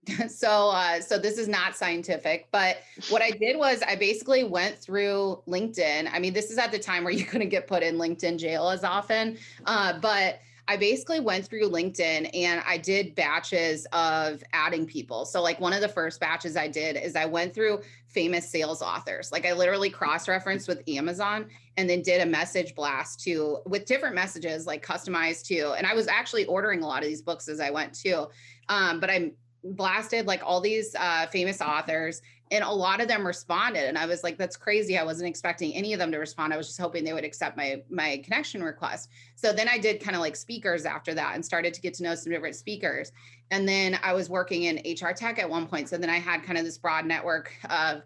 so 0.29 0.69
uh, 0.69 1.01
so 1.01 1.19
this 1.19 1.37
is 1.37 1.49
not 1.49 1.75
scientific 1.75 2.47
but 2.53 2.77
what 3.09 3.21
i 3.21 3.31
did 3.31 3.57
was 3.57 3.83
i 3.85 3.97
basically 3.97 4.45
went 4.45 4.77
through 4.77 5.43
linkedin 5.45 6.09
i 6.13 6.17
mean 6.17 6.31
this 6.31 6.49
is 6.49 6.57
at 6.57 6.71
the 6.71 6.79
time 6.79 7.03
where 7.03 7.11
you 7.11 7.25
couldn't 7.31 7.49
get 7.49 7.67
put 7.67 7.83
in 7.83 7.97
linkedin 7.97 8.37
jail 8.37 8.69
as 8.69 8.85
often 8.85 9.37
uh, 9.65 9.99
but 9.99 10.39
i 10.69 10.77
basically 10.77 11.19
went 11.19 11.45
through 11.45 11.69
linkedin 11.69 12.29
and 12.33 12.63
i 12.65 12.77
did 12.77 13.15
batches 13.15 13.85
of 13.91 14.41
adding 14.53 14.85
people. 14.85 15.25
So 15.25 15.41
like 15.41 15.59
one 15.59 15.73
of 15.73 15.81
the 15.81 15.89
first 15.89 16.19
batches 16.19 16.55
i 16.55 16.67
did 16.67 16.95
is 16.95 17.15
i 17.15 17.25
went 17.25 17.53
through 17.53 17.81
famous 18.07 18.49
sales 18.49 18.81
authors. 18.81 19.31
Like 19.31 19.45
i 19.45 19.51
literally 19.51 19.89
cross-referenced 19.89 20.67
with 20.67 20.87
amazon 20.87 21.47
and 21.75 21.89
then 21.89 22.01
did 22.01 22.21
a 22.21 22.25
message 22.25 22.75
blast 22.75 23.19
to 23.21 23.59
with 23.65 23.85
different 23.85 24.15
messages 24.15 24.67
like 24.67 24.85
customized 24.85 25.45
to 25.47 25.73
and 25.73 25.85
i 25.85 25.93
was 25.93 26.07
actually 26.07 26.45
ordering 26.45 26.83
a 26.83 26.87
lot 26.87 27.01
of 27.03 27.09
these 27.09 27.21
books 27.21 27.49
as 27.49 27.59
i 27.59 27.69
went 27.69 27.93
too. 27.93 28.27
Um, 28.69 28.99
but 28.99 29.09
i'm 29.09 29.31
blasted 29.63 30.25
like 30.25 30.41
all 30.45 30.61
these 30.61 30.95
uh, 30.95 31.25
famous 31.27 31.61
authors 31.61 32.21
and 32.51 32.63
a 32.63 32.69
lot 32.69 33.01
of 33.01 33.07
them 33.07 33.25
responded 33.25 33.87
and 33.87 33.97
i 33.97 34.05
was 34.05 34.23
like 34.23 34.37
that's 34.37 34.57
crazy 34.57 34.97
i 34.97 35.03
wasn't 35.03 35.27
expecting 35.27 35.73
any 35.73 35.93
of 35.93 35.99
them 35.99 36.11
to 36.11 36.17
respond 36.17 36.53
i 36.53 36.57
was 36.57 36.67
just 36.67 36.79
hoping 36.79 37.03
they 37.03 37.13
would 37.13 37.23
accept 37.23 37.55
my 37.55 37.81
my 37.89 38.17
connection 38.23 38.63
request. 38.63 39.09
So 39.35 39.53
then 39.53 39.67
i 39.67 39.77
did 39.77 40.01
kind 40.01 40.15
of 40.15 40.21
like 40.21 40.35
speakers 40.35 40.85
after 40.85 41.13
that 41.13 41.35
and 41.35 41.45
started 41.45 41.73
to 41.73 41.81
get 41.81 41.93
to 41.95 42.03
know 42.03 42.15
some 42.15 42.31
different 42.31 42.55
speakers 42.55 43.11
and 43.51 43.67
then 43.67 43.99
i 44.03 44.13
was 44.13 44.29
working 44.29 44.63
in 44.63 44.77
hr 44.77 45.11
tech 45.11 45.39
at 45.39 45.49
one 45.49 45.67
point 45.67 45.89
so 45.89 45.97
then 45.97 46.09
i 46.09 46.17
had 46.17 46.43
kind 46.43 46.57
of 46.57 46.65
this 46.65 46.77
broad 46.77 47.05
network 47.05 47.51
of 47.69 48.01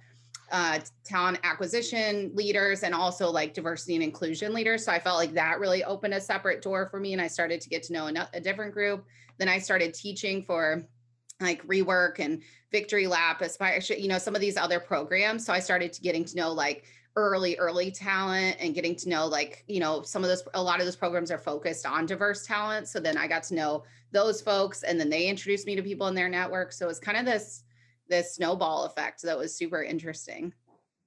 uh, 0.51 0.77
talent 1.03 1.39
acquisition 1.43 2.29
leaders 2.35 2.83
and 2.83 2.93
also 2.93 3.31
like 3.31 3.55
diversity 3.55 3.95
and 3.95 4.03
inclusion 4.03 4.53
leaders 4.53 4.85
so 4.85 4.91
i 4.91 4.99
felt 4.99 5.17
like 5.17 5.33
that 5.33 5.59
really 5.59 5.83
opened 5.83 6.13
a 6.13 6.21
separate 6.21 6.61
door 6.61 6.87
for 6.91 6.99
me 6.99 7.13
and 7.13 7.21
i 7.21 7.27
started 7.27 7.59
to 7.59 7.69
get 7.69 7.81
to 7.81 7.93
know 7.93 8.07
a, 8.07 8.29
a 8.33 8.39
different 8.39 8.73
group. 8.73 9.05
Then 9.39 9.49
i 9.49 9.57
started 9.57 9.93
teaching 9.95 10.43
for 10.43 10.83
like 11.41 11.65
rework 11.67 12.19
and 12.19 12.41
victory 12.71 13.07
lap 13.07 13.41
aspire 13.41 13.79
you 13.97 14.07
know 14.07 14.17
some 14.17 14.35
of 14.35 14.41
these 14.41 14.57
other 14.57 14.79
programs. 14.79 15.45
So 15.45 15.53
i 15.53 15.59
started 15.59 15.93
to 15.93 16.01
getting 16.01 16.25
to 16.25 16.35
know 16.35 16.51
like 16.51 16.85
early 17.15 17.57
early 17.57 17.91
talent 17.91 18.57
and 18.59 18.73
getting 18.73 18.95
to 18.95 19.09
know 19.09 19.27
like 19.27 19.63
you 19.67 19.79
know 19.79 20.01
some 20.01 20.23
of 20.23 20.29
those 20.29 20.43
a 20.55 20.61
lot 20.61 20.79
of 20.79 20.85
those 20.85 20.95
programs 20.95 21.31
are 21.31 21.37
focused 21.37 21.85
on 21.85 22.05
diverse 22.05 22.45
talent. 22.45 22.87
So 22.87 22.99
then 22.99 23.17
i 23.17 23.27
got 23.27 23.43
to 23.43 23.55
know 23.55 23.83
those 24.11 24.41
folks 24.41 24.83
and 24.83 24.99
then 24.99 25.09
they 25.09 25.27
introduced 25.27 25.65
me 25.65 25.75
to 25.75 25.83
people 25.83 26.07
in 26.07 26.15
their 26.15 26.29
network. 26.29 26.71
So 26.71 26.89
it's 26.89 26.99
kind 26.99 27.17
of 27.17 27.25
this 27.25 27.63
this 28.09 28.35
snowball 28.35 28.85
effect 28.85 29.21
that 29.23 29.37
was 29.37 29.55
super 29.55 29.81
interesting. 29.81 30.53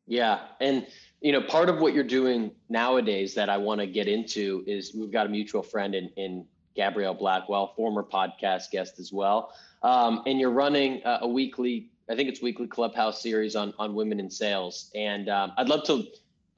Yeah. 0.07 0.41
And 0.61 0.87
you 1.21 1.33
know 1.33 1.41
part 1.41 1.69
of 1.69 1.79
what 1.79 1.95
you're 1.95 2.05
doing 2.05 2.51
nowadays 2.69 3.35
that 3.35 3.49
i 3.49 3.57
want 3.57 3.81
to 3.81 3.87
get 3.87 4.07
into 4.07 4.63
is 4.67 4.95
we've 4.95 5.11
got 5.11 5.27
a 5.27 5.29
mutual 5.29 5.63
friend 5.63 5.95
in 5.95 6.11
in 6.17 6.45
gabrielle 6.75 7.15
blackwell 7.15 7.73
former 7.75 8.03
podcast 8.03 8.71
guest 8.71 8.99
as 8.99 9.13
well 9.13 9.53
um, 9.83 10.23
and 10.27 10.41
you're 10.41 10.51
running 10.51 11.03
a, 11.05 11.21
a, 11.23 11.29
weekly, 11.29 11.91
I 12.11 12.15
think 12.15 12.29
it's 12.29 12.43
weekly 12.43 12.67
clubhouse 12.67 13.23
series 13.23 13.57
on 13.57 13.75
on 13.79 13.95
women 13.95 14.21
in 14.21 14.31
sales. 14.31 14.91
And 14.95 15.29
um, 15.29 15.53
I'd 15.57 15.69
love 15.69 15.85
to 15.85 16.05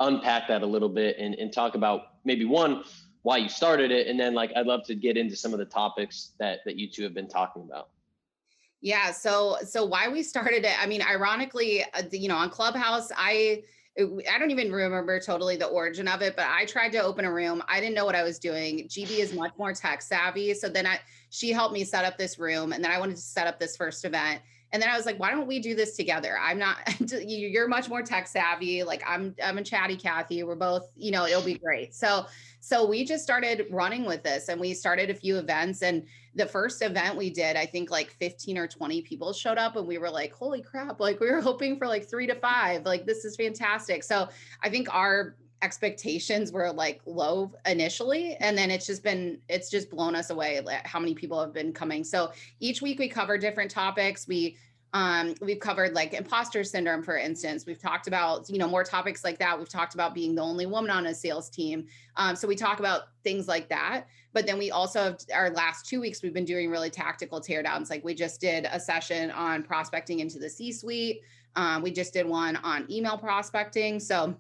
unpack 0.01 0.49
that 0.49 0.63
a 0.63 0.67
little 0.67 0.89
bit 0.89 1.17
and, 1.19 1.35
and 1.35 1.53
talk 1.53 1.75
about 1.75 2.15
maybe 2.25 2.45
one 2.45 2.85
why 3.23 3.37
you 3.37 3.49
started 3.49 3.91
it, 3.91 4.07
and 4.07 4.19
then 4.19 4.33
like 4.35 4.53
I'd 4.57 4.67
love 4.67 4.85
to 4.87 4.95
get 4.95 5.17
into 5.17 5.37
some 5.37 5.53
of 5.53 5.59
the 5.59 5.65
topics 5.65 6.33
that 6.39 6.61
that 6.65 6.77
you 6.77 6.89
two 6.89 7.03
have 7.03 7.15
been 7.15 7.29
talking 7.29 7.63
about. 7.63 7.91
Yeah. 8.81 9.11
So 9.11 9.59
so 9.67 9.85
why 9.85 10.09
we 10.09 10.23
started 10.23 10.65
it? 10.65 10.81
I 10.81 10.87
mean, 10.87 11.03
ironically, 11.03 11.83
uh, 11.83 12.03
you 12.13 12.29
know, 12.29 12.37
on 12.37 12.49
Clubhouse, 12.51 13.11
I 13.17 13.65
I 13.99 14.39
don't 14.39 14.53
even 14.53 14.71
remember 14.71 15.19
totally 15.19 15.57
the 15.57 15.67
origin 15.67 16.07
of 16.07 16.23
it, 16.23 16.37
but 16.37 16.47
I 16.47 16.67
tried 16.67 16.93
to 16.93 16.99
open 16.99 17.25
a 17.25 17.33
room. 17.33 17.63
I 17.67 17.81
didn't 17.81 17.97
know 17.97 18.05
what 18.05 18.15
I 18.15 18.23
was 18.23 18.39
doing. 18.39 18.87
GB 18.87 19.19
is 19.19 19.35
much 19.35 19.53
more 19.59 19.73
tech 19.73 20.03
savvy. 20.03 20.55
So 20.55 20.69
then 20.69 20.87
I 20.87 21.01
she 21.31 21.51
helped 21.51 21.75
me 21.75 21.85
set 21.85 22.05
up 22.05 22.17
this 22.17 22.39
room 22.39 22.73
and 22.73 22.83
then 22.83 22.91
I 22.91 22.99
wanted 22.99 23.17
to 23.17 23.23
set 23.23 23.47
up 23.47 23.59
this 23.59 23.77
first 23.77 24.05
event. 24.05 24.41
and 24.73 24.83
then 24.83 24.91
I 24.91 24.97
was 24.97 25.07
like, 25.07 25.19
why 25.19 25.31
don't 25.31 25.47
we 25.47 25.61
do 25.61 25.75
this 25.75 25.97
together? 25.97 26.39
I'm 26.39 26.59
not, 26.59 26.77
you're 27.11 27.69
much 27.69 27.89
more 27.89 28.03
tech 28.03 28.27
savvy. 28.27 28.83
Like 28.83 29.03
I'm, 29.07 29.35
I'm 29.43 29.59
a 29.59 29.65
chatty 29.65 29.97
Kathy. 29.97 30.43
We're 30.43 30.57
both, 30.57 30.91
you 30.95 31.11
know, 31.11 31.27
it'll 31.27 31.43
be 31.43 31.55
great. 31.55 31.95
So, 31.95 32.27
so 32.61 32.87
we 32.87 33.05
just 33.05 33.23
started 33.23 33.67
running 33.71 34.05
with 34.05 34.23
this 34.23 34.49
and 34.49 34.61
we 34.61 34.75
started 34.75 35.11
a 35.11 35.15
few 35.15 35.39
events. 35.39 35.83
And 35.83 36.05
the 36.39 36.47
first 36.47 36.81
event 36.83 37.17
we 37.17 37.29
did, 37.29 37.57
I 37.57 37.67
think 37.67 37.91
like 37.91 38.13
15 38.13 38.57
or 38.57 38.67
20 38.67 39.03
people 39.03 39.33
showed 39.33 39.59
up 39.59 39.77
and 39.77 39.87
we 39.87 39.99
were 39.99 40.09
like, 40.11 40.33
holy 40.33 40.63
crap. 40.63 41.01
Like 41.01 41.21
we 41.21 41.31
were 41.31 41.41
hoping 41.43 41.77
for 41.77 41.87
like 41.87 42.09
three 42.09 42.27
to 42.29 42.35
five. 42.37 42.87
Like 42.87 43.05
this 43.05 43.25
is 43.25 43.37
fantastic. 43.37 44.05
So 44.05 44.29
I 44.63 44.71
think 44.71 44.93
our, 44.95 45.37
expectations 45.61 46.53
were 46.53 46.73
like 46.73 47.01
low 47.05 47.53
initially 47.67 48.37
and 48.37 48.57
then 48.57 48.71
it's 48.71 48.87
just 48.87 49.03
been 49.03 49.41
it's 49.49 49.69
just 49.69 49.91
blown 49.91 50.15
us 50.15 50.31
away 50.31 50.65
how 50.85 51.01
many 51.01 51.15
people 51.15 51.41
have 51.41 51.53
been 51.53 51.73
coming 51.73 52.05
so 52.05 52.31
each 52.61 52.81
week 52.81 52.97
we 52.99 53.09
cover 53.09 53.37
different 53.37 53.69
topics 53.69 54.29
we 54.29 54.57
um, 54.95 55.35
we've 55.43 55.59
covered 55.59 55.95
like 55.95 56.15
imposter 56.15 56.63
syndrome 56.63 57.03
for 57.03 57.19
instance 57.19 57.67
we've 57.67 57.81
talked 57.81 58.07
about 58.07 58.49
you 58.49 58.57
know 58.57 58.69
more 58.69 58.85
topics 58.85 59.25
like 59.25 59.39
that 59.39 59.59
we've 59.59 59.69
talked 59.69 59.95
about 59.95 60.15
being 60.15 60.35
the 60.37 60.43
only 60.43 60.65
woman 60.65 60.91
on 60.91 61.07
a 61.07 61.15
sales 61.15 61.51
team 61.51 61.87
um, 62.17 62.37
so 62.37 62.47
we 62.47 62.55
talk 62.55 62.79
about 62.79 63.09
things 63.25 63.49
like 63.49 63.69
that 63.69 64.05
but 64.39 64.47
then 64.47 64.57
we 64.57 64.71
also 64.71 65.03
have 65.03 65.19
our 65.35 65.51
last 65.51 65.85
two 65.85 66.01
weeks 66.01 66.23
we've 66.23 66.33
been 66.33 66.45
doing 66.45 66.71
really 66.71 66.91
tactical 66.91 67.41
teardowns. 67.41 67.91
Like 67.91 68.05
we 68.05 68.15
just 68.15 68.41
did 68.41 68.69
a 68.71 68.79
session 68.79 69.33
on 69.33 69.65
prospecting 69.65 70.21
into 70.21 70.39
the 70.39 70.49
c 70.49 70.71
suite 70.71 71.23
um, 71.57 71.83
we 71.83 71.91
just 71.91 72.13
did 72.13 72.25
one 72.25 72.55
on 72.55 72.87
email 72.89 73.19
prospecting. 73.19 73.99
So 73.99 74.37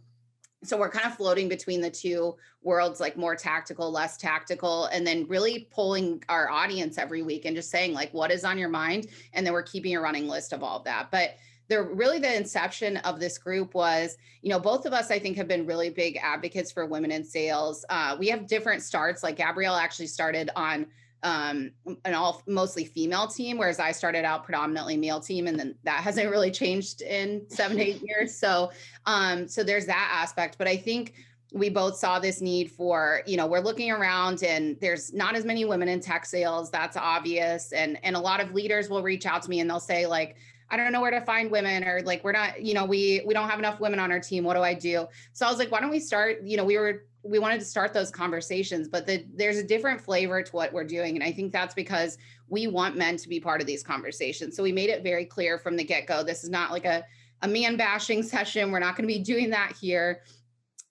so 0.62 0.76
we're 0.76 0.88
kind 0.88 1.06
of 1.06 1.16
floating 1.16 1.48
between 1.48 1.80
the 1.80 1.90
two 1.90 2.36
worlds 2.62 3.00
like 3.00 3.16
more 3.16 3.34
tactical 3.34 3.90
less 3.90 4.16
tactical 4.16 4.84
and 4.86 5.04
then 5.04 5.26
really 5.26 5.68
pulling 5.72 6.22
our 6.28 6.48
audience 6.48 6.96
every 6.96 7.22
week 7.22 7.44
and 7.44 7.56
just 7.56 7.68
saying 7.68 7.92
like 7.92 8.14
what 8.14 8.30
is 8.30 8.44
on 8.44 8.56
your 8.56 8.68
mind? 8.68 9.08
And 9.32 9.44
then 9.44 9.52
we're 9.52 9.64
keeping 9.64 9.96
a 9.96 10.00
running 10.00 10.28
list 10.28 10.52
of 10.52 10.62
all 10.62 10.78
of 10.78 10.84
that. 10.84 11.10
But 11.10 11.38
the 11.68 11.82
really 11.82 12.18
the 12.18 12.36
inception 12.36 12.96
of 12.98 13.20
this 13.20 13.38
group 13.38 13.74
was 13.74 14.16
you 14.42 14.50
know 14.50 14.58
both 14.58 14.86
of 14.86 14.92
us 14.92 15.10
i 15.10 15.18
think 15.18 15.36
have 15.36 15.48
been 15.48 15.66
really 15.66 15.90
big 15.90 16.18
advocates 16.22 16.72
for 16.72 16.86
women 16.86 17.10
in 17.10 17.24
sales 17.24 17.84
uh, 17.90 18.16
we 18.18 18.28
have 18.28 18.46
different 18.46 18.82
starts 18.82 19.22
like 19.22 19.36
gabrielle 19.36 19.76
actually 19.76 20.06
started 20.06 20.50
on 20.56 20.86
um, 21.22 21.72
an 22.04 22.14
all 22.14 22.42
mostly 22.46 22.84
female 22.84 23.26
team, 23.26 23.58
whereas 23.58 23.80
I 23.80 23.92
started 23.92 24.24
out 24.24 24.44
predominantly 24.44 24.96
male 24.96 25.20
team, 25.20 25.46
and 25.46 25.58
then 25.58 25.74
that 25.82 26.02
hasn't 26.02 26.30
really 26.30 26.50
changed 26.50 27.02
in 27.02 27.42
seven 27.48 27.80
eight 27.80 28.00
years. 28.04 28.36
So, 28.36 28.70
um, 29.06 29.48
so 29.48 29.64
there's 29.64 29.86
that 29.86 30.10
aspect. 30.14 30.58
But 30.58 30.68
I 30.68 30.76
think 30.76 31.14
we 31.52 31.70
both 31.70 31.96
saw 31.96 32.18
this 32.18 32.40
need 32.40 32.70
for 32.70 33.22
you 33.26 33.36
know 33.36 33.46
we're 33.46 33.60
looking 33.60 33.90
around 33.90 34.42
and 34.42 34.78
there's 34.80 35.14
not 35.14 35.34
as 35.34 35.44
many 35.44 35.64
women 35.64 35.88
in 35.88 35.98
tech 35.98 36.26
sales 36.26 36.70
that's 36.70 36.94
obvious 36.94 37.72
and 37.72 37.98
and 38.02 38.16
a 38.16 38.18
lot 38.18 38.40
of 38.40 38.52
leaders 38.52 38.90
will 38.90 39.02
reach 39.02 39.24
out 39.24 39.42
to 39.42 39.48
me 39.48 39.60
and 39.60 39.70
they'll 39.70 39.80
say 39.80 40.06
like 40.06 40.36
I 40.70 40.76
don't 40.76 40.92
know 40.92 41.00
where 41.00 41.10
to 41.10 41.20
find 41.20 41.50
women 41.50 41.84
or 41.84 42.02
like 42.02 42.22
we're 42.24 42.32
not, 42.32 42.62
you 42.62 42.74
know, 42.74 42.84
we 42.84 43.22
we 43.26 43.34
don't 43.34 43.48
have 43.48 43.58
enough 43.58 43.80
women 43.80 43.98
on 43.98 44.12
our 44.12 44.20
team. 44.20 44.44
What 44.44 44.54
do 44.54 44.62
I 44.62 44.74
do? 44.74 45.06
So 45.32 45.46
I 45.46 45.50
was 45.50 45.58
like, 45.58 45.70
why 45.70 45.80
don't 45.80 45.90
we 45.90 46.00
start, 46.00 46.42
you 46.42 46.56
know, 46.56 46.64
we 46.64 46.76
were 46.76 47.04
we 47.22 47.38
wanted 47.38 47.58
to 47.58 47.66
start 47.66 47.92
those 47.92 48.10
conversations, 48.10 48.88
but 48.88 49.06
the, 49.06 49.24
there's 49.34 49.58
a 49.58 49.64
different 49.64 50.00
flavor 50.00 50.42
to 50.42 50.52
what 50.52 50.72
we're 50.72 50.84
doing 50.84 51.16
and 51.16 51.24
I 51.24 51.32
think 51.32 51.52
that's 51.52 51.74
because 51.74 52.18
we 52.48 52.66
want 52.66 52.96
men 52.96 53.16
to 53.16 53.28
be 53.28 53.40
part 53.40 53.60
of 53.60 53.66
these 53.66 53.82
conversations. 53.82 54.56
So 54.56 54.62
we 54.62 54.72
made 54.72 54.90
it 54.90 55.02
very 55.02 55.24
clear 55.24 55.58
from 55.58 55.76
the 55.76 55.84
get-go 55.84 56.22
this 56.22 56.44
is 56.44 56.50
not 56.50 56.70
like 56.70 56.84
a 56.84 57.04
a 57.42 57.48
man 57.48 57.76
bashing 57.76 58.22
session. 58.34 58.70
We're 58.70 58.80
not 58.80 58.96
going 58.96 59.08
to 59.08 59.14
be 59.14 59.22
doing 59.22 59.50
that 59.50 59.76
here 59.80 60.22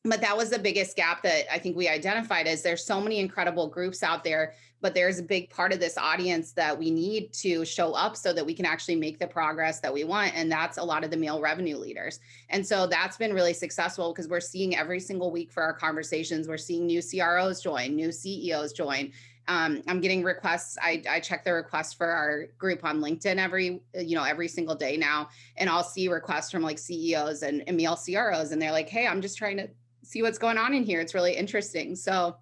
but 0.09 0.21
that 0.21 0.35
was 0.35 0.49
the 0.49 0.59
biggest 0.59 0.95
gap 0.95 1.21
that 1.23 1.51
I 1.53 1.59
think 1.59 1.75
we 1.75 1.87
identified 1.87 2.47
is 2.47 2.61
there's 2.61 2.85
so 2.85 3.01
many 3.01 3.19
incredible 3.19 3.67
groups 3.67 4.03
out 4.03 4.23
there, 4.23 4.53
but 4.81 4.93
there's 4.93 5.19
a 5.19 5.23
big 5.23 5.49
part 5.49 5.73
of 5.73 5.79
this 5.79 5.97
audience 5.97 6.51
that 6.53 6.77
we 6.77 6.91
need 6.91 7.33
to 7.33 7.65
show 7.65 7.93
up 7.93 8.15
so 8.15 8.31
that 8.33 8.45
we 8.45 8.53
can 8.53 8.65
actually 8.65 8.95
make 8.95 9.19
the 9.19 9.27
progress 9.27 9.79
that 9.79 9.93
we 9.93 10.03
want. 10.03 10.35
And 10.35 10.51
that's 10.51 10.77
a 10.77 10.83
lot 10.83 11.03
of 11.03 11.11
the 11.11 11.17
male 11.17 11.41
revenue 11.41 11.77
leaders. 11.77 12.19
And 12.49 12.65
so 12.65 12.87
that's 12.87 13.17
been 13.17 13.33
really 13.33 13.53
successful 13.53 14.13
because 14.13 14.27
we're 14.27 14.39
seeing 14.39 14.75
every 14.75 14.99
single 14.99 15.31
week 15.31 15.51
for 15.51 15.63
our 15.63 15.73
conversations, 15.73 16.47
we're 16.47 16.57
seeing 16.57 16.85
new 16.85 17.01
CROs 17.01 17.61
join, 17.61 17.95
new 17.95 18.11
CEOs 18.11 18.73
join. 18.73 19.11
Um, 19.49 19.81
I'm 19.87 20.01
getting 20.01 20.23
requests. 20.23 20.77
I, 20.81 21.01
I 21.09 21.19
check 21.21 21.45
the 21.45 21.53
requests 21.53 21.93
for 21.93 22.07
our 22.07 22.47
group 22.57 22.83
on 22.83 22.99
LinkedIn 22.99 23.37
every, 23.37 23.81
you 23.95 24.15
know, 24.15 24.23
every 24.23 24.49
single 24.49 24.75
day 24.75 24.97
now. 24.97 25.29
And 25.55 25.69
I'll 25.69 25.85
see 25.85 26.09
requests 26.09 26.51
from 26.51 26.63
like 26.63 26.77
CEOs 26.77 27.43
and, 27.43 27.63
and 27.65 27.77
male 27.77 27.95
CROs. 27.95 28.51
And 28.51 28.61
they're 28.61 28.73
like, 28.73 28.89
hey, 28.89 29.07
I'm 29.07 29.21
just 29.21 29.37
trying 29.37 29.57
to 29.57 29.69
see 30.03 30.21
what's 30.21 30.37
going 30.37 30.57
on 30.57 30.73
in 30.73 30.83
here. 30.83 31.01
It's 31.01 31.13
really 31.13 31.35
interesting. 31.35 31.95
So, 31.95 32.37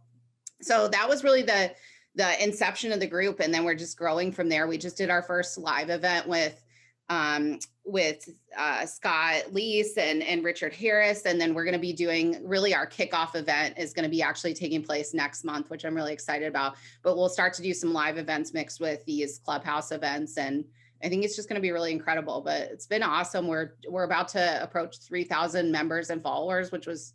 so 0.61 0.87
that 0.87 1.07
was 1.07 1.23
really 1.23 1.43
the 1.43 1.73
the 2.15 2.41
inception 2.41 2.93
of 2.93 3.01
the 3.01 3.07
group, 3.07 3.41
and 3.41 3.53
then 3.53 3.65
we're 3.65 3.75
just 3.75 3.97
growing 3.97 4.31
from 4.31 4.47
there. 4.47 4.67
We 4.67 4.77
just 4.77 4.95
did 4.95 5.09
our 5.09 5.21
first 5.21 5.57
live 5.57 5.89
event 5.89 6.27
with 6.27 6.63
um, 7.09 7.59
with 7.83 8.27
uh, 8.57 8.85
Scott 8.85 9.43
Leese 9.53 9.97
and, 9.97 10.23
and 10.23 10.43
Richard 10.43 10.73
Harris. 10.73 11.25
And 11.25 11.39
then 11.39 11.53
we're 11.53 11.63
going 11.63 11.73
to 11.73 11.79
be 11.79 11.93
doing 11.93 12.41
really 12.43 12.73
our 12.73 12.87
kickoff 12.87 13.35
event 13.35 13.77
is 13.77 13.93
going 13.93 14.03
to 14.03 14.09
be 14.09 14.23
actually 14.23 14.55
taking 14.55 14.83
place 14.83 15.13
next 15.13 15.43
month, 15.43 15.69
which 15.69 15.85
I'm 15.85 15.95
really 15.95 16.13
excited 16.13 16.47
about. 16.47 16.75
But 17.03 17.15
we'll 17.15 17.29
start 17.29 17.53
to 17.55 17.61
do 17.61 17.73
some 17.73 17.93
live 17.93 18.17
events 18.17 18.53
mixed 18.53 18.79
with 18.79 19.05
these 19.05 19.39
clubhouse 19.39 19.91
events. 19.91 20.37
And 20.37 20.65
I 21.03 21.09
think 21.09 21.23
it's 21.23 21.35
just 21.35 21.47
going 21.47 21.57
to 21.57 21.61
be 21.61 21.71
really 21.71 21.91
incredible. 21.91 22.41
But 22.41 22.63
it's 22.71 22.87
been 22.87 23.03
awesome. 23.03 23.47
We're 23.47 23.73
we're 23.87 24.03
about 24.03 24.29
to 24.29 24.63
approach 24.63 24.97
3,000 24.99 25.71
members 25.71 26.09
and 26.09 26.23
followers, 26.23 26.71
which 26.71 26.87
was 26.87 27.13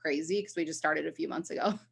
crazy 0.00 0.40
because 0.40 0.54
we 0.56 0.64
just 0.64 0.78
started 0.78 1.06
a 1.06 1.12
few 1.12 1.28
months 1.28 1.50
ago. 1.50 1.78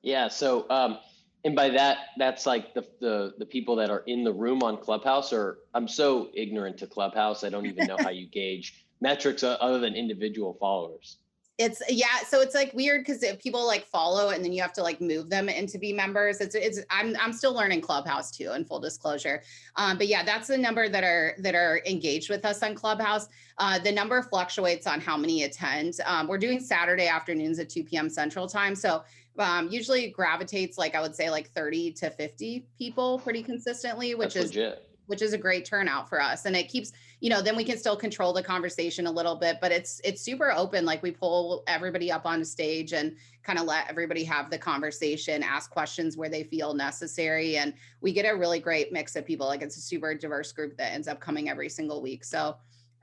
Yeah. 0.00 0.28
So, 0.28 0.64
um, 0.70 0.98
and 1.44 1.56
by 1.56 1.70
that, 1.70 1.98
that's 2.18 2.46
like 2.46 2.72
the, 2.72 2.86
the 3.00 3.34
the 3.38 3.46
people 3.46 3.74
that 3.76 3.90
are 3.90 4.04
in 4.06 4.22
the 4.22 4.32
room 4.32 4.62
on 4.62 4.76
Clubhouse. 4.76 5.32
Or 5.32 5.58
I'm 5.74 5.88
so 5.88 6.30
ignorant 6.34 6.78
to 6.78 6.86
Clubhouse, 6.86 7.42
I 7.42 7.48
don't 7.48 7.66
even 7.66 7.86
know 7.86 7.96
how 7.98 8.10
you 8.10 8.26
gauge 8.32 8.86
metrics 9.00 9.42
other 9.42 9.80
than 9.80 9.94
individual 9.94 10.56
followers 10.60 11.18
it's 11.58 11.82
yeah 11.88 12.18
so 12.26 12.40
it's 12.40 12.54
like 12.54 12.72
weird 12.72 13.04
because 13.04 13.22
if 13.24 13.40
people 13.40 13.66
like 13.66 13.84
follow 13.84 14.30
and 14.30 14.44
then 14.44 14.52
you 14.52 14.62
have 14.62 14.72
to 14.72 14.82
like 14.82 15.00
move 15.00 15.28
them 15.28 15.48
into 15.48 15.76
be 15.76 15.92
members 15.92 16.40
it's 16.40 16.54
it's 16.54 16.80
i'm 16.88 17.16
i'm 17.20 17.32
still 17.32 17.52
learning 17.52 17.80
clubhouse 17.80 18.30
too 18.30 18.52
in 18.52 18.64
full 18.64 18.78
disclosure. 18.78 19.42
Um, 19.74 19.98
but 19.98 20.06
yeah 20.06 20.22
that's 20.22 20.46
the 20.46 20.56
number 20.56 20.88
that 20.88 21.02
are 21.02 21.34
that 21.40 21.56
are 21.56 21.82
engaged 21.84 22.30
with 22.30 22.44
us 22.44 22.62
on 22.62 22.74
clubhouse. 22.74 23.28
Uh, 23.58 23.76
the 23.80 23.90
number 23.90 24.22
fluctuates 24.22 24.86
on 24.86 25.00
how 25.00 25.16
many 25.16 25.42
attend. 25.42 25.94
Um, 26.06 26.28
we're 26.28 26.38
doing 26.38 26.60
saturday 26.60 27.08
afternoons 27.08 27.58
at 27.58 27.68
2 27.68 27.82
p.m 27.84 28.08
central 28.08 28.46
time 28.46 28.74
so 28.76 29.02
um, 29.38 29.68
usually 29.68 30.10
gravitates 30.10 30.78
like 30.78 30.94
i 30.94 31.00
would 31.00 31.14
say 31.14 31.28
like 31.28 31.50
30 31.50 31.92
to 31.92 32.10
50 32.10 32.66
people 32.78 33.18
pretty 33.18 33.42
consistently 33.42 34.14
which 34.14 34.34
that's 34.34 34.46
is 34.46 34.56
legit 34.56 34.87
which 35.08 35.22
is 35.22 35.32
a 35.32 35.38
great 35.38 35.64
turnout 35.64 36.08
for 36.08 36.20
us 36.20 36.44
and 36.44 36.54
it 36.54 36.68
keeps 36.68 36.92
you 37.20 37.28
know 37.28 37.42
then 37.42 37.56
we 37.56 37.64
can 37.64 37.76
still 37.76 37.96
control 37.96 38.32
the 38.32 38.42
conversation 38.42 39.06
a 39.06 39.10
little 39.10 39.34
bit 39.34 39.56
but 39.60 39.72
it's 39.72 40.00
it's 40.04 40.22
super 40.22 40.52
open 40.52 40.84
like 40.84 41.02
we 41.02 41.10
pull 41.10 41.64
everybody 41.66 42.12
up 42.12 42.24
on 42.24 42.44
stage 42.44 42.92
and 42.92 43.16
kind 43.42 43.58
of 43.58 43.64
let 43.64 43.88
everybody 43.88 44.22
have 44.22 44.50
the 44.50 44.58
conversation 44.58 45.42
ask 45.42 45.70
questions 45.70 46.16
where 46.16 46.28
they 46.28 46.44
feel 46.44 46.74
necessary 46.74 47.56
and 47.56 47.74
we 48.00 48.12
get 48.12 48.30
a 48.30 48.36
really 48.36 48.60
great 48.60 48.92
mix 48.92 49.16
of 49.16 49.26
people 49.26 49.46
like 49.46 49.62
it's 49.62 49.76
a 49.76 49.80
super 49.80 50.14
diverse 50.14 50.52
group 50.52 50.76
that 50.76 50.92
ends 50.92 51.08
up 51.08 51.18
coming 51.18 51.48
every 51.48 51.68
single 51.68 52.00
week 52.00 52.22
so 52.22 52.56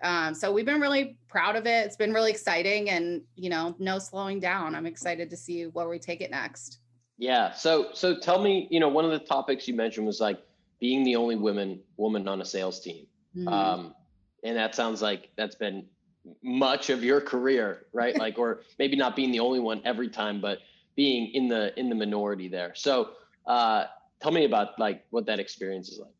um, 0.03 0.35
so 0.35 0.51
we've 0.51 0.65
been 0.65 0.81
really 0.81 1.17
proud 1.27 1.55
of 1.55 1.65
it 1.65 1.85
it's 1.85 1.95
been 1.95 2.13
really 2.13 2.31
exciting 2.31 2.91
and 2.91 3.21
you 3.35 3.49
know 3.49 3.75
no 3.79 3.97
slowing 3.97 4.39
down 4.39 4.75
i'm 4.75 4.85
excited 4.85 5.29
to 5.29 5.37
see 5.37 5.63
where 5.63 5.89
we 5.89 5.99
take 5.99 6.21
it 6.21 6.31
next. 6.31 6.79
Yeah 7.17 7.53
so 7.53 7.89
so 7.93 8.19
tell 8.19 8.41
me 8.41 8.67
you 8.69 8.79
know 8.79 8.89
one 8.89 9.05
of 9.05 9.11
the 9.11 9.19
topics 9.19 9.67
you 9.67 9.73
mentioned 9.73 10.05
was 10.05 10.19
like 10.19 10.37
being 10.79 11.03
the 11.03 11.15
only 11.15 11.35
woman 11.35 11.79
woman 11.97 12.27
on 12.27 12.41
a 12.41 12.45
sales 12.45 12.79
team. 12.79 13.07
Mm-hmm. 13.35 13.47
Um, 13.47 13.95
and 14.43 14.57
that 14.57 14.75
sounds 14.75 15.01
like 15.01 15.29
that's 15.35 15.55
been 15.55 15.85
much 16.43 16.89
of 16.89 17.03
your 17.03 17.21
career, 17.21 17.85
right? 17.93 18.15
like, 18.19 18.37
or 18.37 18.61
maybe 18.79 18.95
not 18.95 19.15
being 19.15 19.31
the 19.31 19.39
only 19.39 19.59
one 19.59 19.81
every 19.85 20.09
time, 20.09 20.41
but 20.41 20.59
being 20.95 21.31
in 21.33 21.47
the 21.47 21.77
in 21.79 21.89
the 21.89 21.95
minority 21.95 22.47
there. 22.47 22.73
So, 22.75 23.11
uh, 23.47 23.85
tell 24.21 24.31
me 24.31 24.45
about 24.45 24.79
like 24.79 25.05
what 25.09 25.25
that 25.25 25.39
experience 25.39 25.89
is 25.89 25.99
like. 25.99 26.11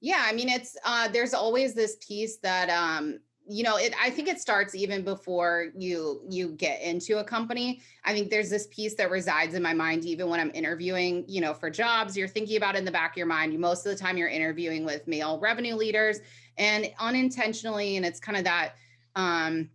Yeah, 0.00 0.22
I 0.26 0.32
mean, 0.32 0.48
it's 0.48 0.76
uh, 0.84 1.08
there's 1.08 1.34
always 1.34 1.74
this 1.74 1.96
piece 2.06 2.36
that 2.38 2.68
um, 2.68 3.20
you 3.46 3.62
know 3.62 3.76
it 3.76 3.94
i 4.00 4.08
think 4.08 4.28
it 4.28 4.40
starts 4.40 4.74
even 4.74 5.02
before 5.02 5.68
you 5.76 6.22
you 6.28 6.48
get 6.52 6.80
into 6.80 7.18
a 7.18 7.24
company. 7.24 7.80
I 8.04 8.12
think 8.12 8.30
there's 8.30 8.48
this 8.48 8.66
piece 8.68 8.94
that 8.94 9.10
resides 9.10 9.54
in 9.54 9.62
my 9.62 9.74
mind 9.74 10.04
even 10.04 10.28
when 10.28 10.40
i'm 10.40 10.50
interviewing 10.54 11.24
you 11.28 11.40
know 11.40 11.52
for 11.52 11.70
jobs 11.70 12.16
you're 12.16 12.28
thinking 12.28 12.56
about 12.56 12.76
in 12.76 12.84
the 12.84 12.90
back 12.90 13.12
of 13.12 13.16
your 13.16 13.26
mind. 13.26 13.58
Most 13.58 13.84
of 13.86 13.92
the 13.92 13.98
time 13.98 14.16
you're 14.16 14.28
interviewing 14.28 14.84
with 14.84 15.06
male 15.06 15.38
revenue 15.38 15.74
leaders 15.74 16.20
and 16.56 16.90
unintentionally 16.98 17.96
and 17.96 18.06
it's 18.06 18.20
kind 18.20 18.38
of 18.38 18.44
that 18.44 18.76
um 19.16 19.68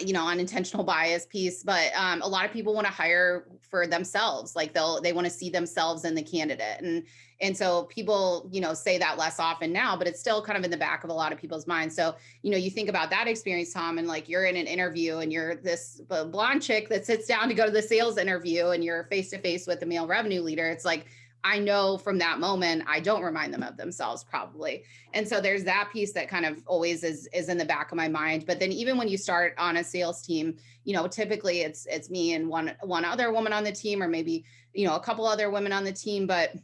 you 0.00 0.12
know 0.12 0.26
unintentional 0.26 0.84
bias 0.84 1.26
piece 1.26 1.62
but 1.62 1.90
um, 1.96 2.22
a 2.22 2.28
lot 2.28 2.44
of 2.44 2.52
people 2.52 2.74
want 2.74 2.86
to 2.86 2.92
hire 2.92 3.46
for 3.60 3.86
themselves 3.86 4.54
like 4.54 4.72
they'll 4.72 5.00
they 5.00 5.12
want 5.12 5.26
to 5.26 5.32
see 5.32 5.50
themselves 5.50 6.04
in 6.04 6.14
the 6.14 6.22
candidate 6.22 6.80
and 6.80 7.04
and 7.40 7.56
so 7.56 7.84
people 7.84 8.48
you 8.52 8.60
know 8.60 8.72
say 8.72 8.98
that 8.98 9.18
less 9.18 9.40
often 9.40 9.72
now 9.72 9.96
but 9.96 10.06
it's 10.06 10.20
still 10.20 10.42
kind 10.42 10.56
of 10.56 10.64
in 10.64 10.70
the 10.70 10.76
back 10.76 11.04
of 11.04 11.10
a 11.10 11.12
lot 11.12 11.32
of 11.32 11.38
people's 11.38 11.66
minds 11.66 11.94
so 11.94 12.14
you 12.42 12.50
know 12.50 12.56
you 12.56 12.70
think 12.70 12.88
about 12.88 13.10
that 13.10 13.26
experience 13.26 13.72
tom 13.72 13.98
and 13.98 14.06
like 14.06 14.28
you're 14.28 14.44
in 14.44 14.56
an 14.56 14.66
interview 14.66 15.18
and 15.18 15.32
you're 15.32 15.56
this 15.56 16.00
blonde 16.30 16.62
chick 16.62 16.88
that 16.88 17.04
sits 17.04 17.26
down 17.26 17.48
to 17.48 17.54
go 17.54 17.66
to 17.66 17.72
the 17.72 17.82
sales 17.82 18.18
interview 18.18 18.68
and 18.68 18.84
you're 18.84 19.04
face 19.04 19.30
to 19.30 19.38
face 19.38 19.66
with 19.66 19.80
the 19.80 19.86
male 19.86 20.06
revenue 20.06 20.40
leader 20.40 20.68
it's 20.68 20.84
like 20.84 21.06
I 21.44 21.58
know 21.58 21.98
from 21.98 22.18
that 22.18 22.38
moment 22.38 22.84
I 22.86 23.00
don't 23.00 23.22
remind 23.22 23.52
them 23.52 23.62
of 23.62 23.76
themselves 23.76 24.22
probably. 24.22 24.84
And 25.12 25.26
so 25.26 25.40
there's 25.40 25.64
that 25.64 25.90
piece 25.92 26.12
that 26.12 26.28
kind 26.28 26.46
of 26.46 26.62
always 26.66 27.02
is 27.02 27.28
is 27.32 27.48
in 27.48 27.58
the 27.58 27.64
back 27.64 27.90
of 27.90 27.96
my 27.96 28.08
mind. 28.08 28.44
But 28.46 28.60
then 28.60 28.72
even 28.72 28.96
when 28.96 29.08
you 29.08 29.16
start 29.16 29.54
on 29.58 29.76
a 29.76 29.84
sales 29.84 30.22
team, 30.22 30.56
you 30.84 30.94
know, 30.94 31.06
typically 31.06 31.62
it's 31.62 31.86
it's 31.86 32.10
me 32.10 32.34
and 32.34 32.48
one 32.48 32.72
one 32.82 33.04
other 33.04 33.32
woman 33.32 33.52
on 33.52 33.64
the 33.64 33.72
team 33.72 34.02
or 34.02 34.08
maybe, 34.08 34.44
you 34.72 34.86
know, 34.86 34.94
a 34.94 35.00
couple 35.00 35.26
other 35.26 35.50
women 35.50 35.72
on 35.72 35.84
the 35.84 35.92
team, 35.92 36.26
but 36.26 36.54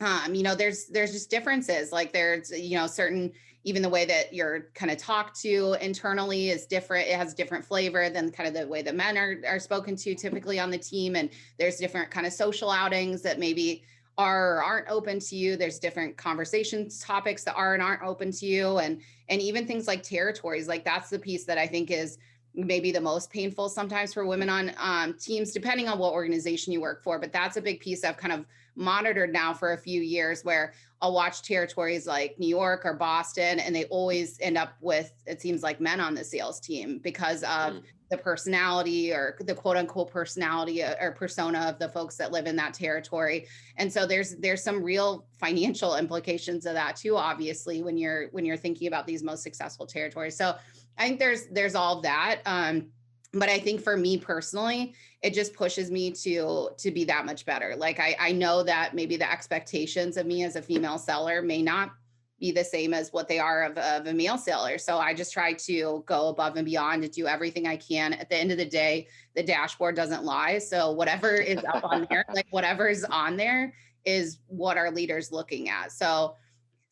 um, 0.00 0.34
you 0.34 0.42
know, 0.42 0.54
there's 0.54 0.86
there's 0.86 1.12
just 1.12 1.30
differences. 1.30 1.92
Like 1.92 2.12
there's, 2.12 2.50
you 2.50 2.76
know, 2.76 2.86
certain 2.86 3.32
even 3.64 3.82
the 3.82 3.88
way 3.88 4.04
that 4.04 4.32
you're 4.32 4.70
kind 4.74 4.90
of 4.90 4.98
talked 4.98 5.40
to 5.40 5.76
internally 5.80 6.50
is 6.50 6.66
different. 6.66 7.08
It 7.08 7.16
has 7.16 7.32
different 7.32 7.64
flavor 7.64 8.10
than 8.10 8.32
kind 8.32 8.48
of 8.48 8.54
the 8.54 8.66
way 8.66 8.82
that 8.82 8.94
men 8.94 9.16
are, 9.16 9.36
are 9.46 9.60
spoken 9.60 9.94
to 9.96 10.14
typically 10.14 10.58
on 10.58 10.70
the 10.70 10.78
team. 10.78 11.14
And 11.14 11.30
there's 11.58 11.76
different 11.76 12.10
kind 12.10 12.26
of 12.26 12.32
social 12.32 12.70
outings 12.70 13.22
that 13.22 13.38
maybe 13.38 13.84
are 14.22 14.62
aren't 14.62 14.88
open 14.88 15.18
to 15.18 15.36
you. 15.36 15.56
There's 15.56 15.78
different 15.78 16.16
conversations 16.16 17.00
topics 17.00 17.44
that 17.44 17.54
are 17.54 17.74
and 17.74 17.82
aren't 17.82 18.02
open 18.02 18.30
to 18.32 18.46
you. 18.46 18.78
And 18.78 19.00
and 19.28 19.40
even 19.40 19.66
things 19.66 19.86
like 19.86 20.02
territories, 20.02 20.68
like 20.68 20.84
that's 20.84 21.10
the 21.10 21.18
piece 21.18 21.44
that 21.44 21.58
I 21.58 21.66
think 21.66 21.90
is 21.90 22.18
maybe 22.54 22.92
the 22.92 23.00
most 23.00 23.30
painful 23.30 23.68
sometimes 23.68 24.12
for 24.12 24.26
women 24.26 24.48
on 24.48 24.72
um, 24.76 25.14
teams, 25.14 25.52
depending 25.52 25.88
on 25.88 25.98
what 25.98 26.12
organization 26.12 26.72
you 26.72 26.80
work 26.80 27.02
for. 27.02 27.18
But 27.18 27.32
that's 27.32 27.56
a 27.56 27.62
big 27.62 27.80
piece 27.80 28.04
I've 28.04 28.16
kind 28.16 28.32
of 28.32 28.44
monitored 28.74 29.32
now 29.32 29.52
for 29.52 29.72
a 29.72 29.78
few 29.78 30.00
years 30.00 30.44
where 30.44 30.72
I'll 31.00 31.12
watch 31.12 31.42
territories 31.42 32.06
like 32.06 32.38
New 32.38 32.48
York 32.48 32.82
or 32.84 32.94
Boston, 32.94 33.58
and 33.58 33.74
they 33.74 33.84
always 33.86 34.38
end 34.40 34.56
up 34.56 34.74
with, 34.80 35.12
it 35.26 35.40
seems 35.40 35.62
like 35.62 35.80
men 35.80 36.00
on 36.00 36.14
the 36.14 36.22
sales 36.24 36.60
team 36.60 37.00
because 37.02 37.42
of 37.42 37.74
mm. 37.74 37.82
the 38.08 38.16
personality 38.16 39.12
or 39.12 39.36
the 39.40 39.54
quote 39.54 39.76
unquote 39.76 40.12
personality 40.12 40.82
uh, 40.82 40.94
or 41.00 41.10
persona 41.10 41.58
of 41.68 41.80
the 41.80 41.88
folks 41.88 42.16
that 42.16 42.30
live 42.30 42.46
in 42.46 42.54
that 42.54 42.72
territory. 42.72 43.46
And 43.78 43.92
so 43.92 44.06
there's 44.06 44.36
there's 44.36 44.62
some 44.62 44.80
real 44.80 45.26
financial 45.40 45.96
implications 45.96 46.66
of 46.66 46.74
that 46.74 46.94
too, 46.94 47.16
obviously, 47.16 47.82
when 47.82 47.98
you're 47.98 48.28
when 48.30 48.44
you're 48.44 48.56
thinking 48.56 48.86
about 48.86 49.06
these 49.06 49.24
most 49.24 49.42
successful 49.42 49.86
territories. 49.86 50.36
So 50.36 50.54
I 50.98 51.08
think 51.08 51.18
there's 51.18 51.46
there's 51.48 51.74
all 51.74 52.00
that. 52.02 52.42
Um, 52.46 52.86
but 53.32 53.48
I 53.48 53.58
think 53.58 53.80
for 53.82 53.96
me 53.96 54.18
personally, 54.18 54.94
it 55.22 55.32
just 55.32 55.54
pushes 55.54 55.90
me 55.90 56.10
to 56.12 56.70
to 56.76 56.90
be 56.90 57.04
that 57.04 57.24
much 57.24 57.46
better. 57.46 57.74
Like 57.76 57.98
I 57.98 58.16
I 58.18 58.32
know 58.32 58.62
that 58.62 58.94
maybe 58.94 59.16
the 59.16 59.30
expectations 59.30 60.16
of 60.16 60.26
me 60.26 60.44
as 60.44 60.56
a 60.56 60.62
female 60.62 60.98
seller 60.98 61.42
may 61.42 61.62
not 61.62 61.92
be 62.38 62.50
the 62.50 62.64
same 62.64 62.92
as 62.92 63.12
what 63.12 63.28
they 63.28 63.38
are 63.38 63.62
of, 63.62 63.78
of 63.78 64.06
a 64.08 64.12
male 64.12 64.36
seller. 64.36 64.76
So 64.76 64.98
I 64.98 65.14
just 65.14 65.32
try 65.32 65.52
to 65.52 66.02
go 66.06 66.28
above 66.28 66.56
and 66.56 66.64
beyond 66.64 67.02
to 67.02 67.08
do 67.08 67.28
everything 67.28 67.68
I 67.68 67.76
can. 67.76 68.12
At 68.14 68.28
the 68.28 68.36
end 68.36 68.50
of 68.50 68.58
the 68.58 68.64
day, 68.64 69.06
the 69.36 69.44
dashboard 69.44 69.94
doesn't 69.94 70.24
lie. 70.24 70.58
So 70.58 70.90
whatever 70.90 71.36
is 71.36 71.62
up 71.64 71.84
on 71.84 72.04
there, 72.10 72.24
like 72.34 72.48
whatever 72.50 72.88
is 72.88 73.04
on 73.04 73.36
there 73.36 73.72
is 74.04 74.38
what 74.48 74.76
our 74.76 74.90
leaders 74.90 75.30
looking 75.30 75.68
at. 75.68 75.92
So 75.92 76.34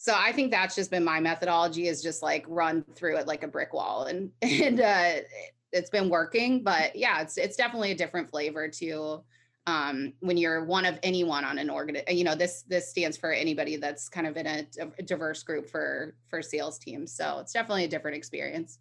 so 0.02 0.14
i 0.16 0.32
think 0.32 0.50
that's 0.50 0.74
just 0.74 0.90
been 0.90 1.04
my 1.04 1.20
methodology 1.20 1.86
is 1.86 2.02
just 2.02 2.22
like 2.22 2.46
run 2.48 2.82
through 2.94 3.18
it 3.18 3.26
like 3.26 3.42
a 3.42 3.46
brick 3.46 3.74
wall 3.74 4.04
and 4.04 4.30
and 4.42 4.80
uh 4.80 5.16
it's 5.72 5.90
been 5.90 6.08
working 6.08 6.62
but 6.62 6.94
yeah 6.96 7.20
it's 7.20 7.36
it's 7.36 7.56
definitely 7.56 7.92
a 7.92 7.94
different 7.94 8.28
flavor 8.28 8.68
to 8.68 9.22
um 9.66 10.12
when 10.20 10.36
you're 10.36 10.64
one 10.64 10.84
of 10.84 10.98
anyone 11.02 11.44
on 11.44 11.58
an 11.58 11.68
organ 11.70 11.96
you 12.08 12.24
know 12.24 12.34
this 12.34 12.62
this 12.62 12.88
stands 12.88 13.16
for 13.16 13.30
anybody 13.30 13.76
that's 13.76 14.08
kind 14.08 14.26
of 14.26 14.36
in 14.36 14.46
a, 14.46 14.66
a 14.98 15.02
diverse 15.02 15.42
group 15.42 15.68
for 15.68 16.14
for 16.28 16.42
sales 16.42 16.78
teams 16.78 17.12
so 17.12 17.38
it's 17.40 17.52
definitely 17.52 17.84
a 17.84 17.88
different 17.88 18.16
experience. 18.16 18.78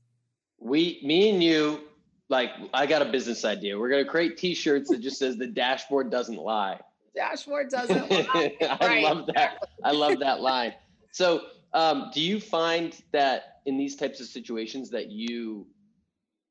We 0.59 1.01
me 1.03 1.29
and 1.29 1.43
you 1.43 1.81
like 2.29 2.51
i 2.73 2.85
got 2.85 3.01
a 3.01 3.05
business 3.05 3.43
idea. 3.43 3.77
We're 3.77 3.89
going 3.89 4.03
to 4.03 4.09
create 4.09 4.37
t-shirts 4.37 4.89
that 4.89 4.99
just 4.99 5.19
says 5.19 5.35
the 5.35 5.47
dashboard 5.47 6.09
doesn't 6.09 6.37
lie. 6.37 6.79
Dashboard 7.15 7.69
doesn't 7.69 8.09
lie. 8.11 8.55
i 8.61 8.77
right. 8.79 9.03
love 9.03 9.27
that. 9.33 9.57
I 9.83 9.91
love 9.91 10.19
that 10.19 10.39
line. 10.41 10.73
So, 11.11 11.41
um, 11.73 12.11
do 12.13 12.21
you 12.21 12.39
find 12.39 12.95
that 13.11 13.61
in 13.65 13.77
these 13.77 13.95
types 13.95 14.21
of 14.21 14.27
situations 14.27 14.89
that 14.91 15.09
you 15.09 15.67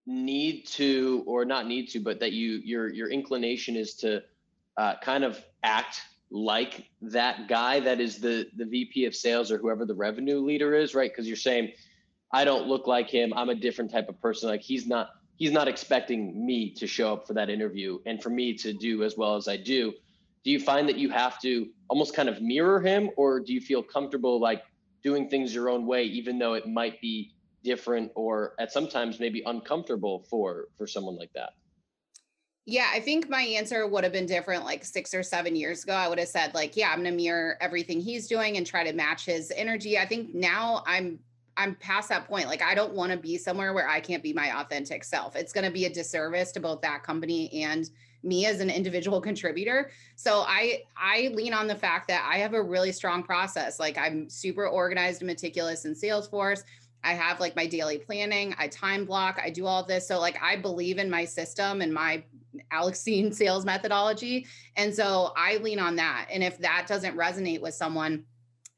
need 0.09 0.66
to, 0.66 1.23
or 1.27 1.44
not 1.44 1.66
need 1.66 1.88
to, 1.90 2.01
but 2.01 2.18
that 2.21 2.33
you 2.33 2.61
your 2.64 2.88
your 2.88 3.11
inclination 3.11 3.77
is 3.77 3.94
to 3.97 4.23
uh, 4.77 4.94
kind 5.03 5.23
of 5.23 5.40
act 5.62 6.01
like 6.31 6.88
that 7.03 7.49
guy 7.49 7.81
that 7.81 8.01
is 8.01 8.18
the 8.18 8.49
the 8.57 8.64
VP 8.64 9.05
of 9.05 9.14
sales 9.14 9.53
or 9.53 9.59
whoever 9.59 9.85
the 9.85 9.94
revenue 9.94 10.40
leader 10.40 10.75
is, 10.75 10.94
right? 10.94 11.11
Because 11.11 11.27
you're 11.27 11.37
saying, 11.37 11.73
I 12.33 12.44
don't 12.44 12.66
look 12.66 12.87
like 12.87 13.09
him. 13.09 13.33
I'm 13.37 13.51
a 13.51 13.55
different 13.55 13.90
type 13.90 14.09
of 14.09 14.21
person. 14.21 14.49
Like 14.49 14.62
he's 14.62 14.87
not 14.87 15.11
he's 15.37 15.53
not 15.53 15.68
expecting 15.68 16.44
me 16.44 16.71
to 16.75 16.87
show 16.87 17.12
up 17.12 17.27
for 17.27 17.35
that 17.35 17.51
interview 17.51 17.99
and 18.07 18.23
for 18.23 18.31
me 18.31 18.55
to 18.55 18.73
do 18.73 19.05
as 19.05 19.16
well 19.16 19.37
as 19.37 19.47
I 19.47 19.57
do 19.57 19.92
do 20.44 20.51
you 20.51 20.61
find 20.61 20.88
that 20.88 20.97
you 20.97 21.11
have 21.11 21.40
to 21.42 21.68
almost 21.88 22.14
kind 22.14 22.29
of 22.29 22.40
mirror 22.40 22.81
him 22.81 23.11
or 23.16 23.40
do 23.40 23.53
you 23.53 23.61
feel 23.61 23.83
comfortable 23.83 24.40
like 24.40 24.62
doing 25.03 25.29
things 25.29 25.55
your 25.55 25.68
own 25.68 25.87
way 25.87 26.05
even 26.05 26.38
though 26.38 26.55
it 26.55 26.66
might 26.66 27.01
be 27.01 27.33
different 27.64 28.11
or 28.14 28.55
at 28.59 28.73
sometimes 28.73 29.18
maybe 29.18 29.42
uncomfortable 29.47 30.25
for 30.31 30.68
for 30.77 30.87
someone 30.87 31.16
like 31.16 31.33
that 31.35 31.51
yeah, 32.71 32.90
I 32.92 33.01
think 33.01 33.31
my 33.31 33.40
answer 33.40 33.87
would 33.87 34.05
have 34.05 34.12
been 34.12 34.27
different 34.27 34.66
like 34.66 34.85
six 34.85 35.14
or 35.14 35.23
seven 35.23 35.57
years 35.57 35.85
ago. 35.85 35.94
I 35.94 36.07
would 36.07 36.18
have 36.18 36.29
said, 36.29 36.53
like, 36.53 36.77
yeah, 36.77 36.90
I'm 36.90 36.99
gonna 36.99 37.12
mirror 37.12 37.57
everything 37.62 37.99
he's 37.99 38.29
doing 38.29 38.59
and 38.59 38.66
try 38.66 38.85
to 38.85 38.92
match 38.92 39.25
his 39.25 39.51
energy. 39.57 39.99
I 39.99 40.05
think 40.05 40.35
now 40.35 40.85
I'm 40.87 41.18
I'm 41.57 41.77
past 41.77 42.11
that 42.11 42.29
point. 42.29 42.47
Like, 42.47 42.61
I 42.61 42.75
don't 42.75 42.92
want 42.92 43.11
to 43.11 43.16
be 43.16 43.38
somewhere 43.38 43.73
where 43.73 43.88
I 43.88 44.01
can't 44.01 44.23
be 44.23 44.35
my 44.35 44.61
authentic 44.61 45.03
self. 45.03 45.35
It's 45.35 45.51
gonna 45.51 45.71
be 45.71 45.87
a 45.87 45.90
disservice 45.90 46.53
to 46.53 46.61
both 46.61 46.83
that 46.83 47.03
company 47.03 47.51
and 47.64 47.88
me 48.23 48.44
as 48.44 48.61
an 48.61 48.68
individual 48.68 49.18
contributor. 49.18 49.90
So 50.16 50.44
I 50.47 50.83
I 50.94 51.31
lean 51.33 51.55
on 51.55 51.68
the 51.68 51.75
fact 51.75 52.07
that 52.09 52.29
I 52.31 52.37
have 52.37 52.53
a 52.53 52.62
really 52.62 52.92
strong 52.92 53.23
process. 53.23 53.81
Like 53.81 53.97
I'm 53.97 54.29
super 54.29 54.68
organized 54.68 55.23
and 55.23 55.27
meticulous 55.27 55.87
in 55.87 55.94
Salesforce. 55.94 56.64
I 57.05 57.15
have 57.15 57.41
like 57.41 57.57
my 57.57 57.67
daily 57.67 57.99
planning, 57.99 58.55
I 58.59 58.69
time 58.69 59.05
block, 59.05 59.41
I 59.43 59.51
do 59.51 59.67
all 59.67 59.85
this. 59.85 60.07
So 60.07 60.19
like 60.19 60.41
I 60.43 60.57
believe 60.57 60.99
in 60.99 61.11
my 61.11 61.25
system 61.25 61.81
and 61.81 61.93
my 61.93 62.25
Alexine 62.73 63.33
sales 63.35 63.65
methodology. 63.65 64.47
And 64.77 64.95
so 64.95 65.33
I 65.37 65.57
lean 65.59 65.79
on 65.79 65.97
that. 65.97 66.29
And 66.31 66.43
if 66.43 66.59
that 66.59 66.87
doesn't 66.89 67.17
resonate 67.17 67.61
with 67.61 67.75
someone, 67.75 68.25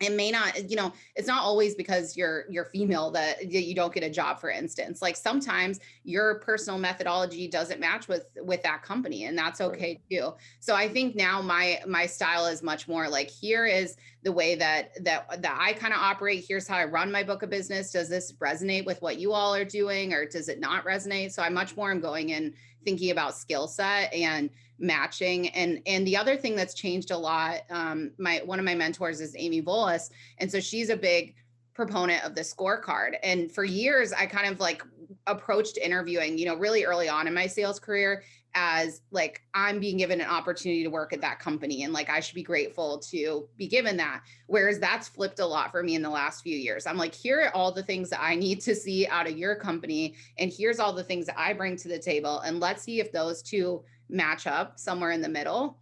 it 0.01 0.13
may 0.13 0.31
not 0.31 0.71
you 0.71 0.77
know 0.77 0.93
it's 1.15 1.29
not 1.29 1.43
always 1.43 1.75
because 1.75 2.17
you're 2.17 2.45
you're 2.49 2.65
female 2.65 3.11
that 3.11 3.51
you 3.51 3.75
don't 3.75 3.93
get 3.93 4.03
a 4.03 4.11
job 4.11 4.41
for 4.41 4.51
instance. 4.51 5.03
Like 5.03 5.15
sometimes 5.15 5.79
your 6.05 6.37
personal 6.37 6.79
methodology 6.79 7.47
doesn't 7.47 7.81
match 7.81 8.09
with 8.09 8.27
with 8.43 8.63
that 8.63 8.83
company 8.83 9.27
and 9.27 9.37
that's 9.37 9.61
okay 9.61 10.01
too. 10.11 10.33
So 10.61 10.75
i 10.75 10.89
think 10.89 11.15
now 11.15 11.43
my 11.43 11.81
my 11.87 12.07
style 12.07 12.47
is 12.47 12.63
much 12.63 12.89
more 12.89 13.09
like 13.09 13.29
here 13.29 13.67
is 13.67 13.97
the 14.23 14.33
way 14.33 14.55
that 14.55 14.93
that 15.05 15.43
that 15.43 15.59
i 15.61 15.73
kind 15.75 15.93
of 15.93 16.01
operate 16.01 16.45
here's 16.47 16.67
how 16.67 16.77
i 16.77 16.85
run 16.85 17.13
my 17.13 17.23
book 17.23 17.43
of 17.43 17.51
business. 17.51 17.93
Does 17.93 18.09
this 18.09 18.33
resonate 18.33 18.87
with 18.87 19.03
what 19.03 19.19
you 19.19 19.33
all 19.33 19.55
are 19.55 19.65
doing 19.65 20.15
or 20.15 20.25
does 20.25 20.49
it 20.49 20.61
not 20.61 20.85
resonate? 20.85 21.33
So 21.33 21.43
i 21.43 21.51
much 21.51 21.77
more 21.77 21.91
am 21.91 22.01
going 22.01 22.31
in 22.31 22.55
thinking 22.85 23.11
about 23.11 23.37
skill 23.37 23.67
set 23.69 24.13
and 24.13 24.51
matching. 24.79 25.49
And 25.51 25.81
and 25.87 26.07
the 26.07 26.17
other 26.17 26.37
thing 26.37 26.57
that's 26.57 26.75
changed 26.75 27.11
a 27.11 27.19
lot 27.19 27.61
um 27.71 28.13
my 28.19 28.41
one 28.45 28.59
of 28.59 28.65
my 28.65 28.75
mentors 28.75 29.21
is 29.21 29.35
amy 29.37 29.63
Volas. 29.63 30.11
And 30.39 30.51
so 30.51 30.61
she's 30.61 30.91
a 30.91 30.97
big 30.97 31.35
proponent 31.75 32.25
of 32.25 32.35
the 32.35 32.41
scorecard. 32.41 33.17
And 33.23 33.53
for 33.53 33.65
years 33.65 34.13
i 34.13 34.27
kind 34.27 34.53
of 34.53 34.59
like 34.61 34.83
approached 35.31 35.79
interviewing 35.79 36.39
you 36.39 36.47
know 36.47 36.57
really 36.57 36.85
early 36.85 37.09
on 37.09 37.27
in 37.27 37.35
my 37.35 37.47
sales 37.47 37.79
career 37.79 38.23
as 38.55 39.03
like 39.13 39.43
i'm 39.55 39.79
being 39.79 39.97
given 39.97 40.21
an 40.21 40.29
opportunity 40.29 40.83
to 40.83 40.91
work 40.91 41.13
at 41.13 41.21
that 41.21 41.39
company 41.39 41.85
and 41.85 41.93
like 41.93 42.11
i 42.11 42.19
should 42.19 42.35
be 42.35 42.43
grateful 42.43 42.99
to 42.99 43.49
be 43.57 43.69
given 43.69 43.97
that 43.97 44.23
whereas 44.49 44.81
that's 44.81 45.09
flipped 45.09 45.39
a 45.39 45.47
lot 45.47 45.71
for 45.71 45.83
me 45.83 45.95
in 45.95 46.03
the 46.03 46.11
last 46.11 46.43
few 46.43 46.57
years. 46.57 46.87
I'm 46.87 46.97
like 46.97 47.15
here 47.15 47.43
are 47.43 47.55
all 47.55 47.71
the 47.71 47.83
things 47.83 48.11
that 48.11 48.21
i 48.21 48.35
need 48.35 48.61
to 48.63 48.75
see 48.75 49.07
out 49.07 49.29
of 49.29 49.39
your 49.39 49.55
company 49.55 50.15
and 50.39 50.53
here's 50.53 50.81
all 50.81 50.93
the 50.93 51.05
things 51.05 51.27
that 51.27 51.39
i 51.39 51.53
bring 51.53 51.77
to 51.77 51.89
the 51.89 51.99
table 51.99 52.41
and 52.41 52.59
let's 52.59 52.83
see 52.83 52.99
if 52.99 53.13
those 53.13 53.41
two 53.41 53.85
match 54.11 54.47
up 54.47 54.79
somewhere 54.79 55.13
in 55.13 55.23
the 55.23 55.29
middle. 55.29 55.79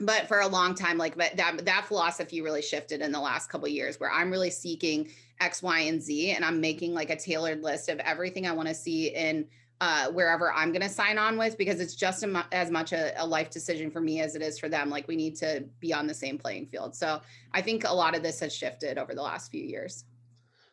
But 0.00 0.28
for 0.28 0.40
a 0.40 0.48
long 0.48 0.74
time 0.74 0.96
like 0.96 1.16
that 1.16 1.64
that 1.64 1.84
philosophy 1.86 2.40
really 2.40 2.62
shifted 2.62 3.00
in 3.00 3.10
the 3.10 3.20
last 3.20 3.50
couple 3.50 3.66
years 3.66 3.98
where 3.98 4.12
i'm 4.12 4.30
really 4.30 4.50
seeking 4.50 5.08
x 5.40 5.62
y 5.62 5.80
and 5.80 6.02
z 6.02 6.32
and 6.32 6.44
i'm 6.44 6.60
making 6.60 6.94
like 6.94 7.10
a 7.10 7.16
tailored 7.16 7.62
list 7.62 7.88
of 7.88 7.98
everything 8.00 8.46
i 8.46 8.52
want 8.52 8.68
to 8.68 8.74
see 8.74 9.08
in 9.08 9.46
uh, 9.80 10.10
wherever 10.10 10.52
i'm 10.54 10.72
going 10.72 10.82
to 10.82 10.88
sign 10.88 11.18
on 11.18 11.38
with 11.38 11.56
because 11.56 11.78
it's 11.78 11.94
just 11.94 12.24
as 12.50 12.68
much 12.70 12.92
a, 12.92 13.12
a, 13.22 13.24
life 13.24 13.48
decision 13.48 13.92
for 13.92 14.00
me 14.00 14.20
as 14.20 14.34
it 14.34 14.42
is 14.42 14.58
for 14.58 14.68
them 14.68 14.90
like 14.90 15.06
we 15.06 15.14
need 15.14 15.36
to 15.36 15.64
be 15.78 15.92
on 15.92 16.08
the 16.08 16.14
same 16.14 16.36
playing 16.36 16.66
field. 16.66 16.96
So 16.96 17.20
i 17.52 17.62
think 17.62 17.84
a 17.84 17.92
lot 17.92 18.16
of 18.16 18.22
this 18.24 18.40
has 18.40 18.52
shifted 18.52 18.98
over 18.98 19.14
the 19.14 19.22
last 19.22 19.52
few 19.52 19.62
years. 19.62 20.04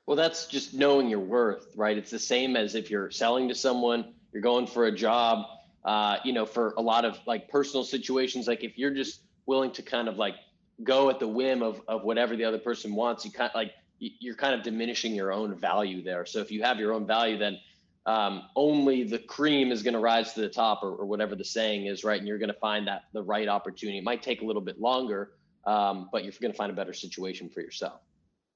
Well 0.08 0.18
that's 0.18 0.48
just 0.48 0.74
knowing 0.74 1.08
your 1.08 1.20
worth 1.20 1.68
right? 1.76 1.96
It's 1.96 2.10
the 2.10 2.18
same 2.18 2.56
as 2.56 2.74
if 2.74 2.90
you're 2.90 3.12
selling 3.12 3.48
to 3.50 3.54
someone 3.54 4.16
you're 4.34 4.42
going 4.42 4.66
for 4.66 4.86
a 4.86 4.92
job 4.92 5.46
uh, 5.86 6.18
you 6.24 6.34
know, 6.34 6.46
for 6.46 6.74
a 6.78 6.82
lot 6.82 7.06
of 7.06 7.20
like 7.28 7.48
personal 7.48 7.84
situations, 7.84 8.48
like 8.48 8.64
if 8.64 8.78
you're 8.78 8.94
just 8.94 9.22
willing 9.46 9.72
to 9.72 9.84
kind 9.84 10.10
of 10.10 10.18
like 10.18 10.36
go 10.84 11.10
at 11.12 11.20
the 11.20 11.28
whim 11.28 11.62
of, 11.62 11.80
of 11.88 12.04
whatever 12.04 12.36
the 12.36 12.44
other 12.44 12.58
person 12.58 12.96
wants, 12.96 13.24
you 13.24 13.32
kind 13.32 13.50
of 13.50 13.56
like, 13.56 13.72
you're 14.00 14.36
kind 14.36 14.54
of 14.54 14.64
diminishing 14.64 15.14
your 15.14 15.32
own 15.32 15.56
value 15.56 16.04
there. 16.04 16.26
So 16.26 16.40
if 16.40 16.52
you 16.52 16.64
have 16.64 16.80
your 16.80 16.94
own 16.94 17.08
value, 17.08 17.38
then 17.38 17.58
um, 18.06 18.44
only 18.56 19.04
the 19.04 19.20
cream 19.20 19.72
is 19.72 19.82
going 19.82 19.94
to 19.94 20.00
rise 20.00 20.34
to 20.34 20.42
the 20.42 20.50
top 20.50 20.84
or, 20.84 20.96
or, 20.96 21.06
whatever 21.06 21.36
the 21.36 21.44
saying 21.44 21.88
is, 21.88 22.04
right? 22.04 22.20
And 22.20 22.28
you're 22.28 22.38
going 22.38 22.54
to 22.54 22.60
find 22.60 22.88
that 22.88 23.06
the 23.14 23.24
right 23.24 23.48
opportunity. 23.48 23.98
It 23.98 24.04
might 24.04 24.22
take 24.22 24.42
a 24.42 24.46
little 24.46 24.62
bit 24.62 24.80
longer, 24.80 25.32
um, 25.66 26.10
but 26.12 26.24
you're 26.24 26.34
going 26.40 26.52
to 26.52 26.58
find 26.58 26.72
a 26.72 26.76
better 26.76 26.94
situation 26.94 27.50
for 27.50 27.62
yourself. 27.62 28.02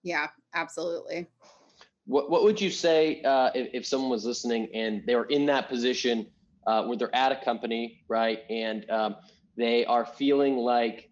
Yeah, 0.03 0.27
absolutely. 0.53 1.27
What 2.05 2.29
What 2.29 2.43
would 2.43 2.61
you 2.61 2.69
say 2.69 3.23
uh, 3.23 3.49
if, 3.55 3.69
if 3.73 3.85
someone 3.87 4.11
was 4.11 4.23
listening 4.23 4.69
and 4.73 5.03
they 5.07 5.15
were 5.15 5.25
in 5.25 5.47
that 5.47 5.67
position 5.67 6.27
uh, 6.67 6.83
where 6.83 6.97
they're 6.97 7.15
at 7.15 7.31
a 7.31 7.43
company, 7.43 8.03
right, 8.07 8.43
and 8.49 8.87
um, 8.91 9.15
they 9.57 9.83
are 9.85 10.05
feeling 10.05 10.57
like 10.57 11.08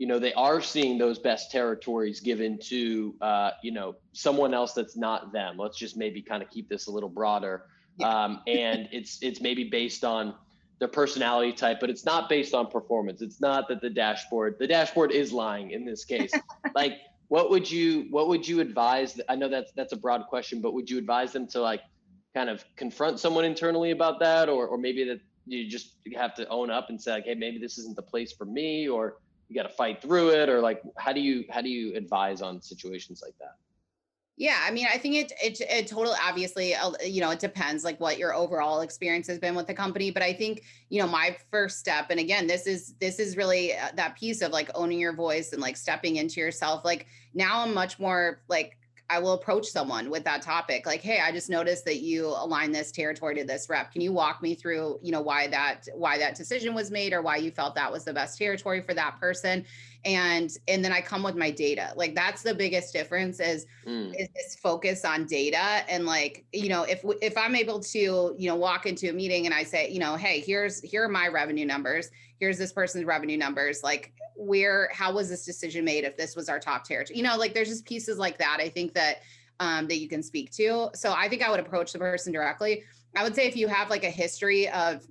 you 0.00 0.06
know 0.06 0.18
they 0.18 0.32
are 0.32 0.62
seeing 0.62 0.96
those 0.96 1.18
best 1.18 1.50
territories 1.50 2.20
given 2.20 2.58
to 2.58 3.14
uh, 3.20 3.50
you 3.62 3.70
know 3.70 3.96
someone 4.12 4.54
else 4.54 4.72
that's 4.72 4.96
not 4.96 5.30
them. 5.30 5.58
Let's 5.58 5.76
just 5.76 5.94
maybe 5.94 6.22
kind 6.22 6.42
of 6.42 6.48
keep 6.48 6.70
this 6.70 6.86
a 6.86 6.90
little 6.90 7.10
broader, 7.10 7.66
yeah. 7.98 8.08
um, 8.08 8.40
and 8.46 8.88
it's 8.92 9.22
it's 9.22 9.42
maybe 9.42 9.64
based 9.64 10.02
on 10.02 10.34
their 10.78 10.88
personality 10.88 11.52
type, 11.52 11.80
but 11.80 11.90
it's 11.90 12.06
not 12.06 12.30
based 12.30 12.54
on 12.54 12.68
performance. 12.68 13.20
It's 13.20 13.42
not 13.42 13.68
that 13.68 13.82
the 13.82 13.90
dashboard, 13.90 14.56
the 14.58 14.66
dashboard 14.66 15.12
is 15.12 15.34
lying 15.34 15.72
in 15.72 15.84
this 15.84 16.06
case. 16.06 16.32
like, 16.74 16.94
what 17.28 17.50
would 17.50 17.70
you, 17.70 18.06
what 18.08 18.28
would 18.28 18.48
you 18.48 18.60
advise? 18.60 19.20
I 19.28 19.36
know 19.36 19.50
that's 19.50 19.70
that's 19.72 19.92
a 19.92 19.98
broad 19.98 20.28
question, 20.28 20.62
but 20.62 20.72
would 20.72 20.88
you 20.88 20.96
advise 20.96 21.34
them 21.34 21.46
to 21.48 21.60
like 21.60 21.82
kind 22.34 22.48
of 22.48 22.64
confront 22.74 23.20
someone 23.20 23.44
internally 23.44 23.90
about 23.90 24.18
that, 24.20 24.48
or 24.48 24.66
or 24.66 24.78
maybe 24.78 25.04
that 25.04 25.20
you 25.44 25.68
just 25.68 25.96
have 26.16 26.34
to 26.36 26.48
own 26.48 26.70
up 26.70 26.88
and 26.88 26.98
say 26.98 27.12
like, 27.12 27.26
hey, 27.26 27.34
maybe 27.34 27.58
this 27.58 27.76
isn't 27.76 27.96
the 27.96 28.02
place 28.02 28.32
for 28.32 28.46
me, 28.46 28.88
or 28.88 29.18
you 29.50 29.56
got 29.56 29.64
to 29.64 29.74
fight 29.74 30.00
through 30.00 30.30
it, 30.30 30.48
or 30.48 30.60
like, 30.60 30.80
how 30.96 31.12
do 31.12 31.20
you 31.20 31.44
how 31.50 31.60
do 31.60 31.68
you 31.68 31.94
advise 31.96 32.40
on 32.40 32.62
situations 32.62 33.20
like 33.22 33.36
that? 33.40 33.56
Yeah, 34.36 34.58
I 34.62 34.70
mean, 34.70 34.86
I 34.90 34.96
think 34.96 35.16
it 35.16 35.32
it 35.42 35.60
it 35.60 35.86
totally 35.88 36.16
obviously 36.22 36.74
uh, 36.74 36.92
you 37.04 37.20
know 37.20 37.30
it 37.30 37.40
depends 37.40 37.84
like 37.84 37.98
what 38.00 38.16
your 38.16 38.32
overall 38.32 38.80
experience 38.80 39.26
has 39.26 39.38
been 39.38 39.56
with 39.56 39.66
the 39.66 39.74
company, 39.74 40.12
but 40.12 40.22
I 40.22 40.32
think 40.32 40.62
you 40.88 41.02
know 41.02 41.08
my 41.08 41.36
first 41.50 41.80
step, 41.80 42.06
and 42.10 42.20
again, 42.20 42.46
this 42.46 42.66
is 42.66 42.94
this 43.00 43.18
is 43.18 43.36
really 43.36 43.76
uh, 43.76 43.88
that 43.96 44.16
piece 44.16 44.40
of 44.40 44.52
like 44.52 44.70
owning 44.74 45.00
your 45.00 45.12
voice 45.12 45.52
and 45.52 45.60
like 45.60 45.76
stepping 45.76 46.16
into 46.16 46.40
yourself. 46.40 46.84
Like 46.84 47.06
now, 47.34 47.60
I'm 47.60 47.74
much 47.74 47.98
more 47.98 48.40
like 48.48 48.78
I 49.10 49.18
will 49.18 49.32
approach 49.32 49.66
someone 49.66 50.08
with 50.08 50.22
that 50.24 50.40
topic. 50.40 50.86
Like, 50.86 51.00
hey, 51.00 51.20
I 51.20 51.32
just 51.32 51.50
noticed 51.50 51.84
that 51.86 51.98
you 51.98 52.26
align 52.26 52.70
this 52.70 52.92
territory 52.92 53.34
to 53.34 53.44
this 53.44 53.68
rep. 53.68 53.92
Can 53.92 54.00
you 54.00 54.12
walk 54.12 54.40
me 54.40 54.54
through, 54.54 55.00
you 55.02 55.10
know, 55.10 55.20
why 55.20 55.48
that 55.48 55.88
why 55.94 56.16
that 56.18 56.36
decision 56.36 56.74
was 56.74 56.92
made 56.92 57.12
or 57.12 57.20
why 57.20 57.36
you 57.36 57.50
felt 57.50 57.74
that 57.74 57.90
was 57.90 58.04
the 58.04 58.12
best 58.12 58.38
territory 58.38 58.80
for 58.80 58.94
that 58.94 59.18
person? 59.18 59.64
And 60.04 60.50
and 60.68 60.84
then 60.84 60.92
I 60.92 61.00
come 61.00 61.24
with 61.24 61.34
my 61.34 61.50
data. 61.50 61.92
Like 61.96 62.14
that's 62.14 62.42
the 62.42 62.54
biggest 62.54 62.92
difference 62.92 63.40
is 63.40 63.66
mm. 63.84 64.14
is 64.16 64.28
this 64.34 64.54
focus 64.54 65.04
on 65.04 65.26
data. 65.26 65.84
And 65.88 66.06
like, 66.06 66.44
you 66.52 66.68
know, 66.68 66.84
if 66.84 67.04
if 67.20 67.36
I'm 67.36 67.56
able 67.56 67.80
to, 67.80 67.98
you 68.38 68.48
know, 68.48 68.56
walk 68.56 68.86
into 68.86 69.10
a 69.10 69.12
meeting 69.12 69.44
and 69.46 69.54
I 69.54 69.64
say, 69.64 69.90
you 69.90 69.98
know, 69.98 70.14
hey, 70.14 70.38
here's 70.40 70.80
here 70.82 71.04
are 71.04 71.08
my 71.08 71.26
revenue 71.26 71.66
numbers, 71.66 72.10
here's 72.40 72.58
this 72.58 72.72
person's 72.72 73.04
revenue 73.04 73.36
numbers, 73.36 73.82
like 73.84 74.12
where 74.34 74.88
how 74.92 75.12
was 75.12 75.28
this 75.28 75.44
decision 75.44 75.84
made 75.84 76.04
if 76.04 76.16
this 76.16 76.34
was 76.34 76.48
our 76.48 76.58
top 76.58 76.82
territory? 76.84 77.18
You 77.18 77.22
know 77.22 77.36
like 77.36 77.54
there's 77.54 77.68
just 77.68 77.84
pieces 77.84 78.18
like 78.18 78.38
that 78.38 78.58
i 78.58 78.68
think 78.68 78.94
that 78.94 79.18
um, 79.60 79.86
that 79.88 79.98
you 79.98 80.08
can 80.08 80.22
speak 80.22 80.50
to. 80.52 80.88
So 80.94 81.12
i 81.12 81.28
think 81.28 81.42
i 81.42 81.50
would 81.50 81.60
approach 81.60 81.92
the 81.92 81.98
person 81.98 82.32
directly. 82.32 82.82
I 83.14 83.22
would 83.22 83.34
say 83.34 83.46
if 83.46 83.56
you 83.56 83.68
have 83.68 83.90
like 83.90 84.04
a 84.04 84.10
history 84.10 84.68
of 84.70 85.06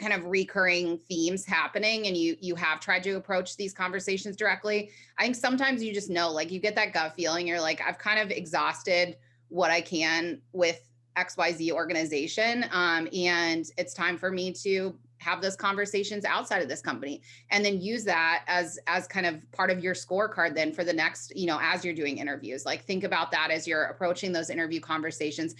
kind 0.00 0.12
of 0.12 0.24
recurring 0.24 0.98
themes 0.98 1.44
happening 1.44 2.06
and 2.06 2.16
you 2.16 2.36
you 2.40 2.54
have 2.56 2.80
tried 2.80 3.02
to 3.04 3.12
approach 3.12 3.56
these 3.56 3.72
conversations 3.72 4.34
directly 4.34 4.90
i 5.18 5.22
think 5.22 5.36
sometimes 5.36 5.84
you 5.84 5.94
just 5.94 6.10
know 6.10 6.32
like 6.32 6.50
you 6.50 6.58
get 6.58 6.74
that 6.74 6.92
gut 6.92 7.14
feeling. 7.14 7.46
You're 7.46 7.60
like 7.60 7.80
i've 7.80 7.98
kind 7.98 8.18
of 8.18 8.32
exhausted 8.32 9.16
what 9.50 9.70
i 9.70 9.80
can 9.80 10.40
with 10.52 10.80
xyz 11.16 11.70
organization 11.70 12.64
um, 12.72 13.08
and 13.14 13.66
it's 13.78 13.94
time 13.94 14.18
for 14.18 14.32
me 14.32 14.52
to 14.52 14.98
have 15.24 15.40
those 15.40 15.56
conversations 15.56 16.24
outside 16.24 16.62
of 16.62 16.68
this 16.68 16.80
company 16.80 17.22
and 17.50 17.64
then 17.64 17.80
use 17.80 18.04
that 18.04 18.44
as 18.46 18.78
as 18.86 19.06
kind 19.06 19.26
of 19.26 19.40
part 19.52 19.70
of 19.70 19.82
your 19.82 19.94
scorecard 19.94 20.54
then 20.54 20.72
for 20.72 20.84
the 20.84 20.92
next 20.92 21.34
you 21.34 21.46
know 21.46 21.58
as 21.62 21.84
you're 21.84 21.94
doing 21.94 22.18
interviews. 22.18 22.66
Like 22.66 22.84
think 22.84 23.04
about 23.04 23.30
that 23.30 23.50
as 23.50 23.66
you're 23.66 23.84
approaching 23.84 24.32
those 24.32 24.50
interview 24.50 24.80
conversations. 24.80 25.54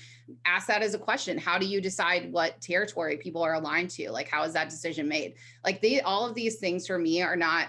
Ask 0.44 0.66
that 0.68 0.83
as 0.83 0.94
a 0.94 0.98
question. 0.98 1.38
How 1.38 1.59
do 1.59 1.66
you 1.66 1.81
decide 1.81 2.31
what 2.31 2.61
territory 2.61 3.16
people 3.16 3.42
are 3.42 3.55
aligned 3.55 3.90
to? 3.90 4.11
Like 4.11 4.29
how 4.29 4.42
is 4.44 4.53
that 4.53 4.68
decision 4.68 5.09
made? 5.09 5.35
Like 5.64 5.81
they 5.81 6.00
all 6.03 6.27
of 6.27 6.35
these 6.35 6.57
things 6.57 6.87
for 6.87 6.98
me 6.98 7.22
are 7.22 7.37
not 7.37 7.68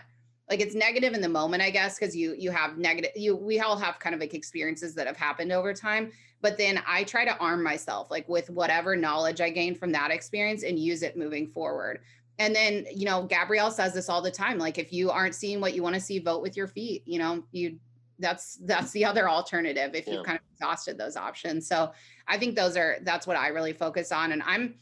like 0.50 0.60
it's 0.60 0.76
negative 0.76 1.14
in 1.14 1.22
the 1.22 1.30
moment 1.30 1.64
i 1.64 1.72
guess 1.72 1.98
because 1.98 2.16
you 2.16 2.36
you 2.38 2.52
have 2.52 2.78
negative 2.78 3.10
you 3.16 3.36
we 3.36 3.60
all 3.60 3.76
have 3.76 3.98
kind 3.98 4.14
of 4.14 4.22
like 4.22 4.36
experiences 4.36 4.94
that 4.94 5.08
have 5.08 5.18
happened 5.18 5.52
over 5.52 5.74
time 5.74 6.12
but 6.42 6.58
then 6.58 6.82
i 6.88 7.04
try 7.04 7.26
to 7.26 7.38
arm 7.38 7.64
myself 7.64 8.10
like 8.12 8.28
with 8.28 8.50
whatever 8.50 8.96
knowledge 8.96 9.42
i 9.42 9.50
gain 9.50 9.76
from 9.76 9.92
that 9.92 10.12
experience 10.12 10.64
and 10.64 10.80
use 10.80 11.04
it 11.04 11.18
moving 11.18 11.48
forward 11.48 12.00
and 12.40 12.56
then 12.56 12.86
you 12.94 13.06
know 13.06 13.24
gabrielle 13.24 13.72
says 13.72 13.94
this 13.94 14.10
all 14.10 14.22
the 14.22 14.32
time 14.32 14.58
like 14.58 14.78
if 14.78 14.92
you 14.92 15.10
aren't 15.12 15.36
seeing 15.36 15.62
what 15.62 15.74
you 15.74 15.84
want 15.84 15.96
to 15.96 16.02
see 16.02 16.20
vote 16.20 16.42
with 16.42 16.56
your 16.56 16.68
feet 16.68 17.04
you 17.06 17.20
know 17.20 17.44
you 17.52 17.78
that's 18.20 18.58
that's 18.66 18.92
the 18.92 19.06
other 19.10 19.30
alternative 19.30 19.94
if 19.94 20.08
yeah. 20.08 20.14
you've 20.14 20.26
kind 20.26 20.38
of 20.38 20.44
exhausted 20.54 20.98
those 20.98 21.18
options 21.18 21.68
so 21.68 21.92
i 22.28 22.38
think 22.38 22.56
those 22.56 22.78
are 22.78 22.98
that's 23.04 23.28
what 23.28 23.38
i 23.38 23.48
really 23.48 23.74
focus 23.74 24.12
on 24.12 24.32
and 24.32 24.42
i'm 24.46 24.76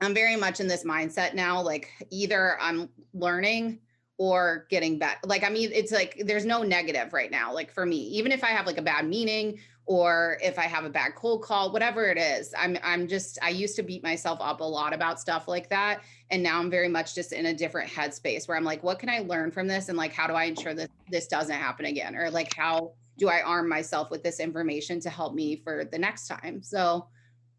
i'm 0.00 0.14
very 0.14 0.36
much 0.36 0.60
in 0.60 0.66
this 0.66 0.84
mindset 0.84 1.34
now 1.34 1.60
like 1.60 1.90
either 2.10 2.60
i'm 2.60 2.88
learning 3.14 3.78
or 4.22 4.66
getting 4.70 5.00
better. 5.00 5.18
Like, 5.24 5.42
I 5.42 5.48
mean, 5.48 5.70
it's 5.72 5.90
like 5.90 6.22
there's 6.24 6.44
no 6.44 6.62
negative 6.62 7.12
right 7.12 7.28
now. 7.28 7.52
Like 7.52 7.72
for 7.72 7.84
me, 7.84 7.96
even 7.96 8.30
if 8.30 8.44
I 8.44 8.48
have 8.48 8.66
like 8.66 8.78
a 8.78 8.82
bad 8.82 9.04
meeting 9.04 9.58
or 9.86 10.38
if 10.42 10.58
I 10.58 10.62
have 10.62 10.84
a 10.84 10.90
bad 10.90 11.14
cold 11.16 11.42
call, 11.42 11.72
whatever 11.72 12.06
it 12.06 12.18
is, 12.18 12.54
I'm 12.56 12.78
I'm 12.82 13.08
just 13.08 13.38
I 13.42 13.50
used 13.50 13.76
to 13.76 13.82
beat 13.82 14.02
myself 14.02 14.38
up 14.40 14.60
a 14.60 14.64
lot 14.64 14.94
about 14.94 15.20
stuff 15.20 15.48
like 15.48 15.68
that. 15.70 16.02
And 16.30 16.42
now 16.42 16.60
I'm 16.60 16.70
very 16.70 16.88
much 16.88 17.14
just 17.14 17.32
in 17.32 17.46
a 17.46 17.54
different 17.54 17.90
headspace 17.90 18.48
where 18.48 18.56
I'm 18.56 18.64
like, 18.64 18.82
what 18.82 18.98
can 18.98 19.08
I 19.08 19.18
learn 19.20 19.50
from 19.50 19.66
this? 19.66 19.88
And 19.88 19.98
like, 19.98 20.12
how 20.12 20.26
do 20.26 20.34
I 20.34 20.44
ensure 20.44 20.74
that 20.74 20.90
this 21.10 21.26
doesn't 21.26 21.54
happen 21.54 21.86
again? 21.86 22.16
Or 22.16 22.30
like 22.30 22.54
how 22.54 22.92
do 23.18 23.28
I 23.28 23.42
arm 23.42 23.68
myself 23.68 24.10
with 24.10 24.22
this 24.22 24.40
information 24.40 25.00
to 25.00 25.10
help 25.10 25.34
me 25.34 25.56
for 25.56 25.84
the 25.84 25.98
next 25.98 26.28
time? 26.28 26.62
So 26.62 27.08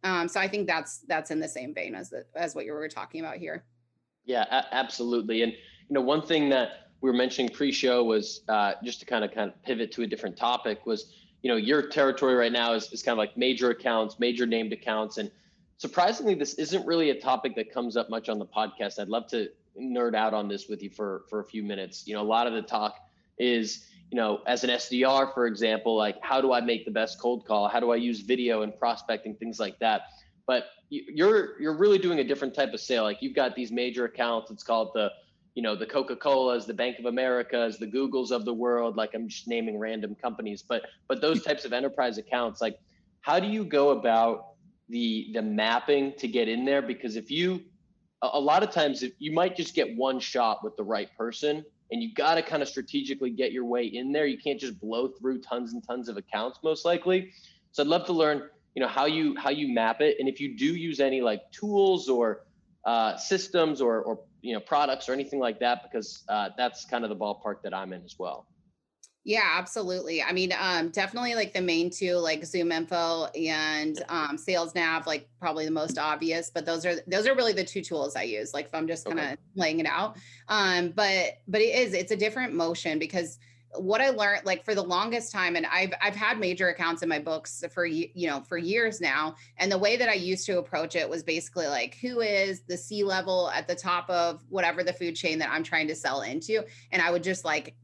um, 0.04 0.28
so 0.28 0.40
I 0.40 0.48
think 0.48 0.68
that's 0.68 1.00
that's 1.08 1.32
in 1.32 1.40
the 1.40 1.48
same 1.48 1.74
vein 1.74 1.96
as 1.96 2.10
the, 2.10 2.26
as 2.36 2.56
what 2.56 2.66
you 2.66 2.74
were 2.74 2.90
talking 2.90 3.22
about 3.22 3.38
here. 3.38 3.64
Yeah, 4.26 4.46
a- 4.50 4.74
absolutely. 4.76 5.44
And 5.44 5.52
you 5.52 5.94
know, 5.94 6.02
one 6.02 6.22
thing 6.22 6.50
that 6.50 6.90
we 7.02 7.10
were 7.10 7.16
mentioning 7.16 7.52
pre-show 7.52 8.04
was 8.04 8.42
uh, 8.48 8.74
just 8.84 9.00
to 9.02 9.06
kind 9.06 9.24
of 9.24 9.34
kind 9.34 9.50
of 9.50 9.62
pivot 9.64 9.92
to 9.94 10.04
a 10.04 10.08
different 10.08 10.38
topic 10.38 10.86
was, 10.86 11.14
you 11.44 11.50
know, 11.52 11.58
your 11.58 11.90
territory 11.90 12.36
right 12.36 12.52
now 12.52 12.74
is, 12.74 12.92
is 12.92 13.04
kind 13.04 13.14
of 13.14 13.18
like 13.18 13.38
major 13.38 13.70
accounts, 13.70 14.18
major 14.18 14.46
named 14.46 14.72
accounts. 14.74 15.18
And 15.18 15.30
surprisingly, 15.78 16.34
this 16.36 16.54
isn't 16.56 16.88
really 16.88 17.10
a 17.10 17.20
topic 17.20 17.54
that 17.56 17.72
comes 17.72 17.96
up 17.98 18.10
much 18.10 18.30
on 18.30 18.40
the 18.40 18.46
podcast. 18.46 18.98
I'd 18.98 19.10
love 19.10 19.28
to 19.28 19.50
nerd 19.80 20.16
out 20.16 20.34
on 20.34 20.48
this 20.48 20.70
with 20.70 20.82
you 20.82 20.90
for, 20.90 21.26
for 21.30 21.42
a 21.42 21.44
few 21.44 21.62
minutes. 21.62 22.08
You 22.08 22.16
know, 22.16 22.22
a 22.22 22.24
lot 22.24 22.48
of 22.48 22.54
the 22.54 22.62
talk 22.62 22.96
is, 23.38 23.86
you 24.10 24.16
know, 24.16 24.40
as 24.48 24.64
an 24.64 24.70
SDR, 24.70 25.34
for 25.34 25.46
example, 25.46 25.98
like 25.98 26.16
how 26.22 26.40
do 26.40 26.54
I 26.54 26.62
make 26.62 26.86
the 26.86 26.92
best 26.92 27.20
cold 27.20 27.46
call? 27.46 27.68
How 27.68 27.82
do 27.82 27.92
I 27.92 27.98
use 27.98 28.22
video 28.22 28.62
and 28.62 28.78
prospecting, 28.80 29.36
things 29.36 29.60
like 29.60 29.78
that. 29.80 30.04
But 30.48 30.68
you're 30.90 31.60
you're 31.60 31.76
really 31.76 31.98
doing 31.98 32.20
a 32.20 32.24
different 32.24 32.54
type 32.54 32.74
of 32.74 32.80
sale. 32.80 33.04
Like 33.04 33.22
you've 33.22 33.36
got 33.36 33.56
these 33.56 33.72
major 33.72 34.06
accounts. 34.06 34.52
It's 34.52 34.64
called 34.64 34.92
the 34.94 35.10
you 35.56 35.62
know 35.62 35.76
the 35.76 35.86
coca-colas 35.86 36.66
the 36.66 36.74
bank 36.74 36.98
of 36.98 37.06
americas 37.06 37.78
the 37.78 37.86
googles 37.86 38.32
of 38.32 38.44
the 38.44 38.54
world 38.54 38.98
like 38.98 39.12
i'm 39.14 39.28
just 39.28 39.48
naming 39.48 39.78
random 39.78 40.16
companies. 40.16 40.64
But 40.68 40.84
but 41.08 41.22
those 41.22 41.44
types 41.48 41.66
of 41.66 41.74
enterprise 41.74 42.18
accounts 42.18 42.62
like 42.62 42.78
how 43.22 43.40
do 43.40 43.48
you 43.48 43.64
go 43.64 43.92
about 43.92 44.54
the 44.90 45.30
the 45.34 45.42
mapping 45.42 46.14
to 46.18 46.28
get 46.28 46.48
in 46.48 46.66
there? 46.66 46.82
Because 46.82 47.16
if 47.16 47.32
you 47.32 47.62
a 48.22 48.40
lot 48.40 48.64
of 48.64 48.72
times 48.72 49.04
if 49.04 49.14
you 49.20 49.34
might 49.34 49.56
just 49.58 49.74
get 49.74 49.96
one 49.98 50.20
shot 50.20 50.64
with 50.64 50.76
the 50.78 50.84
right 50.84 51.10
person 51.18 51.66
and 51.92 52.02
you 52.02 52.14
got 52.14 52.36
to 52.36 52.42
kind 52.42 52.62
of 52.62 52.70
strategically 52.70 53.30
get 53.30 53.52
your 53.52 53.66
way 53.66 53.86
in 53.86 54.12
there. 54.12 54.26
You 54.26 54.38
can't 54.38 54.60
just 54.60 54.80
blow 54.80 55.10
through 55.10 55.42
tons 55.42 55.74
and 55.74 55.86
tons 55.86 56.10
of 56.10 56.18
accounts 56.18 56.60
most 56.64 56.86
likely. 56.86 57.32
So 57.72 57.84
i'd 57.84 57.88
love 57.88 58.06
to 58.06 58.14
learn 58.14 58.44
you 58.76 58.82
know 58.82 58.88
how 58.88 59.06
you 59.06 59.36
how 59.38 59.50
you 59.50 59.74
map 59.74 60.02
it. 60.02 60.18
And 60.20 60.28
if 60.28 60.40
you 60.40 60.58
do 60.58 60.66
use 60.66 61.00
any 61.00 61.22
like 61.22 61.42
tools 61.52 62.10
or 62.10 62.46
uh, 62.86 63.16
systems 63.16 63.80
or, 63.80 64.02
or 64.02 64.20
you 64.44 64.54
know 64.54 64.60
products 64.60 65.10
or 65.10 65.14
anything 65.14 65.40
like 65.40 65.60
that 65.60 65.82
because 65.84 66.24
uh, 66.30 66.50
that's 66.58 66.86
kind 66.86 67.04
of 67.04 67.10
the 67.10 67.16
ballpark 67.16 67.64
that 67.64 67.74
i'm 67.74 67.94
in 67.94 68.04
as 68.04 68.16
well. 68.20 68.46
Yeah 69.26 69.56
absolutely. 69.58 70.22
I 70.22 70.34
mean 70.34 70.54
um, 70.60 70.90
definitely 70.90 71.34
like 71.34 71.54
the 71.54 71.62
main 71.62 71.90
two 71.90 72.16
like 72.16 72.44
zoom 72.44 72.74
info 72.74 73.28
and 73.28 74.04
um, 74.10 74.38
sales 74.38 74.76
nav 74.76 75.08
like 75.08 75.30
probably 75.40 75.64
the 75.64 75.72
most 75.72 75.98
obvious 75.98 76.52
but 76.54 76.66
those 76.66 76.86
are 76.86 76.96
those 77.08 77.26
are 77.26 77.34
really 77.34 77.54
the 77.54 77.64
two 77.64 77.82
tools 77.82 78.18
i 78.18 78.24
use 78.24 78.54
like 78.54 78.66
if 78.66 78.76
i'm 78.76 78.86
just 78.86 79.06
kind 79.06 79.20
of 79.20 79.26
okay. 79.26 79.38
laying 79.56 79.80
it 79.80 79.86
out. 79.86 80.18
Um, 80.50 80.90
but 80.90 81.38
but 81.48 81.62
it 81.62 81.74
is 81.74 81.94
it's 81.94 82.12
a 82.12 82.18
different 82.18 82.54
motion 82.54 83.00
because 83.00 83.40
what 83.78 84.02
I 84.02 84.10
learned, 84.10 84.46
like 84.46 84.64
for 84.64 84.76
the 84.76 84.84
longest 84.84 85.32
time, 85.32 85.56
and 85.56 85.66
I've 85.66 85.94
I've 86.02 86.16
had 86.16 86.40
major 86.40 86.70
accounts 86.70 87.02
in 87.02 87.10
my 87.10 87.20
books 87.20 87.64
for 87.74 87.86
you 87.86 88.10
know 88.16 88.42
for 88.42 88.58
years 88.58 89.02
now, 89.02 89.36
and 89.58 89.72
the 89.72 89.78
way 89.78 89.98
that 89.98 90.10
I 90.10 90.14
used 90.14 90.46
to 90.48 90.60
approach 90.60 90.96
it 90.96 91.10
was 91.10 91.24
basically 91.24 91.68
like, 91.68 91.96
who 91.96 92.22
is 92.22 92.62
the 92.62 92.78
C 92.78 93.04
level 93.04 93.50
at 93.54 93.68
the 93.68 93.76
top 93.76 94.10
of 94.10 94.44
whatever 94.50 94.84
the 94.84 94.94
food 94.94 95.16
chain 95.16 95.40
that 95.40 95.50
I'm 95.52 95.64
trying 95.64 95.88
to 95.88 95.96
sell 95.96 96.22
into, 96.22 96.64
and 96.92 97.02
I 97.02 97.12
would 97.12 97.24
just 97.24 97.46
like 97.46 97.76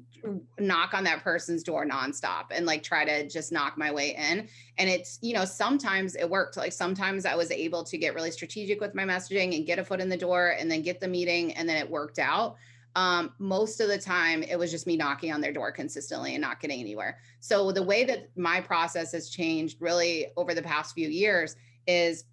knock 0.60 0.94
on 0.94 1.06
that 1.06 1.24
person's 1.24 1.64
door 1.64 1.86
nonstop 1.86 2.46
and 2.52 2.66
like 2.66 2.84
try 2.84 3.06
to 3.06 3.28
just 3.30 3.54
knock 3.54 3.78
my 3.78 3.90
way 3.92 4.16
in. 4.16 4.50
And 4.78 4.90
it's 4.90 5.18
you 5.22 5.34
know 5.34 5.46
sometimes 5.46 6.16
it 6.16 6.30
worked. 6.30 6.58
Like 6.58 6.74
sometimes 6.74 7.26
I 7.26 7.36
was 7.36 7.52
able 7.52 7.84
to 7.86 7.98
get 7.98 8.14
really 8.14 8.32
strategic 8.32 8.82
with 8.82 8.94
my 8.96 9.04
messaging 9.04 9.56
and 9.56 9.66
get 9.66 9.80
a 9.80 9.86
foot 9.86 10.02
in 10.02 10.10
the 10.10 10.18
door, 10.18 10.56
and 10.60 10.70
then 10.70 10.82
get 10.82 11.00
the 11.00 11.08
meeting, 11.08 11.54
and 11.54 11.68
then 11.68 11.78
it 11.78 11.90
worked 11.90 12.20
out 12.20 12.58
um, 13.00 13.32
most 13.40 13.80
of 13.80 13.88
the 13.88 13.98
time 13.98 14.44
it 14.44 14.60
was 14.60 14.72
just 14.72 14.86
me 14.86 14.98
knocking 14.98 15.32
on 15.32 15.40
their 15.40 15.54
door 15.54 15.72
consistently 15.72 16.36
and 16.36 16.42
not 16.42 16.60
getting 16.60 16.82
anywhere. 16.82 17.20
So 17.40 17.72
the 17.72 17.82
way 17.82 18.04
that 18.04 18.30
my 18.36 18.60
process 18.60 19.14
has 19.14 19.30
changed 19.30 19.78
really 19.80 20.28
over 20.36 20.54
the 20.54 20.62
past 20.62 20.96
few 20.96 21.08
years 21.08 21.56
is 21.88 22.26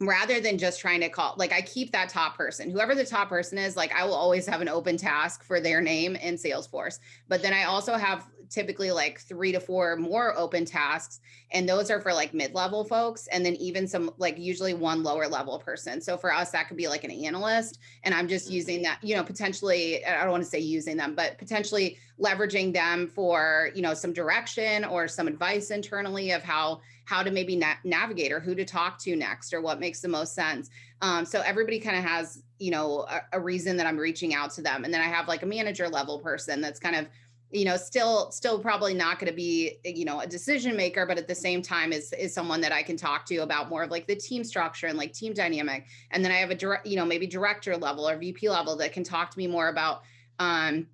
rather 0.00 0.40
than 0.40 0.56
just 0.56 0.80
trying 0.80 1.00
to 1.00 1.10
call 1.10 1.34
like 1.36 1.52
i 1.52 1.60
keep 1.60 1.92
that 1.92 2.08
top 2.08 2.34
person 2.34 2.70
whoever 2.70 2.94
the 2.94 3.04
top 3.04 3.28
person 3.28 3.58
is 3.58 3.76
like 3.76 3.92
i 3.92 4.02
will 4.02 4.14
always 4.14 4.46
have 4.46 4.62
an 4.62 4.68
open 4.68 4.96
task 4.96 5.44
for 5.44 5.60
their 5.60 5.82
name 5.82 6.16
in 6.16 6.36
salesforce 6.36 7.00
but 7.28 7.42
then 7.42 7.52
i 7.52 7.64
also 7.64 7.92
have 7.98 8.26
typically 8.50 8.90
like 8.90 9.20
three 9.20 9.52
to 9.52 9.60
four 9.60 9.96
more 9.96 10.36
open 10.36 10.64
tasks 10.64 11.20
and 11.52 11.68
those 11.68 11.90
are 11.90 12.00
for 12.00 12.12
like 12.12 12.34
mid-level 12.34 12.84
folks 12.84 13.26
and 13.28 13.46
then 13.46 13.54
even 13.56 13.86
some 13.86 14.10
like 14.18 14.38
usually 14.38 14.74
one 14.74 15.02
lower 15.02 15.26
level 15.26 15.58
person. 15.58 16.00
So 16.00 16.16
for 16.16 16.32
us 16.32 16.50
that 16.50 16.68
could 16.68 16.76
be 16.76 16.88
like 16.88 17.04
an 17.04 17.10
analyst 17.10 17.78
and 18.04 18.14
i'm 18.14 18.28
just 18.28 18.50
using 18.50 18.82
that 18.82 18.98
you 19.02 19.16
know 19.16 19.22
potentially 19.22 20.04
i 20.04 20.22
don't 20.22 20.30
want 20.30 20.42
to 20.42 20.48
say 20.48 20.58
using 20.58 20.96
them 20.96 21.14
but 21.14 21.38
potentially 21.38 21.98
leveraging 22.20 22.72
them 22.72 23.06
for 23.06 23.70
you 23.74 23.82
know 23.82 23.94
some 23.94 24.12
direction 24.12 24.84
or 24.84 25.08
some 25.08 25.26
advice 25.26 25.70
internally 25.70 26.32
of 26.32 26.42
how 26.42 26.80
how 27.04 27.22
to 27.22 27.30
maybe 27.30 27.56
na- 27.56 27.74
navigate 27.84 28.30
or 28.30 28.40
who 28.40 28.54
to 28.54 28.64
talk 28.64 28.98
to 28.98 29.16
next 29.16 29.52
or 29.52 29.60
what 29.60 29.80
makes 29.80 30.00
the 30.00 30.06
most 30.06 30.32
sense. 30.32 30.70
Um, 31.02 31.24
so 31.24 31.40
everybody 31.40 31.80
kind 31.80 31.96
of 31.96 32.04
has 32.04 32.44
you 32.60 32.70
know 32.70 33.06
a, 33.08 33.22
a 33.32 33.40
reason 33.40 33.76
that 33.78 33.86
i'm 33.86 33.96
reaching 33.96 34.34
out 34.34 34.50
to 34.52 34.62
them 34.62 34.84
and 34.84 34.92
then 34.92 35.00
i 35.00 35.06
have 35.06 35.26
like 35.26 35.42
a 35.42 35.46
manager 35.46 35.88
level 35.88 36.18
person 36.18 36.60
that's 36.60 36.78
kind 36.78 36.94
of 36.94 37.08
you 37.50 37.64
know 37.64 37.76
still 37.76 38.30
still 38.30 38.58
probably 38.58 38.94
not 38.94 39.18
going 39.18 39.30
to 39.30 39.36
be 39.36 39.78
eh, 39.84 39.92
you 39.94 40.04
know 40.04 40.20
a 40.20 40.26
decision 40.26 40.76
maker 40.76 41.04
but 41.04 41.18
at 41.18 41.26
the 41.26 41.34
same 41.34 41.60
time 41.60 41.92
is 41.92 42.12
is 42.12 42.32
someone 42.32 42.60
that 42.60 42.72
i 42.72 42.82
can 42.82 42.96
talk 42.96 43.26
to 43.26 43.38
about 43.38 43.68
more 43.68 43.82
of 43.82 43.90
like 43.90 44.06
the 44.06 44.14
team 44.14 44.44
structure 44.44 44.86
and 44.86 44.96
like 44.96 45.12
team 45.12 45.32
dynamic. 45.32 45.86
And 46.12 46.24
then 46.24 46.30
i 46.32 46.36
have 46.36 46.50
a 46.50 46.54
direct 46.54 46.86
you 46.86 46.96
know 46.96 47.04
maybe 47.04 47.26
director 47.26 47.76
level 47.76 48.08
or 48.08 48.16
vp 48.16 48.48
level 48.48 48.76
that 48.76 48.92
can 48.92 49.02
talk 49.02 49.30
to 49.30 49.38
me 49.38 49.46
more 49.46 49.68
about 49.68 50.02
um 50.38 50.86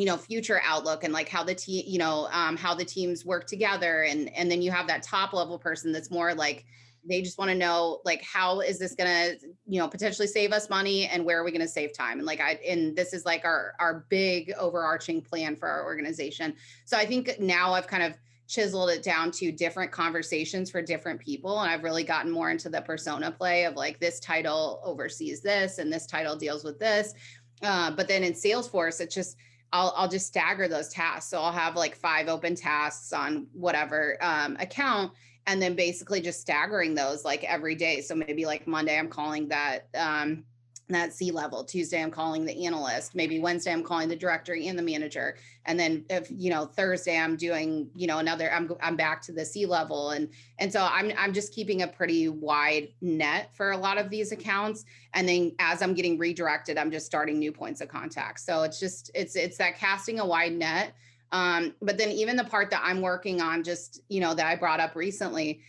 you 0.00 0.06
know 0.06 0.16
future 0.16 0.60
outlook 0.64 1.04
and 1.04 1.12
like 1.12 1.28
how 1.28 1.44
the 1.44 1.54
team 1.54 1.84
you 1.86 1.98
know 1.98 2.26
um, 2.32 2.56
how 2.56 2.74
the 2.74 2.84
teams 2.84 3.24
work 3.24 3.46
together. 3.46 4.04
And 4.04 4.30
and 4.34 4.50
then 4.50 4.62
you 4.62 4.70
have 4.70 4.86
that 4.86 5.02
top 5.02 5.32
level 5.32 5.58
person 5.58 5.92
that's 5.92 6.10
more 6.10 6.34
like 6.34 6.64
they 7.04 7.22
just 7.22 7.38
want 7.38 7.50
to 7.50 7.56
know 7.56 8.00
like 8.04 8.22
how 8.22 8.60
is 8.60 8.78
this 8.78 8.94
to 9.08 9.48
you 9.66 9.80
know 9.80 9.88
potentially 9.88 10.28
save 10.28 10.52
us 10.52 10.68
money 10.68 11.06
and 11.06 11.24
where 11.24 11.40
are 11.40 11.44
we 11.44 11.50
to 11.60 11.68
save 11.68 11.92
time? 11.92 12.18
And 12.18 12.26
like 12.26 12.40
i 12.40 12.58
and 12.66 12.96
this 12.96 13.12
is 13.12 13.24
like 13.24 13.44
our 13.44 13.74
our 13.80 14.06
big 14.08 14.52
overarching 14.58 15.22
plan 15.22 15.56
for 15.56 15.68
our 15.68 15.84
organization. 15.84 16.54
So 16.84 16.96
i 16.96 17.06
think 17.06 17.38
now 17.40 17.72
i've 17.72 17.86
kind 17.86 18.02
of 18.02 18.14
chiseled 18.48 18.90
it 18.90 19.02
down 19.02 19.30
to 19.30 19.52
different 19.52 19.92
conversations 19.92 20.72
for 20.72 20.82
different 20.82 21.20
people 21.20 21.60
and 21.60 21.70
i've 21.70 21.84
really 21.84 22.02
gotten 22.02 22.32
more 22.32 22.50
into 22.50 22.68
the 22.68 22.80
persona 22.82 23.30
play 23.30 23.64
of 23.64 23.76
like 23.76 24.00
this 24.00 24.18
title 24.18 24.80
oversees 24.84 25.40
this 25.40 25.78
and 25.78 25.92
this 25.92 26.06
title 26.06 26.36
deals 26.36 26.64
with 26.64 26.78
this. 26.78 27.14
Uh, 27.62 27.90
but 27.90 28.08
then 28.08 28.24
in 28.24 28.32
salesforce 28.32 29.00
it's 29.00 29.14
just 29.14 29.36
I'll 29.72 29.92
I'll 29.96 30.08
just 30.08 30.26
stagger 30.26 30.68
those 30.68 30.88
tasks. 30.88 31.30
So 31.30 31.40
I'll 31.40 31.52
have 31.52 31.76
like 31.76 31.94
five 31.94 32.28
open 32.28 32.54
tasks 32.54 33.12
on 33.12 33.46
whatever 33.52 34.16
um, 34.20 34.56
account, 34.58 35.12
and 35.50 35.60
then 35.60 35.74
basically 35.74 36.20
just 36.20 36.40
staggering 36.40 36.94
those 36.94 37.24
like 37.24 37.42
every 37.42 37.74
day. 37.74 38.00
So 38.02 38.14
maybe 38.14 38.46
like 38.46 38.68
Monday 38.68 38.96
I'm 38.96 39.08
calling 39.08 39.48
that 39.48 39.88
um, 39.96 40.44
that 40.88 41.12
C 41.12 41.32
level. 41.32 41.64
Tuesday 41.64 42.00
I'm 42.00 42.12
calling 42.12 42.44
the 42.44 42.66
analyst. 42.66 43.16
Maybe 43.16 43.40
Wednesday 43.40 43.72
I'm 43.72 43.82
calling 43.82 44.08
the 44.08 44.14
director 44.14 44.54
and 44.54 44.78
the 44.78 44.82
manager. 44.82 45.36
And 45.66 45.78
then 45.78 46.04
if 46.08 46.28
you 46.30 46.50
know 46.50 46.66
Thursday 46.66 47.18
I'm 47.18 47.34
doing 47.36 47.90
you 47.96 48.06
know 48.06 48.18
another 48.18 48.52
I'm 48.52 48.70
I'm 48.80 48.94
back 48.94 49.22
to 49.22 49.32
the 49.32 49.44
C 49.44 49.66
level 49.66 50.10
and 50.10 50.28
and 50.60 50.72
so 50.72 50.86
I'm 50.88 51.10
I'm 51.18 51.32
just 51.32 51.52
keeping 51.52 51.82
a 51.82 51.88
pretty 51.88 52.28
wide 52.28 52.90
net 53.00 53.50
for 53.52 53.72
a 53.72 53.76
lot 53.76 53.98
of 53.98 54.08
these 54.08 54.30
accounts. 54.30 54.84
And 55.14 55.28
then 55.28 55.50
as 55.58 55.82
I'm 55.82 55.94
getting 55.94 56.16
redirected, 56.16 56.78
I'm 56.78 56.92
just 56.92 57.06
starting 57.06 57.40
new 57.40 57.50
points 57.50 57.80
of 57.80 57.88
contact. 57.88 58.38
So 58.38 58.62
it's 58.62 58.78
just 58.78 59.10
it's 59.16 59.34
it's 59.34 59.58
that 59.58 59.76
casting 59.76 60.20
a 60.20 60.26
wide 60.26 60.52
net 60.52 60.94
um, 61.32 61.74
but 61.80 61.96
then 61.96 62.10
even 62.10 62.36
the 62.36 62.44
part 62.44 62.70
that 62.70 62.82
I'm 62.84 63.00
working 63.00 63.40
on, 63.40 63.62
just 63.62 64.00
you 64.08 64.20
know, 64.20 64.34
that 64.34 64.46
I 64.46 64.56
brought 64.56 64.80
up 64.80 64.96
recently, 64.96 65.62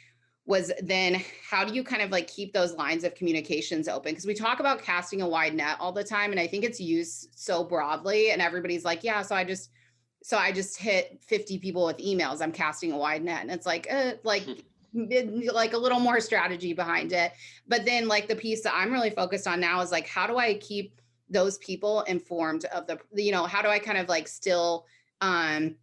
was 0.46 0.72
then 0.82 1.22
how 1.48 1.64
do 1.64 1.74
you 1.74 1.84
kind 1.84 2.02
of 2.02 2.10
like 2.10 2.28
keep 2.28 2.52
those 2.52 2.74
lines 2.74 3.04
of 3.04 3.14
communications 3.14 3.88
open? 3.88 4.12
Because 4.12 4.26
we 4.26 4.34
talk 4.34 4.60
about 4.60 4.82
casting 4.82 5.22
a 5.22 5.28
wide 5.28 5.54
net 5.54 5.78
all 5.80 5.92
the 5.92 6.04
time, 6.04 6.32
and 6.32 6.40
I 6.40 6.48
think 6.48 6.64
it's 6.64 6.80
used 6.80 7.30
so 7.36 7.64
broadly, 7.64 8.32
and 8.32 8.42
everybody's 8.42 8.84
like, 8.84 9.04
yeah, 9.04 9.22
so 9.22 9.36
I 9.36 9.44
just 9.44 9.70
so 10.24 10.38
I 10.38 10.52
just 10.52 10.78
hit 10.78 11.20
50 11.24 11.58
people 11.60 11.86
with 11.86 11.98
emails. 11.98 12.42
I'm 12.42 12.52
casting 12.52 12.92
a 12.92 12.98
wide 12.98 13.24
net, 13.24 13.42
and 13.42 13.52
it's 13.52 13.66
like, 13.66 13.88
uh, 13.92 14.14
like. 14.24 14.46
like 15.54 15.72
a 15.72 15.78
little 15.78 16.02
more 16.02 16.20
strategy 16.20 16.74
behind 16.74 17.14
it 17.14 17.32
but 17.66 17.86
then 17.86 18.10
like 18.10 18.28
the 18.28 18.36
piece 18.36 18.62
that 18.62 18.74
i'm 18.76 18.92
really 18.92 19.10
focused 19.10 19.48
on 19.48 19.58
now 19.58 19.80
is 19.80 19.90
like 19.90 20.06
how 20.06 20.28
do 20.28 20.38
i 20.38 20.56
keep 20.56 21.00
those 21.30 21.58
people 21.60 22.02
informed 22.02 22.66
of 22.66 22.86
the 22.88 23.00
you 23.14 23.32
know 23.32 23.46
how 23.46 23.62
do 23.62 23.70
i 23.70 23.80
kind 23.80 23.98
of 23.98 24.10
like 24.10 24.28
still 24.28 24.86
um, 25.22 25.76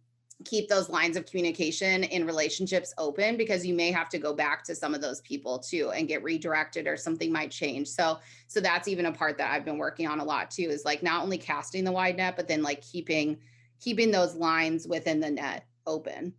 keep 0.45 0.69
those 0.69 0.89
lines 0.89 1.17
of 1.17 1.25
communication 1.25 2.03
in 2.05 2.25
relationships 2.25 2.93
open 2.97 3.35
because 3.35 3.65
you 3.65 3.73
may 3.73 3.91
have 3.91 4.07
to 4.07 4.17
go 4.17 4.33
back 4.33 4.63
to 4.63 4.73
some 4.73 4.95
of 4.95 5.01
those 5.01 5.19
people 5.21 5.59
too 5.59 5.91
and 5.91 6.07
get 6.07 6.23
redirected 6.23 6.87
or 6.87 6.95
something 6.95 7.31
might 7.31 7.51
change. 7.51 7.87
So 7.87 8.19
so 8.47 8.61
that's 8.61 8.87
even 8.87 9.05
a 9.05 9.11
part 9.11 9.37
that 9.37 9.51
i've 9.51 9.65
been 9.65 9.77
working 9.77 10.07
on 10.07 10.19
a 10.19 10.23
lot 10.23 10.49
too 10.49 10.63
is 10.63 10.85
like 10.85 11.03
not 11.03 11.23
only 11.23 11.37
casting 11.37 11.83
the 11.83 11.91
wide 11.91 12.17
net 12.17 12.35
but 12.35 12.47
then 12.47 12.63
like 12.63 12.81
keeping 12.81 13.37
keeping 13.79 14.11
those 14.11 14.35
lines 14.35 14.87
within 14.87 15.19
the 15.19 15.29
net 15.29 15.65
open. 15.85 16.33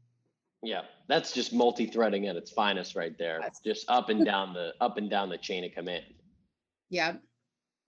Yeah 0.62 0.82
that's 1.06 1.32
just 1.32 1.52
multi-threading 1.52 2.26
at 2.26 2.36
its 2.36 2.50
finest 2.50 2.94
right 2.94 3.16
there. 3.18 3.38
That's, 3.40 3.60
just 3.60 3.90
up 3.90 4.08
and 4.08 4.24
down 4.24 4.54
the 4.54 4.72
up 4.80 4.96
and 4.96 5.10
down 5.10 5.28
the 5.28 5.38
chain 5.38 5.64
of 5.64 5.72
command. 5.72 6.04
Yeah 6.88 7.16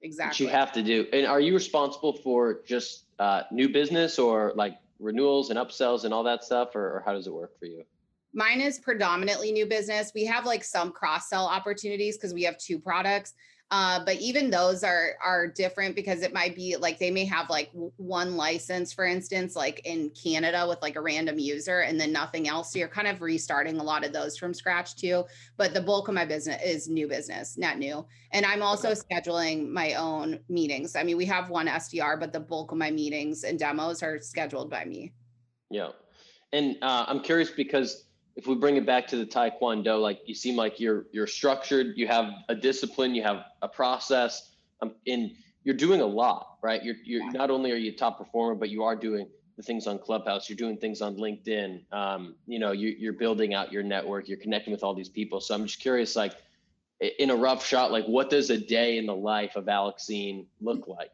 exactly 0.03 0.45
what 0.45 0.53
you 0.53 0.59
have 0.59 0.73
to 0.73 0.83
do 0.83 1.07
and 1.13 1.27
are 1.27 1.41
you 1.41 1.55
responsible 1.55 2.13
for 2.13 2.61
just 2.67 3.05
uh, 3.19 3.45
new 3.53 3.69
business 3.69 4.19
or 4.19 4.53
like 4.57 4.77
renewals 5.03 5.51
and 5.51 5.59
upsells 5.59 6.05
and 6.05 6.15
all 6.15 6.23
that 6.23 6.45
stuff, 6.45 6.75
or, 6.75 6.97
or 6.97 7.03
how 7.05 7.13
does 7.13 7.27
it 7.27 7.33
work 7.33 7.59
for 7.59 7.67
you? 7.67 7.85
Mine 8.35 8.61
is 8.61 8.79
predominantly 8.79 9.53
new 9.53 9.67
business. 9.67 10.13
We 10.15 10.25
have 10.25 10.47
like 10.47 10.65
some 10.65 10.91
cross 10.93 11.29
sell 11.29 11.47
opportunities 11.47 12.17
because 12.17 12.33
we 12.33 12.45
have 12.45 12.57
two 12.57 12.79
products. 12.79 13.35
Uh, 13.73 14.05
but 14.05 14.17
even 14.21 14.51
those 14.51 14.85
are 14.85 15.15
are 15.25 15.47
different 15.47 15.97
because 15.97 16.21
it 16.21 16.35
might 16.35 16.55
be 16.55 16.77
like 16.77 16.99
they 16.99 17.11
may 17.11 17.25
have 17.25 17.49
like 17.49 17.71
one 17.97 18.37
license, 18.37 18.93
for 18.93 19.07
instance, 19.07 19.57
like 19.57 19.81
in 19.87 20.11
Canada 20.11 20.67
with 20.69 20.81
like 20.83 20.95
a 20.97 21.01
random 21.01 21.39
user, 21.39 21.81
and 21.81 21.99
then 21.99 22.13
nothing 22.13 22.47
else. 22.47 22.71
So 22.71 22.79
you're 22.79 22.89
kind 22.89 23.09
of 23.09 23.23
restarting 23.23 23.81
a 23.81 23.83
lot 23.83 24.05
of 24.05 24.13
those 24.13 24.37
from 24.37 24.53
scratch 24.53 24.97
too. 24.97 25.25
But 25.57 25.73
the 25.73 25.81
bulk 25.81 26.09
of 26.09 26.15
my 26.15 26.27
business 26.27 26.61
is 26.63 26.87
new 26.87 27.09
business, 27.09 27.57
not 27.57 27.79
new. 27.79 28.05
And 28.33 28.45
I'm 28.45 28.63
also 28.63 28.91
okay. 28.91 29.01
scheduling 29.01 29.71
my 29.71 29.95
own 29.95 30.41
meetings. 30.51 30.95
I 30.95 31.03
mean, 31.03 31.17
we 31.17 31.25
have 31.25 31.49
one 31.49 31.67
SDR, 31.67 32.21
but 32.21 32.31
the 32.31 32.41
bulk 32.41 32.73
of 32.73 32.79
my 32.79 32.91
meetings 32.91 33.43
and 33.43 33.59
demos 33.59 34.03
are 34.03 34.21
scheduled 34.21 34.69
by 34.69 34.85
me. 34.85 35.15
Yeah, 35.71 35.93
and 36.53 36.77
uh, 36.83 37.07
I'm 37.09 37.21
curious 37.21 37.51
because 37.51 38.05
if 38.37 38.47
we 38.47 38.55
bring 38.55 38.77
it 38.77 38.87
back 38.87 39.07
to 39.07 39.17
the 39.17 39.27
taekwondo 39.27 40.01
like 40.01 40.21
you 40.27 40.35
seem 40.35 40.57
like 40.57 40.81
you're 40.81 41.07
you're 41.13 41.27
structured 41.27 41.97
you 41.97 42.07
have 42.07 42.31
a 42.49 42.55
discipline 42.55 43.15
you 43.15 43.23
have 43.23 43.45
a 43.63 43.69
process 43.69 44.51
um, 44.81 44.95
and 45.07 45.33
you're 45.65 45.77
doing 45.77 46.01
a 46.01 46.07
lot 46.07 46.53
right? 46.63 46.83
You're 46.83 46.97
you're 47.05 47.31
not 47.33 47.51
only 47.51 47.73
are 47.73 47.77
you 47.77 47.91
a 47.91 47.95
top 47.95 48.19
performer 48.19 48.55
but 48.55 48.71
you 48.71 48.85
are 48.85 48.97
doing 48.97 49.27
the 49.57 49.63
things 49.63 49.87
on 49.87 49.99
clubhouse 49.99 50.49
you're 50.49 50.57
doing 50.57 50.79
things 50.79 51.03
on 51.03 51.17
linkedin 51.17 51.83
um, 51.93 52.35
you 52.47 52.59
know 52.59 52.73
you, 52.73 52.95
you're 52.99 53.13
building 53.13 53.53
out 53.53 53.73
your 53.73 53.83
network 53.83 54.29
you're 54.29 54.39
connecting 54.39 54.73
with 54.73 54.83
all 54.83 54.95
these 54.95 55.09
people. 55.09 55.41
So 55.41 55.55
i'm 55.55 55.67
just 55.67 55.81
curious 55.81 56.17
like 56.17 56.35
in 57.19 57.31
a 57.31 57.37
rough 57.37 57.67
shot 57.67 57.91
like 57.91 58.07
what 58.07 58.31
does 58.31 58.51
a 58.51 58.59
day 58.59 58.97
in 58.97 59.07
the 59.07 59.15
life 59.15 59.57
of 59.57 59.69
alexine 59.69 60.47
look 60.61 60.87
like? 60.87 61.13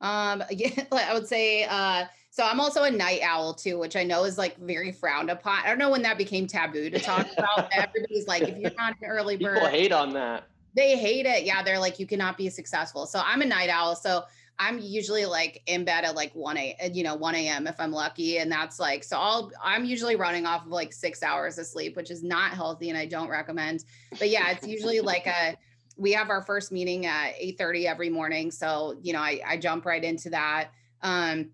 Um 0.00 0.42
yeah 0.50 0.84
i 0.92 1.14
would 1.14 1.28
say 1.28 1.64
uh 1.64 2.06
so 2.34 2.42
I'm 2.42 2.58
also 2.58 2.82
a 2.82 2.90
night 2.90 3.20
owl 3.22 3.54
too, 3.54 3.78
which 3.78 3.94
I 3.94 4.02
know 4.02 4.24
is 4.24 4.36
like 4.36 4.58
very 4.58 4.90
frowned 4.90 5.30
upon. 5.30 5.60
I 5.64 5.68
don't 5.68 5.78
know 5.78 5.88
when 5.90 6.02
that 6.02 6.18
became 6.18 6.48
taboo 6.48 6.90
to 6.90 6.98
talk 6.98 7.28
about. 7.38 7.68
Everybody's 7.72 8.26
like, 8.26 8.42
if 8.42 8.58
you're 8.58 8.72
not 8.76 8.96
an 9.00 9.08
early 9.08 9.36
bird, 9.36 9.54
people 9.54 9.68
hate 9.68 9.92
on 9.92 10.12
that. 10.14 10.48
They 10.74 10.96
hate 10.98 11.26
it. 11.26 11.44
Yeah, 11.44 11.62
they're 11.62 11.78
like, 11.78 12.00
you 12.00 12.08
cannot 12.08 12.36
be 12.36 12.50
successful. 12.50 13.06
So 13.06 13.22
I'm 13.24 13.40
a 13.40 13.44
night 13.44 13.70
owl. 13.70 13.94
So 13.94 14.24
I'm 14.58 14.80
usually 14.80 15.26
like 15.26 15.62
in 15.66 15.84
bed 15.84 16.02
at 16.02 16.16
like 16.16 16.34
1 16.34 16.58
a 16.58 16.90
you 16.92 17.04
know 17.04 17.14
1 17.14 17.36
a.m. 17.36 17.68
if 17.68 17.76
I'm 17.78 17.92
lucky, 17.92 18.38
and 18.38 18.50
that's 18.50 18.80
like 18.80 19.04
so 19.04 19.16
I'll 19.16 19.52
I'm 19.62 19.84
usually 19.84 20.16
running 20.16 20.44
off 20.44 20.66
of 20.66 20.72
like 20.72 20.92
six 20.92 21.22
hours 21.22 21.56
of 21.58 21.66
sleep, 21.66 21.94
which 21.94 22.10
is 22.10 22.24
not 22.24 22.50
healthy 22.50 22.88
and 22.88 22.98
I 22.98 23.06
don't 23.06 23.28
recommend. 23.28 23.84
But 24.18 24.28
yeah, 24.28 24.50
it's 24.50 24.66
usually 24.66 25.00
like 25.00 25.28
a 25.28 25.56
we 25.96 26.10
have 26.14 26.30
our 26.30 26.42
first 26.42 26.72
meeting 26.72 27.06
at 27.06 27.34
8:30 27.40 27.84
every 27.84 28.10
morning, 28.10 28.50
so 28.50 28.98
you 29.02 29.12
know 29.12 29.20
I 29.20 29.40
I 29.46 29.56
jump 29.56 29.86
right 29.86 30.02
into 30.02 30.30
that. 30.30 30.70
Um, 31.00 31.50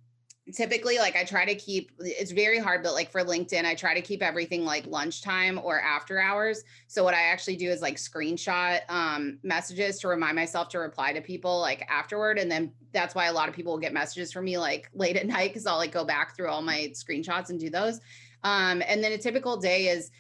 typically 0.53 0.99
like 0.99 1.17
i 1.17 1.25
try 1.25 1.45
to 1.45 1.55
keep 1.55 1.91
it's 1.99 2.31
very 2.31 2.59
hard 2.59 2.83
but 2.83 2.95
like 2.95 3.11
for 3.11 3.23
linkedin 3.23 3.65
i 3.65 3.75
try 3.75 3.95
to 3.95 4.01
keep 4.01 4.23
everything 4.23 4.65
like 4.65 4.87
lunchtime 4.87 5.61
or 5.63 5.81
after 5.81 6.21
hours. 6.21 6.63
So 6.87 7.05
what 7.05 7.15
i 7.15 7.23
actually 7.23 7.57
do 7.57 7.71
is 7.71 7.83
like 7.83 7.97
screenshot 7.97 8.81
um, 8.89 9.39
messages 9.43 9.99
to 10.01 10.09
remind 10.09 10.37
myself 10.37 10.69
to 10.71 10.79
reply 10.79 11.13
to 11.13 11.21
people 11.21 11.61
like 11.61 11.87
afterward 11.89 12.39
and 12.39 12.51
then 12.51 12.73
that's 12.93 13.15
why 13.15 13.27
a 13.27 13.33
lot 13.33 13.49
of 13.49 13.55
people 13.55 13.73
will 13.73 13.81
get 13.81 13.93
messages 13.93 14.33
from 14.33 14.45
me 14.45 14.59
like 14.59 14.91
late 14.95 15.17
at 15.17 15.27
night 15.27 15.51
because 15.51 15.67
i'll 15.67 15.79
like 15.79 15.93
go 15.93 16.05
back 16.05 16.37
through 16.37 16.49
all 16.49 16.63
my 16.63 16.91
screenshots 16.95 17.51
and 17.51 17.61
do 17.61 17.71
those. 17.71 18.01
Um, 18.43 18.83
and 18.87 19.03
then 19.03 19.13
a 19.13 19.19
typical 19.19 19.57
day 19.57 19.89
is 19.89 20.11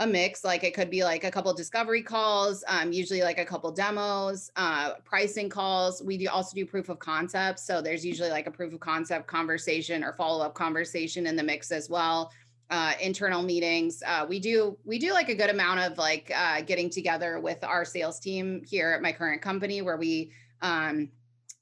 a 0.00 0.06
mix 0.06 0.44
like 0.44 0.64
it 0.64 0.74
could 0.74 0.90
be 0.90 1.04
like 1.04 1.24
a 1.24 1.30
couple 1.30 1.52
discovery 1.52 2.02
calls 2.02 2.64
um, 2.68 2.90
usually 2.90 3.22
like 3.22 3.38
a 3.38 3.44
couple 3.44 3.70
demos 3.70 4.50
uh, 4.56 4.94
pricing 5.04 5.48
calls. 5.48 6.02
We 6.02 6.16
do 6.16 6.28
also 6.28 6.54
do 6.54 6.66
proof 6.66 6.88
of 6.88 6.98
concept 6.98 7.60
so 7.60 7.80
there's 7.80 8.04
usually 8.04 8.30
like 8.30 8.46
a 8.46 8.50
proof 8.50 8.72
of 8.72 8.80
concept 8.80 9.26
conversation 9.26 10.02
or 10.02 10.14
follow-up 10.14 10.54
conversation 10.54 11.26
in 11.26 11.36
the 11.36 11.42
mix 11.42 11.70
as 11.70 11.88
well 11.88 12.32
uh, 12.70 12.92
internal 13.00 13.42
meetings. 13.42 14.02
Uh, 14.06 14.24
we 14.28 14.38
do 14.38 14.78
we 14.84 14.98
do 14.98 15.12
like 15.12 15.28
a 15.28 15.34
good 15.34 15.50
amount 15.50 15.80
of 15.80 15.98
like 15.98 16.30
uh, 16.34 16.62
getting 16.62 16.88
together 16.88 17.40
with 17.40 17.62
our 17.64 17.84
sales 17.84 18.20
team 18.20 18.62
here 18.64 18.92
at 18.92 19.02
my 19.02 19.12
current 19.12 19.42
company 19.42 19.82
where 19.82 19.96
we 19.96 20.30
um, 20.62 21.10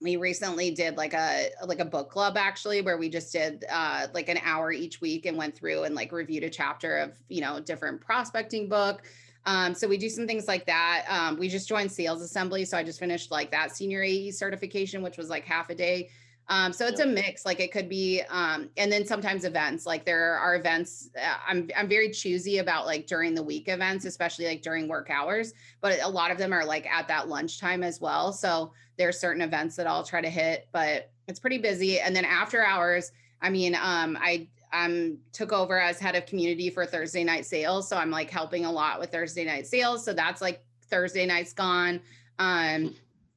we 0.00 0.16
recently 0.16 0.70
did 0.70 0.96
like 0.96 1.12
a 1.14 1.48
like 1.66 1.80
a 1.80 1.84
book 1.84 2.10
club 2.10 2.36
actually 2.36 2.80
where 2.82 2.98
we 2.98 3.08
just 3.08 3.32
did 3.32 3.64
uh 3.70 4.06
like 4.14 4.28
an 4.28 4.38
hour 4.44 4.70
each 4.70 5.00
week 5.00 5.26
and 5.26 5.36
went 5.36 5.56
through 5.56 5.82
and 5.82 5.94
like 5.94 6.12
reviewed 6.12 6.44
a 6.44 6.50
chapter 6.50 6.98
of 6.98 7.12
you 7.28 7.40
know 7.40 7.60
different 7.60 8.00
prospecting 8.00 8.68
book. 8.68 9.02
Um, 9.46 9.72
so 9.74 9.88
we 9.88 9.96
do 9.96 10.10
some 10.10 10.26
things 10.26 10.46
like 10.46 10.66
that. 10.66 11.06
Um, 11.08 11.38
we 11.38 11.48
just 11.48 11.68
joined 11.68 11.90
sales 11.90 12.22
assembly 12.22 12.64
so 12.64 12.76
i 12.76 12.82
just 12.82 12.98
finished 12.98 13.30
like 13.30 13.50
that 13.50 13.74
senior 13.74 14.02
ae 14.02 14.30
certification 14.30 15.02
which 15.02 15.16
was 15.16 15.28
like 15.30 15.44
half 15.44 15.70
a 15.70 15.74
day 15.74 16.10
um, 16.50 16.72
so 16.72 16.86
it's 16.86 17.00
a 17.00 17.06
mix 17.06 17.44
like 17.44 17.60
it 17.60 17.70
could 17.72 17.88
be 17.88 18.22
um, 18.30 18.70
and 18.76 18.90
then 18.90 19.06
sometimes 19.06 19.44
events 19.44 19.86
like 19.86 20.04
there 20.04 20.34
are 20.34 20.56
events 20.56 21.10
uh, 21.16 21.36
i'm 21.46 21.68
i'm 21.76 21.88
very 21.88 22.10
choosy 22.10 22.58
about 22.58 22.86
like 22.86 23.06
during 23.06 23.34
the 23.34 23.42
week 23.42 23.68
events 23.68 24.04
especially 24.04 24.46
like 24.46 24.62
during 24.62 24.88
work 24.88 25.10
hours 25.10 25.52
but 25.80 25.98
a 26.02 26.08
lot 26.08 26.30
of 26.30 26.38
them 26.38 26.52
are 26.52 26.64
like 26.64 26.86
at 26.86 27.06
that 27.08 27.28
lunchtime 27.28 27.82
as 27.82 28.00
well 28.00 28.32
so 28.32 28.72
there 28.98 29.08
are 29.08 29.12
certain 29.12 29.40
events 29.40 29.76
that 29.76 29.86
I'll 29.86 30.02
try 30.02 30.20
to 30.20 30.28
hit, 30.28 30.68
but 30.72 31.10
it's 31.28 31.38
pretty 31.38 31.58
busy. 31.58 32.00
And 32.00 32.14
then 32.14 32.24
after 32.24 32.62
hours, 32.62 33.12
I 33.40 33.48
mean, 33.48 33.74
um, 33.76 34.18
I 34.20 34.48
um 34.70 35.16
took 35.32 35.50
over 35.50 35.80
as 35.80 35.98
head 35.98 36.14
of 36.14 36.26
community 36.26 36.68
for 36.68 36.84
Thursday 36.84 37.24
night 37.24 37.46
sales. 37.46 37.88
So 37.88 37.96
I'm 37.96 38.10
like 38.10 38.28
helping 38.28 38.66
a 38.66 38.72
lot 38.72 39.00
with 39.00 39.10
Thursday 39.10 39.44
night 39.44 39.66
sales. 39.66 40.04
So 40.04 40.12
that's 40.12 40.42
like 40.42 40.62
Thursday 40.90 41.24
nights 41.24 41.54
gone. 41.54 42.00
Um 42.38 42.94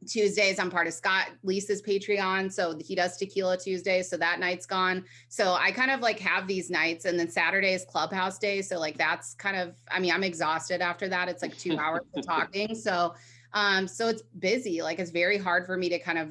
Tuesdays, 0.07 0.59
I'm 0.59 0.69
part 0.69 0.87
of 0.87 0.93
Scott 0.93 1.27
Leese's 1.43 1.81
Patreon. 1.81 2.51
So 2.51 2.77
he 2.83 2.95
does 2.95 3.17
tequila 3.17 3.57
Tuesdays. 3.57 4.09
So 4.09 4.17
that 4.17 4.39
night's 4.39 4.65
gone. 4.65 5.05
So 5.29 5.53
I 5.53 5.71
kind 5.71 5.91
of 5.91 5.99
like 5.99 6.19
have 6.19 6.47
these 6.47 6.69
nights. 6.69 7.05
And 7.05 7.19
then 7.19 7.29
Saturday 7.29 7.73
is 7.73 7.85
clubhouse 7.85 8.39
day. 8.39 8.61
So 8.61 8.79
like 8.79 8.97
that's 8.97 9.35
kind 9.35 9.55
of, 9.55 9.75
I 9.91 9.99
mean, 9.99 10.11
I'm 10.11 10.23
exhausted 10.23 10.81
after 10.81 11.07
that. 11.09 11.29
It's 11.29 11.41
like 11.41 11.57
two 11.57 11.77
hours 11.77 12.01
of 12.15 12.25
talking. 12.25 12.75
So 12.75 13.13
um, 13.53 13.87
so 13.87 14.07
it's 14.07 14.21
busy. 14.39 14.81
Like 14.81 14.99
it's 14.99 15.11
very 15.11 15.37
hard 15.37 15.65
for 15.65 15.77
me 15.77 15.89
to 15.89 15.99
kind 15.99 16.17
of 16.17 16.29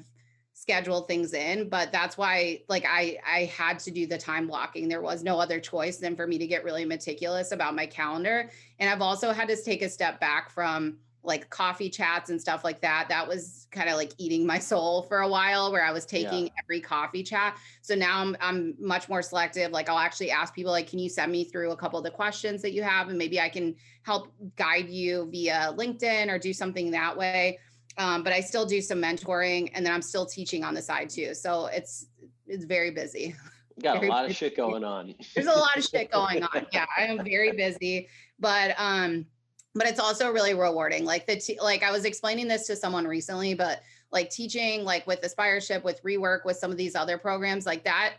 schedule 0.54 1.02
things 1.02 1.32
in, 1.32 1.68
but 1.68 1.90
that's 1.92 2.18
why 2.18 2.62
like 2.68 2.84
I 2.86 3.18
I 3.26 3.44
had 3.44 3.78
to 3.80 3.90
do 3.90 4.06
the 4.06 4.18
time 4.18 4.46
blocking. 4.46 4.88
There 4.88 5.00
was 5.00 5.22
no 5.22 5.38
other 5.38 5.60
choice 5.60 5.98
than 5.98 6.16
for 6.16 6.26
me 6.26 6.38
to 6.38 6.46
get 6.46 6.64
really 6.64 6.84
meticulous 6.84 7.52
about 7.52 7.74
my 7.74 7.86
calendar. 7.86 8.50
And 8.78 8.90
I've 8.90 9.02
also 9.02 9.32
had 9.32 9.48
to 9.48 9.62
take 9.62 9.82
a 9.82 9.88
step 9.88 10.20
back 10.20 10.50
from 10.50 10.98
like 11.22 11.50
coffee 11.50 11.90
chats 11.90 12.30
and 12.30 12.40
stuff 12.40 12.64
like 12.64 12.80
that. 12.80 13.06
That 13.08 13.26
was 13.28 13.66
kind 13.70 13.88
of 13.88 13.96
like 13.96 14.12
eating 14.18 14.46
my 14.46 14.58
soul 14.58 15.02
for 15.02 15.20
a 15.20 15.28
while 15.28 15.70
where 15.70 15.84
I 15.84 15.92
was 15.92 16.06
taking 16.06 16.46
yeah. 16.46 16.52
every 16.62 16.80
coffee 16.80 17.22
chat. 17.22 17.56
So 17.82 17.94
now 17.94 18.20
I'm 18.20 18.36
I'm 18.40 18.74
much 18.78 19.08
more 19.08 19.22
selective. 19.22 19.70
Like 19.70 19.88
I'll 19.88 19.98
actually 19.98 20.30
ask 20.30 20.54
people 20.54 20.72
like, 20.72 20.88
can 20.88 20.98
you 20.98 21.08
send 21.08 21.30
me 21.30 21.44
through 21.44 21.72
a 21.72 21.76
couple 21.76 21.98
of 21.98 22.04
the 22.04 22.10
questions 22.10 22.62
that 22.62 22.72
you 22.72 22.82
have 22.82 23.08
and 23.08 23.18
maybe 23.18 23.38
I 23.40 23.48
can 23.48 23.74
help 24.02 24.32
guide 24.56 24.88
you 24.88 25.28
via 25.30 25.74
LinkedIn 25.76 26.30
or 26.30 26.38
do 26.38 26.52
something 26.52 26.90
that 26.92 27.16
way. 27.16 27.58
Um, 27.98 28.22
but 28.22 28.32
I 28.32 28.40
still 28.40 28.64
do 28.64 28.80
some 28.80 29.00
mentoring 29.00 29.70
and 29.74 29.84
then 29.84 29.92
I'm 29.92 30.02
still 30.02 30.24
teaching 30.24 30.64
on 30.64 30.74
the 30.74 30.82
side 30.82 31.10
too. 31.10 31.34
So 31.34 31.66
it's 31.66 32.06
it's 32.46 32.64
very 32.64 32.90
busy. 32.90 33.34
Got 33.82 33.96
very 33.96 34.08
a 34.08 34.10
lot 34.10 34.22
busy. 34.26 34.32
of 34.32 34.36
shit 34.36 34.56
going 34.56 34.84
on. 34.84 35.14
There's 35.34 35.46
a 35.46 35.52
lot 35.52 35.76
of 35.76 35.84
shit 35.90 36.10
going 36.10 36.42
on. 36.42 36.66
Yeah, 36.72 36.86
I 36.96 37.04
am 37.04 37.24
very 37.24 37.52
busy, 37.52 38.08
but 38.38 38.74
um 38.78 39.26
but 39.74 39.86
it's 39.86 40.00
also 40.00 40.30
really 40.30 40.54
rewarding 40.54 41.04
like 41.04 41.26
the 41.26 41.36
t- 41.36 41.58
like 41.60 41.82
i 41.82 41.90
was 41.90 42.04
explaining 42.04 42.48
this 42.48 42.66
to 42.66 42.76
someone 42.76 43.06
recently 43.06 43.54
but 43.54 43.82
like 44.12 44.30
teaching 44.30 44.84
like 44.84 45.06
with 45.06 45.20
aspireship 45.22 45.82
with 45.84 46.02
rework 46.02 46.44
with 46.44 46.56
some 46.56 46.70
of 46.70 46.76
these 46.76 46.94
other 46.94 47.16
programs 47.18 47.66
like 47.66 47.84
that 47.84 48.14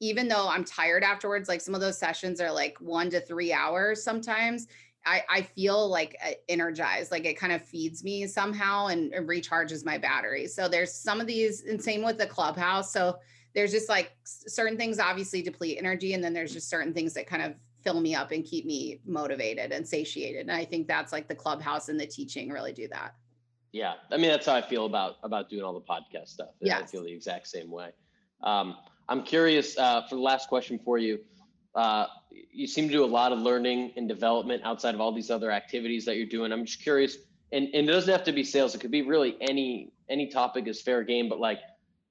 even 0.00 0.28
though 0.28 0.48
i'm 0.48 0.64
tired 0.64 1.02
afterwards 1.02 1.48
like 1.48 1.60
some 1.60 1.74
of 1.74 1.80
those 1.80 1.98
sessions 1.98 2.40
are 2.40 2.52
like 2.52 2.76
one 2.80 3.10
to 3.10 3.20
three 3.20 3.52
hours 3.52 4.02
sometimes 4.02 4.68
i 5.04 5.22
i 5.28 5.42
feel 5.42 5.88
like 5.88 6.16
energized 6.48 7.10
like 7.10 7.24
it 7.24 7.36
kind 7.36 7.52
of 7.52 7.62
feeds 7.62 8.04
me 8.04 8.26
somehow 8.26 8.86
and, 8.86 9.12
and 9.12 9.28
recharges 9.28 9.84
my 9.84 9.98
battery. 9.98 10.46
So 10.46 10.68
there's 10.68 10.92
some 10.92 11.20
of 11.20 11.26
these 11.26 11.64
and 11.64 11.82
same 11.82 12.02
with 12.02 12.18
the 12.18 12.26
clubhouse 12.26 12.92
so 12.92 13.18
there's 13.54 13.72
just 13.72 13.88
like 13.88 14.12
certain 14.24 14.78
things 14.78 14.98
obviously 14.98 15.42
deplete 15.42 15.78
energy 15.78 16.14
and 16.14 16.22
then 16.22 16.32
there's 16.32 16.52
just 16.52 16.70
certain 16.70 16.94
things 16.94 17.14
that 17.14 17.26
kind 17.26 17.42
of 17.42 17.54
fill 17.82 18.00
me 18.00 18.14
up 18.14 18.30
and 18.30 18.44
keep 18.44 18.64
me 18.66 19.00
motivated 19.04 19.72
and 19.72 19.86
satiated. 19.86 20.42
And 20.42 20.52
I 20.52 20.64
think 20.64 20.86
that's 20.86 21.12
like 21.12 21.28
the 21.28 21.34
clubhouse 21.34 21.88
and 21.88 21.98
the 21.98 22.06
teaching 22.06 22.50
really 22.50 22.72
do 22.72 22.88
that. 22.88 23.14
Yeah. 23.72 23.94
I 24.10 24.16
mean, 24.16 24.30
that's 24.30 24.46
how 24.46 24.54
I 24.54 24.62
feel 24.62 24.86
about, 24.86 25.16
about 25.22 25.48
doing 25.48 25.62
all 25.62 25.72
the 25.72 25.80
podcast 25.80 26.28
stuff. 26.28 26.50
Yeah. 26.60 26.78
I 26.78 26.86
feel 26.86 27.02
the 27.02 27.12
exact 27.12 27.48
same 27.48 27.70
way. 27.70 27.90
Um, 28.42 28.76
I'm 29.08 29.22
curious 29.22 29.78
uh, 29.78 30.02
for 30.08 30.16
the 30.16 30.20
last 30.20 30.48
question 30.48 30.78
for 30.84 30.98
you. 30.98 31.20
Uh, 31.74 32.06
you 32.30 32.66
seem 32.66 32.86
to 32.86 32.92
do 32.92 33.04
a 33.04 33.06
lot 33.06 33.32
of 33.32 33.38
learning 33.38 33.92
and 33.96 34.06
development 34.08 34.62
outside 34.64 34.94
of 34.94 35.00
all 35.00 35.12
these 35.12 35.30
other 35.30 35.50
activities 35.50 36.04
that 36.04 36.16
you're 36.16 36.26
doing. 36.26 36.52
I'm 36.52 36.66
just 36.66 36.82
curious, 36.82 37.16
and, 37.52 37.68
and 37.72 37.88
it 37.88 37.92
doesn't 37.92 38.12
have 38.12 38.24
to 38.24 38.32
be 38.32 38.44
sales. 38.44 38.74
It 38.74 38.80
could 38.80 38.90
be 38.90 39.02
really 39.02 39.36
any, 39.40 39.92
any 40.10 40.28
topic 40.28 40.68
is 40.68 40.82
fair 40.82 41.02
game, 41.02 41.28
but 41.28 41.40
like, 41.40 41.60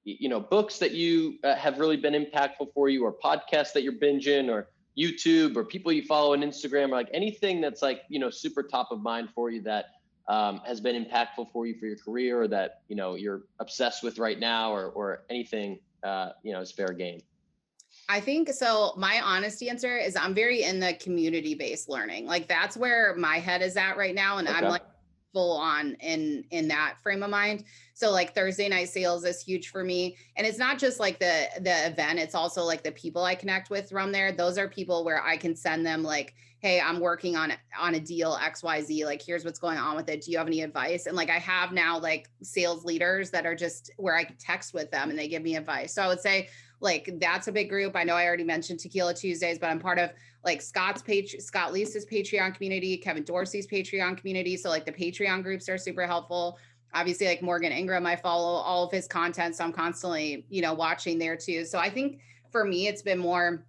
you 0.04 0.28
know, 0.28 0.40
books 0.40 0.78
that 0.78 0.90
you 0.90 1.38
uh, 1.44 1.54
have 1.54 1.78
really 1.78 1.96
been 1.96 2.14
impactful 2.14 2.72
for 2.74 2.88
you 2.88 3.04
or 3.04 3.12
podcasts 3.12 3.72
that 3.74 3.84
you're 3.84 3.92
binging 3.92 4.50
or 4.50 4.70
YouTube 4.98 5.56
or 5.56 5.64
people 5.64 5.92
you 5.92 6.02
follow 6.02 6.32
on 6.32 6.40
Instagram 6.40 6.86
or 6.86 6.96
like 6.96 7.08
anything 7.12 7.60
that's 7.60 7.82
like, 7.82 8.02
you 8.08 8.18
know, 8.18 8.30
super 8.30 8.62
top 8.62 8.90
of 8.90 9.00
mind 9.00 9.30
for 9.34 9.50
you 9.50 9.62
that 9.62 9.86
um, 10.28 10.60
has 10.66 10.80
been 10.80 11.04
impactful 11.04 11.50
for 11.52 11.66
you 11.66 11.74
for 11.78 11.86
your 11.86 11.96
career 11.96 12.42
or 12.42 12.48
that, 12.48 12.82
you 12.88 12.96
know, 12.96 13.14
you're 13.14 13.42
obsessed 13.60 14.02
with 14.02 14.18
right 14.18 14.38
now 14.38 14.72
or, 14.72 14.90
or 14.90 15.24
anything, 15.30 15.78
uh, 16.02 16.30
you 16.42 16.52
know, 16.52 16.60
is 16.60 16.70
fair 16.70 16.92
game? 16.92 17.20
I 18.08 18.20
think 18.20 18.50
so. 18.50 18.92
My 18.96 19.20
honest 19.22 19.62
answer 19.62 19.96
is 19.96 20.16
I'm 20.16 20.34
very 20.34 20.64
in 20.64 20.80
the 20.80 20.94
community 20.94 21.54
based 21.54 21.88
learning. 21.88 22.26
Like 22.26 22.48
that's 22.48 22.76
where 22.76 23.14
my 23.16 23.38
head 23.38 23.62
is 23.62 23.76
at 23.76 23.96
right 23.96 24.14
now. 24.14 24.38
And 24.38 24.48
okay. 24.48 24.58
I'm 24.58 24.64
like, 24.64 24.82
full 25.32 25.56
on 25.56 25.94
in 26.00 26.44
in 26.50 26.68
that 26.68 26.96
frame 27.02 27.22
of 27.22 27.30
mind. 27.30 27.64
So 27.94 28.10
like 28.10 28.34
thursday 28.34 28.68
night 28.68 28.88
sales 28.88 29.24
is 29.24 29.42
huge 29.42 29.68
for 29.68 29.82
me. 29.82 30.16
And 30.36 30.46
it's 30.46 30.58
not 30.58 30.78
just 30.78 31.00
like 31.00 31.18
the 31.18 31.48
the 31.60 31.86
event 31.86 32.18
it's 32.18 32.34
also 32.34 32.62
like 32.62 32.82
the 32.82 32.92
people 32.92 33.24
i 33.24 33.34
connect 33.34 33.70
with 33.70 33.88
from 33.90 34.12
there. 34.12 34.32
Those 34.32 34.58
are 34.58 34.68
people 34.68 35.04
where 35.04 35.22
i 35.22 35.36
can 35.36 35.56
send 35.56 35.86
them 35.86 36.02
like 36.02 36.34
hey 36.60 36.80
i'm 36.80 37.00
working 37.00 37.36
on 37.36 37.52
on 37.78 37.94
a 37.94 38.00
deal 38.00 38.38
xyz 38.40 39.04
like 39.04 39.20
here's 39.20 39.44
what's 39.44 39.58
going 39.58 39.78
on 39.78 39.96
with 39.96 40.08
it. 40.08 40.22
Do 40.22 40.30
you 40.30 40.38
have 40.38 40.46
any 40.46 40.62
advice? 40.62 41.06
And 41.06 41.16
like 41.16 41.30
i 41.30 41.38
have 41.38 41.72
now 41.72 41.98
like 41.98 42.28
sales 42.42 42.84
leaders 42.84 43.30
that 43.30 43.46
are 43.46 43.56
just 43.56 43.90
where 43.96 44.16
i 44.16 44.24
text 44.38 44.74
with 44.74 44.90
them 44.90 45.10
and 45.10 45.18
they 45.18 45.28
give 45.28 45.42
me 45.42 45.56
advice. 45.56 45.94
So 45.94 46.02
i 46.02 46.08
would 46.08 46.20
say 46.20 46.48
like 46.80 47.08
that's 47.20 47.46
a 47.46 47.52
big 47.52 47.68
group. 47.68 47.94
I 47.96 48.04
know 48.04 48.14
i 48.14 48.26
already 48.26 48.44
mentioned 48.44 48.80
tequila 48.80 49.14
tuesdays 49.14 49.58
but 49.58 49.70
i'm 49.70 49.80
part 49.80 49.98
of 49.98 50.10
like 50.44 50.60
Scott's 50.60 51.02
page, 51.02 51.36
Scott 51.38 51.72
Leese's 51.72 52.06
Patreon 52.06 52.54
community, 52.54 52.96
Kevin 52.96 53.24
Dorsey's 53.24 53.66
Patreon 53.66 54.16
community. 54.16 54.56
So 54.56 54.68
like 54.68 54.84
the 54.84 54.92
Patreon 54.92 55.42
groups 55.42 55.68
are 55.68 55.78
super 55.78 56.06
helpful. 56.06 56.58
Obviously, 56.94 57.26
like 57.26 57.42
Morgan 57.42 57.72
Ingram, 57.72 58.06
I 58.06 58.16
follow 58.16 58.60
all 58.60 58.84
of 58.84 58.92
his 58.92 59.06
content. 59.06 59.56
So 59.56 59.64
I'm 59.64 59.72
constantly, 59.72 60.44
you 60.48 60.60
know, 60.60 60.74
watching 60.74 61.18
there 61.18 61.36
too. 61.36 61.64
So 61.64 61.78
I 61.78 61.88
think 61.88 62.20
for 62.50 62.64
me, 62.64 62.88
it's 62.88 63.02
been 63.02 63.18
more 63.18 63.66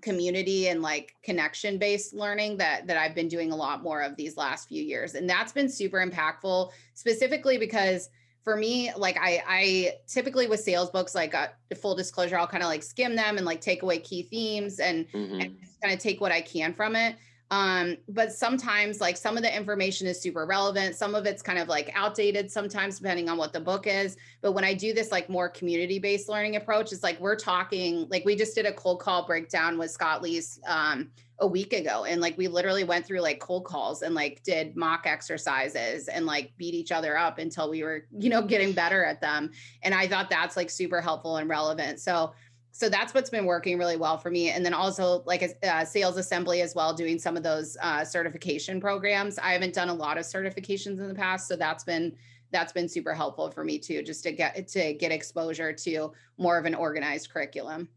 community 0.00 0.68
and 0.68 0.82
like 0.82 1.14
connection 1.22 1.78
based 1.78 2.12
learning 2.12 2.56
that 2.58 2.86
that 2.86 2.96
I've 2.96 3.14
been 3.14 3.28
doing 3.28 3.52
a 3.52 3.56
lot 3.56 3.82
more 3.82 4.02
of 4.02 4.16
these 4.16 4.36
last 4.36 4.68
few 4.68 4.82
years. 4.82 5.14
And 5.14 5.28
that's 5.28 5.52
been 5.52 5.68
super 5.68 6.04
impactful, 6.04 6.70
specifically 6.94 7.56
because 7.56 8.10
for 8.44 8.56
me, 8.56 8.92
like 8.96 9.16
I, 9.20 9.42
I 9.46 9.92
typically 10.06 10.48
with 10.48 10.60
sales 10.60 10.90
books, 10.90 11.14
like 11.14 11.34
uh, 11.34 11.48
full 11.80 11.94
disclosure, 11.94 12.36
I'll 12.36 12.46
kind 12.46 12.62
of 12.62 12.68
like 12.68 12.82
skim 12.82 13.14
them 13.14 13.36
and 13.36 13.46
like 13.46 13.60
take 13.60 13.82
away 13.82 13.98
key 13.98 14.22
themes 14.22 14.80
and, 14.80 15.06
mm-hmm. 15.12 15.40
and 15.40 15.56
kind 15.82 15.94
of 15.94 16.00
take 16.00 16.20
what 16.20 16.32
I 16.32 16.40
can 16.40 16.74
from 16.74 16.96
it. 16.96 17.16
Um, 17.52 17.98
but 18.08 18.32
sometimes 18.32 18.98
like 18.98 19.18
some 19.18 19.36
of 19.36 19.42
the 19.42 19.54
information 19.54 20.06
is 20.06 20.18
super 20.18 20.46
relevant. 20.46 20.96
Some 20.96 21.14
of 21.14 21.26
it's 21.26 21.42
kind 21.42 21.58
of 21.58 21.68
like 21.68 21.92
outdated 21.94 22.50
sometimes 22.50 22.98
depending 22.98 23.28
on 23.28 23.36
what 23.36 23.52
the 23.52 23.60
book 23.60 23.86
is. 23.86 24.16
But 24.40 24.52
when 24.52 24.64
I 24.64 24.72
do 24.72 24.94
this 24.94 25.12
like 25.12 25.28
more 25.28 25.50
community-based 25.50 26.30
learning 26.30 26.56
approach, 26.56 26.92
it's 26.92 27.02
like 27.02 27.20
we're 27.20 27.36
talking, 27.36 28.08
like 28.08 28.24
we 28.24 28.36
just 28.36 28.54
did 28.54 28.64
a 28.64 28.72
cold 28.72 29.00
call 29.00 29.26
breakdown 29.26 29.76
with 29.76 29.90
Scott 29.90 30.22
Leese 30.22 30.60
um, 30.66 31.10
a 31.40 31.46
week 31.46 31.74
ago. 31.74 32.04
And 32.04 32.22
like 32.22 32.38
we 32.38 32.48
literally 32.48 32.84
went 32.84 33.04
through 33.04 33.20
like 33.20 33.38
cold 33.38 33.66
calls 33.66 34.00
and 34.00 34.14
like 34.14 34.42
did 34.44 34.74
mock 34.74 35.02
exercises 35.04 36.08
and 36.08 36.24
like 36.24 36.56
beat 36.56 36.72
each 36.72 36.90
other 36.90 37.18
up 37.18 37.36
until 37.36 37.68
we 37.68 37.82
were, 37.82 38.06
you 38.18 38.30
know, 38.30 38.40
getting 38.40 38.72
better 38.72 39.04
at 39.04 39.20
them. 39.20 39.50
And 39.82 39.94
I 39.94 40.08
thought 40.08 40.30
that's 40.30 40.56
like 40.56 40.70
super 40.70 41.02
helpful 41.02 41.36
and 41.36 41.50
relevant. 41.50 42.00
So 42.00 42.32
so 42.72 42.88
that's 42.88 43.12
what's 43.12 43.28
been 43.28 43.44
working 43.44 43.78
really 43.78 43.96
well 43.96 44.16
for 44.16 44.30
me. 44.30 44.50
And 44.50 44.64
then 44.64 44.72
also 44.72 45.22
like 45.26 45.42
a, 45.42 45.68
uh, 45.70 45.84
sales 45.84 46.16
assembly 46.16 46.62
as 46.62 46.74
well 46.74 46.94
doing 46.94 47.18
some 47.18 47.36
of 47.36 47.42
those 47.42 47.76
uh, 47.82 48.02
certification 48.02 48.80
programs. 48.80 49.38
I 49.38 49.52
haven't 49.52 49.74
done 49.74 49.90
a 49.90 49.94
lot 49.94 50.16
of 50.16 50.24
certifications 50.24 50.98
in 50.98 51.06
the 51.06 51.14
past 51.14 51.46
so 51.46 51.54
that's 51.54 51.84
been 51.84 52.16
that's 52.50 52.72
been 52.72 52.88
super 52.88 53.14
helpful 53.14 53.50
for 53.50 53.64
me 53.64 53.78
too 53.78 54.02
just 54.02 54.22
to 54.24 54.32
get 54.32 54.68
to 54.68 54.94
get 54.94 55.12
exposure 55.12 55.72
to 55.72 56.12
more 56.38 56.58
of 56.58 56.64
an 56.64 56.74
organized 56.74 57.30
curriculum. 57.30 57.88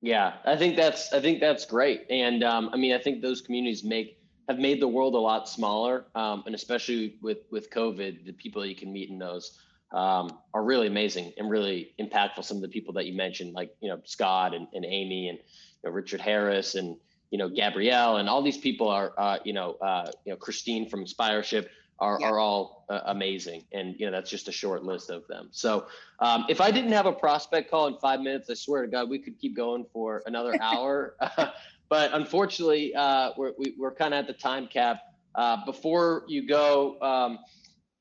Yeah 0.00 0.34
i 0.44 0.56
think 0.56 0.76
that's 0.76 1.12
i 1.12 1.20
think 1.20 1.40
that's 1.40 1.64
great. 1.64 2.04
And 2.10 2.42
um, 2.42 2.70
i 2.72 2.76
mean 2.76 2.92
i 2.92 2.98
think 2.98 3.22
those 3.22 3.40
communities 3.40 3.84
make 3.84 4.18
have 4.48 4.58
made 4.58 4.80
the 4.80 4.88
world 4.88 5.14
a 5.14 5.18
lot 5.18 5.48
smaller. 5.48 6.06
Um, 6.14 6.42
and 6.46 6.54
especially 6.54 7.16
with 7.22 7.38
with 7.50 7.70
COVID, 7.70 8.26
the 8.26 8.32
people 8.32 8.64
you 8.66 8.74
can 8.74 8.92
meet 8.92 9.10
in 9.10 9.18
those 9.18 9.58
um, 9.92 10.38
are 10.54 10.62
really 10.62 10.86
amazing 10.86 11.32
and 11.36 11.50
really 11.50 11.94
impactful. 12.00 12.44
Some 12.44 12.58
of 12.58 12.62
the 12.62 12.68
people 12.68 12.94
that 12.94 13.06
you 13.06 13.14
mentioned, 13.14 13.54
like 13.54 13.74
you 13.80 13.88
know 13.88 14.00
Scott 14.04 14.54
and, 14.54 14.66
and 14.72 14.84
Amy 14.84 15.28
and 15.28 15.38
you 15.38 15.90
know, 15.90 15.90
Richard 15.90 16.20
Harris 16.20 16.74
and 16.74 16.96
you 17.30 17.38
know 17.38 17.48
Gabrielle 17.48 18.16
and 18.16 18.28
all 18.28 18.42
these 18.42 18.58
people 18.58 18.88
are 18.88 19.12
uh, 19.18 19.38
you 19.44 19.52
know 19.52 19.72
uh, 19.74 20.10
you 20.24 20.32
know 20.32 20.36
Christine 20.36 20.88
from 20.88 21.04
Aspireship 21.04 21.68
are, 22.02 22.18
yeah. 22.20 22.30
are 22.30 22.38
all 22.38 22.84
uh, 22.88 23.00
amazing. 23.06 23.64
And, 23.72 23.94
you 23.98 24.06
know, 24.06 24.12
that's 24.12 24.28
just 24.28 24.48
a 24.48 24.52
short 24.52 24.82
list 24.82 25.08
of 25.08 25.26
them. 25.28 25.48
So 25.52 25.86
um, 26.18 26.44
if 26.48 26.60
I 26.60 26.72
didn't 26.72 26.90
have 26.92 27.06
a 27.06 27.12
prospect 27.12 27.70
call 27.70 27.86
in 27.86 27.96
five 27.98 28.20
minutes, 28.20 28.50
I 28.50 28.54
swear 28.54 28.82
to 28.82 28.88
God, 28.88 29.08
we 29.08 29.20
could 29.20 29.38
keep 29.38 29.54
going 29.54 29.86
for 29.92 30.22
another 30.26 30.56
hour. 30.60 31.14
but 31.88 32.12
unfortunately, 32.12 32.92
uh, 32.94 33.30
we're, 33.36 33.52
we, 33.56 33.66
are 33.66 33.72
we 33.78 33.86
are 33.86 33.92
kind 33.92 34.12
of 34.12 34.18
at 34.18 34.26
the 34.26 34.32
time 34.32 34.66
cap. 34.66 34.98
Uh, 35.34 35.64
before 35.64 36.24
you 36.26 36.46
go, 36.46 37.00
um, 37.00 37.38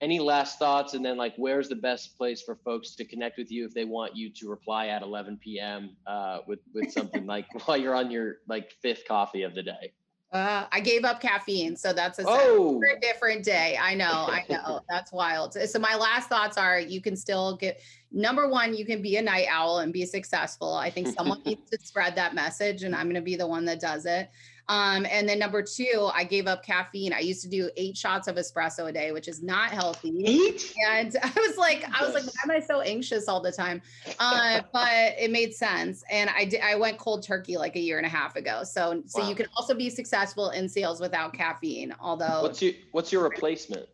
any 0.02 0.20
last 0.20 0.60
thoughts? 0.60 0.94
And 0.94 1.06
then, 1.06 1.18
like, 1.18 1.34
where's 1.38 1.70
the 1.70 1.76
best 1.76 2.18
place 2.18 2.42
for 2.42 2.56
folks 2.56 2.96
to 2.96 3.06
connect 3.06 3.38
with 3.38 3.52
you 3.52 3.66
if 3.66 3.74
they 3.74 3.86
want 3.86 4.16
you 4.16 4.30
to 4.32 4.50
reply 4.50 4.88
at 4.88 5.02
11 5.02 5.40
p.m. 5.44 5.96
Uh, 6.06 6.40
with 6.48 6.60
with 6.74 6.92
something 6.92 7.26
like 7.26 7.46
while 7.66 7.78
you're 7.78 7.96
on 7.96 8.12
your 8.12 8.38
like 8.48 8.72
fifth 8.82 9.08
coffee 9.08 9.44
of 9.44 9.56
the 9.56 9.64
day? 9.64 9.94
Uh, 10.32 10.66
I 10.72 10.80
gave 10.80 11.04
up 11.04 11.20
caffeine, 11.20 11.76
so 11.76 11.92
that's 11.92 12.18
a 12.18 12.24
oh. 12.26 12.82
different 13.02 13.44
day. 13.44 13.78
I 13.80 13.96
know, 13.96 14.06
I 14.06 14.46
know, 14.50 14.80
that's 14.90 15.12
wild. 15.12 15.54
So 15.54 15.78
my 15.78 15.96
last 15.96 16.30
thoughts 16.30 16.58
are: 16.58 16.80
you 16.80 17.02
can 17.02 17.18
still 17.18 17.58
get 17.58 17.82
number 18.14 18.48
one, 18.48 18.74
you 18.74 18.86
can 18.86 19.02
be 19.02 19.18
a 19.18 19.22
night 19.22 19.48
owl 19.50 19.80
and 19.80 19.92
be 19.92 20.06
successful. 20.06 20.74
I 20.74 20.90
think 20.90 21.08
someone 21.08 21.42
needs 21.46 21.70
to 21.72 21.78
spread 21.84 22.16
that 22.16 22.34
message, 22.34 22.84
and 22.84 22.96
I'm 22.96 23.08
going 23.08 23.16
to 23.16 23.22
be 23.22 23.36
the 23.36 23.48
one 23.48 23.66
that 23.66 23.82
does 23.82 24.06
it. 24.06 24.30
Um, 24.72 25.06
and 25.12 25.28
then 25.28 25.38
number 25.38 25.62
two, 25.62 26.10
I 26.14 26.24
gave 26.24 26.48
up 26.48 26.64
caffeine. 26.64 27.12
I 27.12 27.20
used 27.20 27.42
to 27.44 27.50
do 27.50 27.70
eight 27.76 27.98
shots 27.98 28.30
of 28.30 28.38
espresso 28.38 28.88
a 28.88 28.92
day, 28.94 29.12
which 29.12 29.28
is 29.28 29.44
not 29.44 29.72
healthy. 29.72 30.24
Eight? 30.26 30.74
And 30.90 31.14
I 31.24 31.30
was 31.36 31.58
like, 31.58 31.84
I 31.94 32.06
was 32.06 32.14
like, 32.14 32.24
why 32.24 32.32
am 32.46 32.52
I 32.52 32.66
so 32.66 32.80
anxious 32.80 33.28
all 33.28 33.42
the 33.42 33.52
time? 33.52 33.82
Uh, 34.18 34.62
but 34.74 35.14
it 35.20 35.30
made 35.30 35.54
sense. 35.54 36.06
And 36.10 36.30
I 36.30 36.46
did, 36.46 36.62
I 36.62 36.76
went 36.76 36.98
cold 37.00 37.22
turkey 37.22 37.58
like 37.58 37.76
a 37.76 37.82
year 37.82 37.98
and 37.98 38.06
a 38.06 38.10
half 38.10 38.38
ago. 38.38 38.64
So, 38.64 39.04
so 39.08 39.22
wow. 39.22 39.28
you 39.28 39.36
can 39.36 39.48
also 39.58 39.74
be 39.74 39.90
successful 39.90 40.52
in 40.52 40.70
sales 40.70 41.02
without 41.02 41.34
caffeine. 41.34 41.94
Although, 42.00 42.42
what's 42.42 42.62
your 42.62 42.72
what's 42.94 43.12
your 43.12 43.24
replacement? 43.24 43.88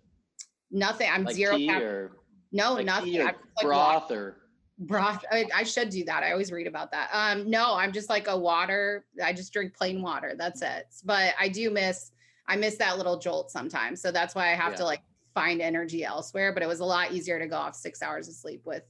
Nothing. 0.69 1.09
I'm 1.11 1.23
like 1.23 1.33
zero. 1.33 1.57
Caffeine. 1.57 2.09
No, 2.51 2.75
like 2.75 2.85
nothing. 2.85 3.19
Or 3.19 3.33
broth 3.63 4.11
or 4.11 4.37
broth 4.79 5.23
I, 5.31 5.47
I, 5.55 5.63
should 5.63 5.89
do 5.89 6.03
that. 6.05 6.21
I 6.23 6.31
always 6.31 6.51
read 6.51 6.67
about 6.67 6.91
that. 6.91 7.09
Um 7.11 7.49
no 7.49 7.75
i'm 7.75 7.91
just 7.91 8.09
like 8.09 8.27
a 8.27 8.37
water 8.37 9.05
i 9.23 9.33
just 9.33 9.51
drink 9.51 9.75
plain 9.75 10.01
water 10.01 10.35
that's 10.37 10.61
it. 10.61 10.87
But 11.03 11.33
i 11.39 11.47
do 11.47 11.69
miss 11.71 12.11
i 12.47 12.55
miss 12.55 12.77
that 12.77 12.97
little 12.97 13.17
jolt 13.17 13.51
sometimes. 13.51 14.01
So 14.01 14.11
that's 14.11 14.35
why 14.35 14.51
i 14.51 14.55
have 14.55 14.73
yeah. 14.73 14.77
to 14.77 14.85
like 14.85 15.01
find 15.33 15.61
energy 15.61 16.03
elsewhere 16.03 16.53
but 16.53 16.63
it 16.63 16.67
was 16.67 16.79
a 16.79 16.85
lot 16.85 17.11
easier 17.11 17.39
to 17.39 17.47
go 17.47 17.55
off 17.55 17.75
six 17.75 18.01
hours 18.01 18.27
of 18.27 18.35
sleep 18.35 18.61
with 18.65 18.83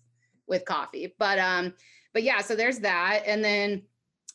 with 0.47 0.65
coffee. 0.65 1.13
But 1.17 1.39
um 1.39 1.73
but 2.13 2.23
yeah 2.23 2.41
so 2.41 2.55
there's 2.55 2.79
that. 2.79 3.23
And 3.25 3.43
then 3.43 3.83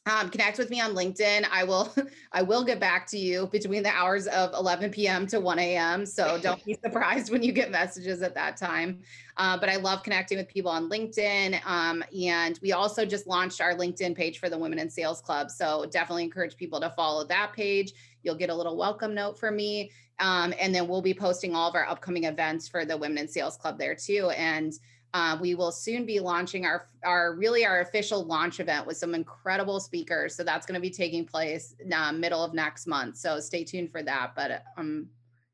um, 0.06 0.30
connect 0.30 0.58
with 0.58 0.68
me 0.68 0.80
on 0.80 0.94
LinkedIn. 0.94 1.46
I 1.50 1.62
will 1.62 1.94
I 2.32 2.42
will 2.42 2.64
get 2.64 2.80
back 2.80 3.06
to 3.08 3.18
you 3.18 3.46
between 3.52 3.82
the 3.82 3.90
hours 3.90 4.26
of 4.26 4.52
11 4.54 4.90
p.m. 4.90 5.26
to 5.28 5.38
1 5.38 5.58
a.m. 5.58 6.06
So 6.06 6.38
don't 6.42 6.64
be 6.64 6.76
surprised 6.82 7.30
when 7.30 7.42
you 7.42 7.52
get 7.52 7.70
messages 7.70 8.22
at 8.22 8.34
that 8.34 8.56
time. 8.56 9.00
Uh, 9.36 9.56
but 9.58 9.68
I 9.68 9.76
love 9.76 10.02
connecting 10.02 10.38
with 10.38 10.48
people 10.48 10.70
on 10.70 10.90
LinkedIn. 10.90 11.64
Um, 11.64 12.02
and 12.20 12.58
we 12.62 12.72
also 12.72 13.06
just 13.06 13.26
launched 13.26 13.60
our 13.60 13.74
LinkedIn 13.74 14.16
page 14.16 14.38
for 14.38 14.48
the 14.48 14.58
Women 14.58 14.78
in 14.78 14.90
Sales 14.90 15.20
Club. 15.20 15.50
So 15.50 15.86
definitely 15.86 16.24
encourage 16.24 16.56
people 16.56 16.80
to 16.80 16.90
follow 16.90 17.24
that 17.26 17.52
page. 17.52 17.92
You'll 18.22 18.34
get 18.34 18.50
a 18.50 18.54
little 18.54 18.76
welcome 18.76 19.14
note 19.14 19.38
from 19.38 19.56
me. 19.56 19.90
Um, 20.18 20.52
and 20.58 20.74
then 20.74 20.88
we'll 20.88 21.02
be 21.02 21.14
posting 21.14 21.54
all 21.54 21.68
of 21.68 21.74
our 21.74 21.88
upcoming 21.88 22.24
events 22.24 22.68
for 22.68 22.84
the 22.84 22.96
Women 22.96 23.18
in 23.18 23.28
Sales 23.28 23.56
Club 23.56 23.78
there 23.78 23.94
too. 23.94 24.30
And 24.30 24.72
uh, 25.14 25.36
we 25.40 25.54
will 25.54 25.72
soon 25.72 26.06
be 26.06 26.20
launching 26.20 26.64
our 26.64 26.88
our 27.04 27.34
really 27.34 27.66
our 27.66 27.80
official 27.80 28.24
launch 28.24 28.60
event 28.60 28.86
with 28.86 28.96
some 28.96 29.14
incredible 29.14 29.78
speakers. 29.78 30.34
So 30.34 30.42
that's 30.42 30.64
going 30.64 30.74
to 30.74 30.80
be 30.80 30.90
taking 30.90 31.26
place 31.26 31.74
uh, 31.92 32.12
middle 32.12 32.42
of 32.42 32.54
next 32.54 32.86
month. 32.86 33.16
So 33.16 33.38
stay 33.40 33.64
tuned 33.64 33.90
for 33.90 34.02
that. 34.02 34.32
But 34.34 34.64
I'm 34.76 35.08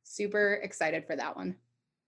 super 0.05 0.61
excited 0.63 1.07
for 1.07 1.17
that 1.17 1.35
one. 1.35 1.57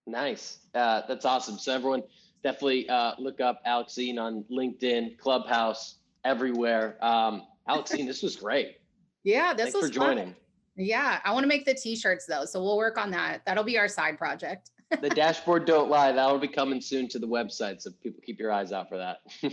Nice. 0.06 0.58
Uh, 0.74 1.02
that's 1.08 1.24
awesome. 1.24 1.58
So 1.58 1.74
everyone 1.74 2.02
definitely 2.44 2.88
uh, 2.88 3.14
look 3.18 3.40
up 3.40 3.60
Alexine 3.66 4.18
on 4.18 4.44
LinkedIn, 4.50 5.18
Clubhouse, 5.18 5.96
everywhere. 6.24 6.96
Um, 7.04 7.42
Alexine, 7.68 8.06
this 8.06 8.22
was 8.22 8.36
great. 8.36 8.76
Yeah, 9.22 9.52
this 9.52 9.64
Thanks 9.64 9.74
was 9.74 9.86
for 9.88 9.94
joining. 9.94 10.24
Fun. 10.28 10.36
Yeah, 10.76 11.20
I 11.26 11.32
want 11.34 11.44
to 11.44 11.46
make 11.46 11.66
the 11.66 11.74
t-shirts 11.74 12.24
though, 12.24 12.46
so 12.46 12.62
we'll 12.62 12.78
work 12.78 12.96
on 12.96 13.10
that. 13.10 13.42
That'll 13.44 13.64
be 13.64 13.76
our 13.76 13.86
side 13.86 14.16
project 14.16 14.70
the 15.00 15.10
dashboard 15.10 15.64
don't 15.66 15.90
lie. 15.90 16.12
That'll 16.12 16.38
be 16.38 16.48
coming 16.48 16.80
soon 16.80 17.08
to 17.08 17.18
the 17.18 17.26
website. 17.26 17.80
So 17.82 17.90
people 18.02 18.20
keep 18.24 18.38
your 18.38 18.52
eyes 18.52 18.72
out 18.72 18.88
for 18.88 18.98
that. 18.98 19.18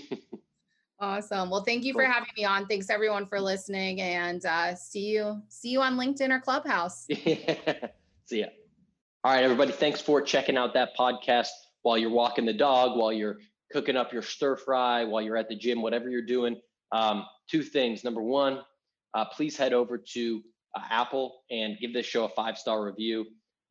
awesome. 1.00 1.50
Well, 1.50 1.64
thank 1.64 1.84
you 1.84 1.94
cool. 1.94 2.04
for 2.04 2.08
having 2.08 2.30
me 2.36 2.46
on. 2.46 2.66
Thanks 2.68 2.90
everyone 2.90 3.28
for 3.28 3.40
listening 3.40 4.02
and 4.02 4.46
uh, 4.46 4.76
see 4.76 5.08
you, 5.08 5.42
see 5.50 5.70
you 5.70 5.82
on 5.82 5.96
LinkedIn 5.98 6.32
or 6.32 6.40
Clubhouse. 6.40 7.06
Yeah. 7.10 7.56
see 8.26 8.40
ya. 8.42 8.48
All 9.24 9.34
right, 9.34 9.44
everybody. 9.44 9.72
Thanks 9.72 10.02
for 10.02 10.22
checking 10.22 10.58
out 10.58 10.74
that 10.74 10.96
podcast 10.98 11.50
while 11.82 11.98
you're 11.98 12.10
walking 12.10 12.46
the 12.46 12.54
dog, 12.54 12.98
while 12.98 13.12
you're 13.12 13.38
cooking 13.72 13.98
up 13.98 14.14
your 14.14 14.22
stir 14.22 14.56
fry, 14.56 15.04
while 15.04 15.22
you're 15.22 15.38
at 15.38 15.50
the 15.50 15.56
gym, 15.56 15.82
whatever 15.82 16.10
you're 16.10 16.26
doing. 16.26 16.60
Um, 16.92 17.26
two 17.50 17.64
things. 17.64 18.04
Number 18.04 18.22
one, 18.22 18.62
uh, 19.14 19.26
please 19.26 19.58
head 19.58 19.74
over 19.74 19.98
to 19.98 20.42
uh, 20.76 20.82
Apple 20.90 21.42
and 21.52 21.78
give 21.80 21.94
this 21.94 22.06
show 22.06 22.26
a 22.26 22.30
five 22.30 22.58
star 22.58 22.86
review. 22.86 23.26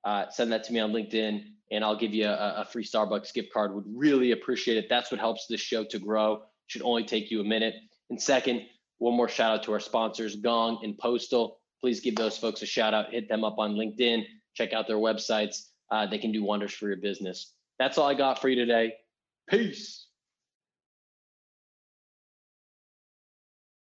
Uh, 0.06 0.30
send 0.30 0.52
that 0.52 0.62
to 0.62 0.72
me 0.72 0.78
on 0.78 0.92
LinkedIn 0.92 1.42
and 1.72 1.84
I'll 1.84 1.96
give 1.96 2.14
you 2.14 2.26
a, 2.26 2.54
a, 2.58 2.64
free 2.64 2.84
Starbucks 2.84 3.34
gift 3.34 3.52
card. 3.52 3.74
Would 3.74 3.86
really 3.88 4.30
appreciate 4.30 4.76
it. 4.76 4.86
That's 4.88 5.10
what 5.10 5.18
helps 5.18 5.48
this 5.48 5.60
show 5.60 5.82
to 5.82 5.98
grow. 5.98 6.42
Should 6.68 6.82
only 6.82 7.02
take 7.02 7.28
you 7.28 7.40
a 7.40 7.44
minute. 7.44 7.74
And 8.08 8.22
second, 8.22 8.62
one 8.98 9.16
more 9.16 9.28
shout 9.28 9.52
out 9.52 9.64
to 9.64 9.72
our 9.72 9.80
sponsors, 9.80 10.36
Gong 10.36 10.78
and 10.84 10.96
Postal. 10.96 11.58
Please 11.80 11.98
give 11.98 12.14
those 12.14 12.38
folks 12.38 12.62
a 12.62 12.66
shout 12.66 12.94
out. 12.94 13.10
Hit 13.10 13.28
them 13.28 13.42
up 13.42 13.58
on 13.58 13.74
LinkedIn. 13.74 14.24
Check 14.54 14.72
out 14.72 14.86
their 14.86 14.96
websites. 14.96 15.66
Uh, 15.90 16.06
they 16.06 16.18
can 16.18 16.30
do 16.30 16.44
wonders 16.44 16.72
for 16.72 16.86
your 16.86 16.98
business. 16.98 17.52
That's 17.80 17.98
all 17.98 18.06
I 18.08 18.14
got 18.14 18.40
for 18.40 18.48
you 18.48 18.54
today. 18.54 18.94
Peace. 19.50 20.05